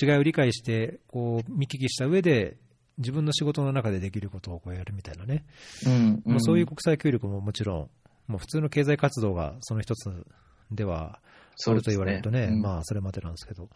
[0.00, 2.56] 違いを理解して、こう、見聞きした上で、
[2.98, 5.46] 自分の仕事の中でできることをこうやるみたいなね。
[5.86, 7.88] うん、まあ、そういう国際協力ももちろ
[8.28, 10.26] ん、普通の経済活動がその一つ
[10.70, 11.20] では
[11.66, 13.68] あると言われるとね、うんまあそれまでなんですけど、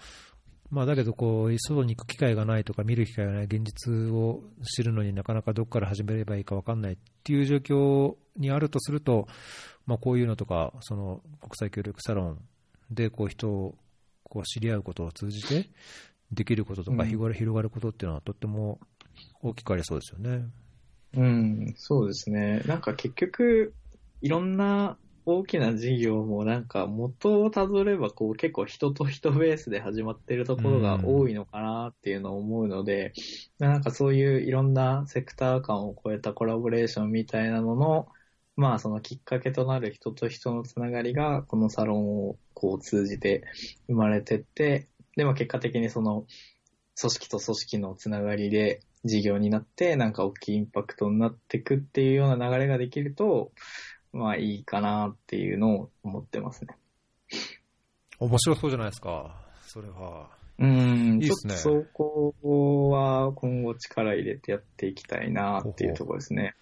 [0.71, 9.29] まあだけどこう、外に行く機会がないとか、見る機会がない、現実を知るのになかなかどこから始めればいいか分かんないっていう状況にあるとすると、
[9.87, 12.39] まあこういうのとか、その国際協力サロン
[12.91, 13.75] でこう人を
[14.23, 15.69] こう知り合うことを通じて、
[16.33, 18.81] できることとかうん広がる広がることっていうのはとっても
[19.43, 20.45] 大きくありそうですよね。
[21.17, 22.63] うん、そうですね。
[22.67, 23.73] なんか結局、
[24.21, 33.13] いろんな大きな事業もなんか元をたどればこう結構人と人ベースで始まってるところが多いのかなっていうのを思うので、
[33.59, 38.09] なんかそういういろんなセクター間を超えたコラボレーションみたいなのの、
[38.57, 43.45] まあそのきっかけとなる人と人のつながりがこのサロンをこう通じて
[43.87, 46.27] 生まれてって、で、まあ結果的にその
[47.01, 53.53] 組織と組織のつながりで事業になって、なんか大きいインパクトになっていくっていうような流れができると、
[54.15, 56.77] まあいいかなっていうのを思ってますね。
[58.19, 60.31] 面白そうじゃないですか、それは。
[60.59, 62.33] うん、いいっすねそこ
[62.91, 66.55] は今後力入れてやっていきたいなっていうところですね。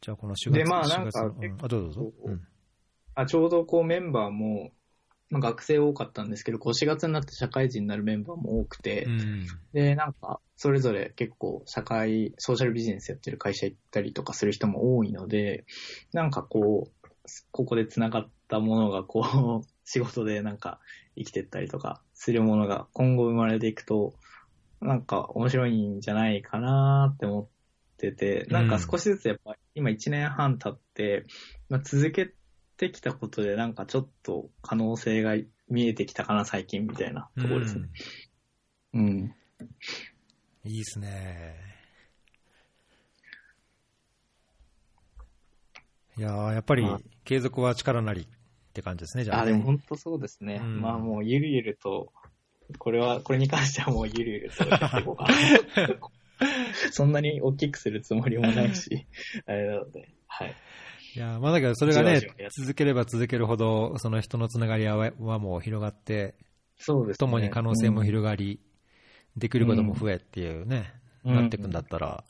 [0.00, 2.12] じゃあこの4月でまあ4なんかうんあ、どうぞどうぞ。
[2.24, 2.46] うん
[3.18, 4.70] あちょうどこうメンバーも、
[5.28, 9.46] まあ、学生多かったんですけど、こう4月になって社会人になるメンバーも多くて、うん。
[9.72, 15.64] で、なんか、それぞれ結構社会、ソーシャルビジネスやってる会社行ったりとかする人も多いので、
[16.12, 17.08] なんかこう、
[17.50, 20.80] ここで繋がったものがこう、 仕事でなんか
[21.16, 24.14] 生きてったりとかするものが今後生まれていくと、
[24.80, 27.48] なんか面白いんじゃないかなって思っ
[27.96, 31.24] てて、なんか少しずつやっぱ今1年半経って、
[31.68, 32.32] まあ、続け
[32.76, 35.34] てきたことでなんかちょっと可能性が
[35.68, 37.88] 見えてきたかな最近みたいなところですね。
[38.94, 39.34] うん
[40.64, 41.56] いいですね。
[46.18, 48.26] いやーやっぱりはい継続は力なりっ
[48.72, 49.52] て感じですね、じゃあ、あ、ね。
[49.52, 50.60] でも本当そうですね。
[50.62, 52.12] うんまあもうゆるゆると、
[52.78, 55.30] これは、これに関してはもうゆるゆるとやっていこうかな。
[56.92, 59.06] そんなに大きくするつもりもないし、
[59.46, 60.54] あれなので、はい。
[61.16, 62.20] いやーまあだけどそれがね
[62.54, 66.34] 続ければ続けるほど、その人のつながりははもう広がって、
[66.76, 67.18] そうですね。
[67.18, 68.60] 共に可能性も広がり、
[69.34, 70.92] できることも増えっていうね、
[71.24, 72.22] うんなっていくんだったら、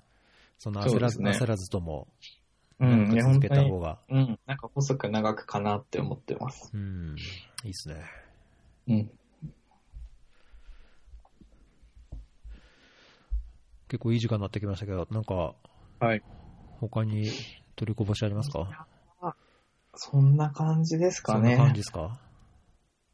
[0.56, 2.06] その焦らず、ね焦らずとも、
[2.78, 6.70] うん、長く続けた方が、うん、うんなんか細く長くかなって思ってます。
[6.72, 7.16] うん、
[7.64, 7.96] いいですね。
[8.86, 9.10] うん。
[13.88, 15.54] 結構いい時間になってきましたけど、なんか、
[15.98, 16.22] はい。
[16.78, 17.32] 他に
[17.76, 18.86] 取りこぼしありますか？
[19.94, 21.50] そんな感じですかね。
[21.50, 22.18] そんな感じですか？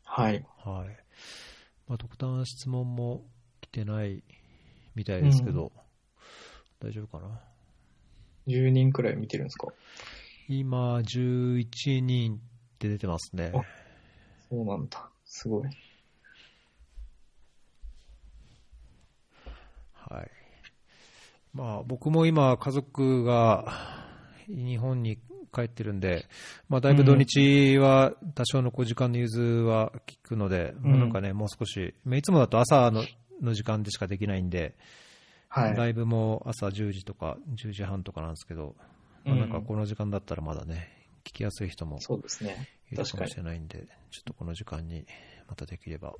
[0.04, 0.44] はい。
[0.64, 0.88] はい。
[1.88, 3.24] まあ、特段質問も
[3.60, 4.24] 来てない
[4.94, 5.70] みたいですけど、
[6.80, 7.40] 大丈夫かな
[8.48, 9.68] ？10人くらい見てるんですか？
[10.48, 12.38] 今、11人っ
[12.78, 13.52] て出てますね。
[14.50, 15.08] そうなんだ。
[15.24, 15.70] すごい。
[19.94, 20.30] はい。
[21.54, 24.01] まあ、僕も今、家族が
[24.54, 25.18] 日本に
[25.52, 26.26] 帰ってるんで、
[26.68, 33.04] まあ、だいぶ土日は多少のこう時間の融通は聞くので、うんまあなんかね、もう少し、まあいつもだと朝の
[33.42, 34.74] の時間でしかできないんで、
[35.48, 35.76] はい。
[35.76, 38.74] ライブも朝10時とか10時半とかなんですけど、
[39.24, 40.88] まあなんかこの時間だったらまだね、
[41.24, 42.68] 聞きやすい人もそうですね。
[42.90, 45.06] いるかもしれないんで、ちょっとこの時間に
[45.48, 46.14] またできれば。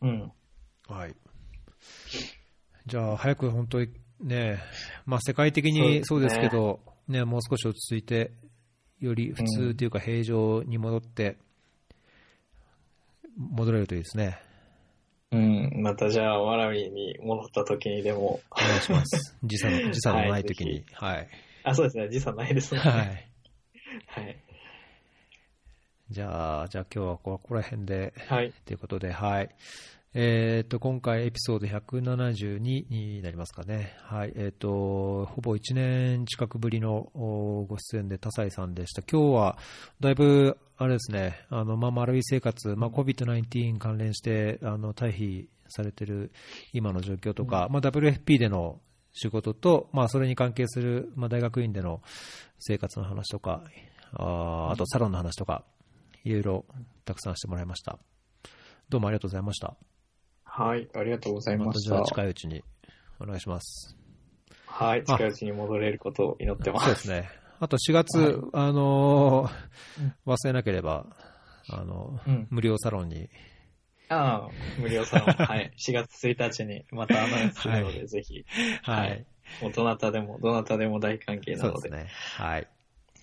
[0.00, 0.32] うん。
[0.88, 1.14] はい。
[2.86, 3.88] じゃあ、早く本当に
[4.20, 4.58] ね、
[5.04, 8.32] まあ世界的にそうですけど、ね、もう少し落ち着いて、
[9.00, 11.36] より普通というか平常に戻って、
[13.36, 14.38] 戻れるといいですね。
[15.30, 15.82] うん。
[15.82, 19.36] またじゃあ、わらびに戻った時にでも、お願いします。
[19.44, 20.84] 時差の、時差のない時に。
[20.92, 21.28] はい。
[21.64, 22.08] あ、そうですね。
[22.08, 22.80] 時差ないですね。
[22.80, 23.28] はい。
[24.06, 24.36] はい。
[26.10, 28.52] じゃあ、じゃあ今日はここら辺で、はい。
[28.64, 29.50] ということで、はい。
[30.20, 33.94] えっ、と、今回エピソード172になりますかね。
[34.02, 34.32] はい。
[34.34, 39.02] えっ、と、ほぼ1年近くぶりのおご出演で田西さんでした。
[39.02, 39.58] 今日は、
[40.00, 46.32] だいぶ、あれですね、あの、まあ、丸い生活、まあ、COVID-19 関連して、あの、退避されてる
[46.72, 48.80] 今の状況とか、まあ、WFP での
[49.12, 52.02] 仕事と、まあ、それに関係する、まあ、大学院での
[52.58, 53.62] 生活の話とか、
[54.14, 55.62] あーあとサロンの話とか、
[56.24, 56.64] いろいろ
[57.04, 58.00] たくさんしてもらいました。
[58.88, 59.76] どうもありがとうございました。
[60.58, 60.88] はい。
[60.92, 62.02] ありがとうございました。
[62.02, 62.64] 近いうちに
[63.20, 63.96] お願いします。
[64.66, 65.04] はい。
[65.04, 66.80] 近いうちに戻れることを祈ってま。
[66.80, 67.30] そうですすね。
[67.60, 69.52] あと4月、はいあのー
[70.26, 71.06] 忘れなければ、
[71.70, 73.30] あの、うん無料サロンに、
[74.08, 74.48] ああ、
[74.80, 75.28] 無料サロン。
[75.46, 75.72] はい。
[75.78, 78.44] 4月1日にまたアナウンスするので、はぜひ。
[78.82, 79.10] はい。
[79.10, 79.26] はい
[79.62, 81.78] もうどなたでも、どなたでも大歓迎なので。
[81.78, 82.10] そうですね。
[82.36, 82.68] はい。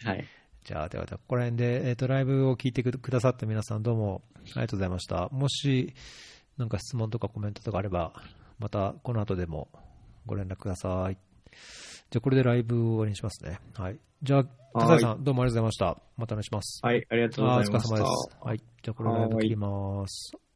[0.03, 0.25] はい。
[0.63, 5.29] じゃあ、では、ではここら辺で、えっ、と、ライブを聞いてくくださった皆さん、どうもありがとうございました。
[5.29, 5.93] もし、
[6.57, 8.13] なんか質問とかコメントとかあれば、
[8.59, 9.67] またこの後でも
[10.25, 11.17] ご連絡ください。
[12.09, 13.59] じゃあ、これでライブを終わりにしますね。
[13.73, 13.99] はい。
[14.21, 14.45] じゃあ、
[14.79, 16.01] 田さん、どうもありがとうございました。
[16.17, 16.79] またお願いします。
[16.83, 17.05] はい。
[17.09, 18.15] ありがとうございましたお疲れ様で。
[18.15, 18.37] す。
[18.41, 18.57] はい。
[18.57, 20.45] じゃあ、これライブ切ります。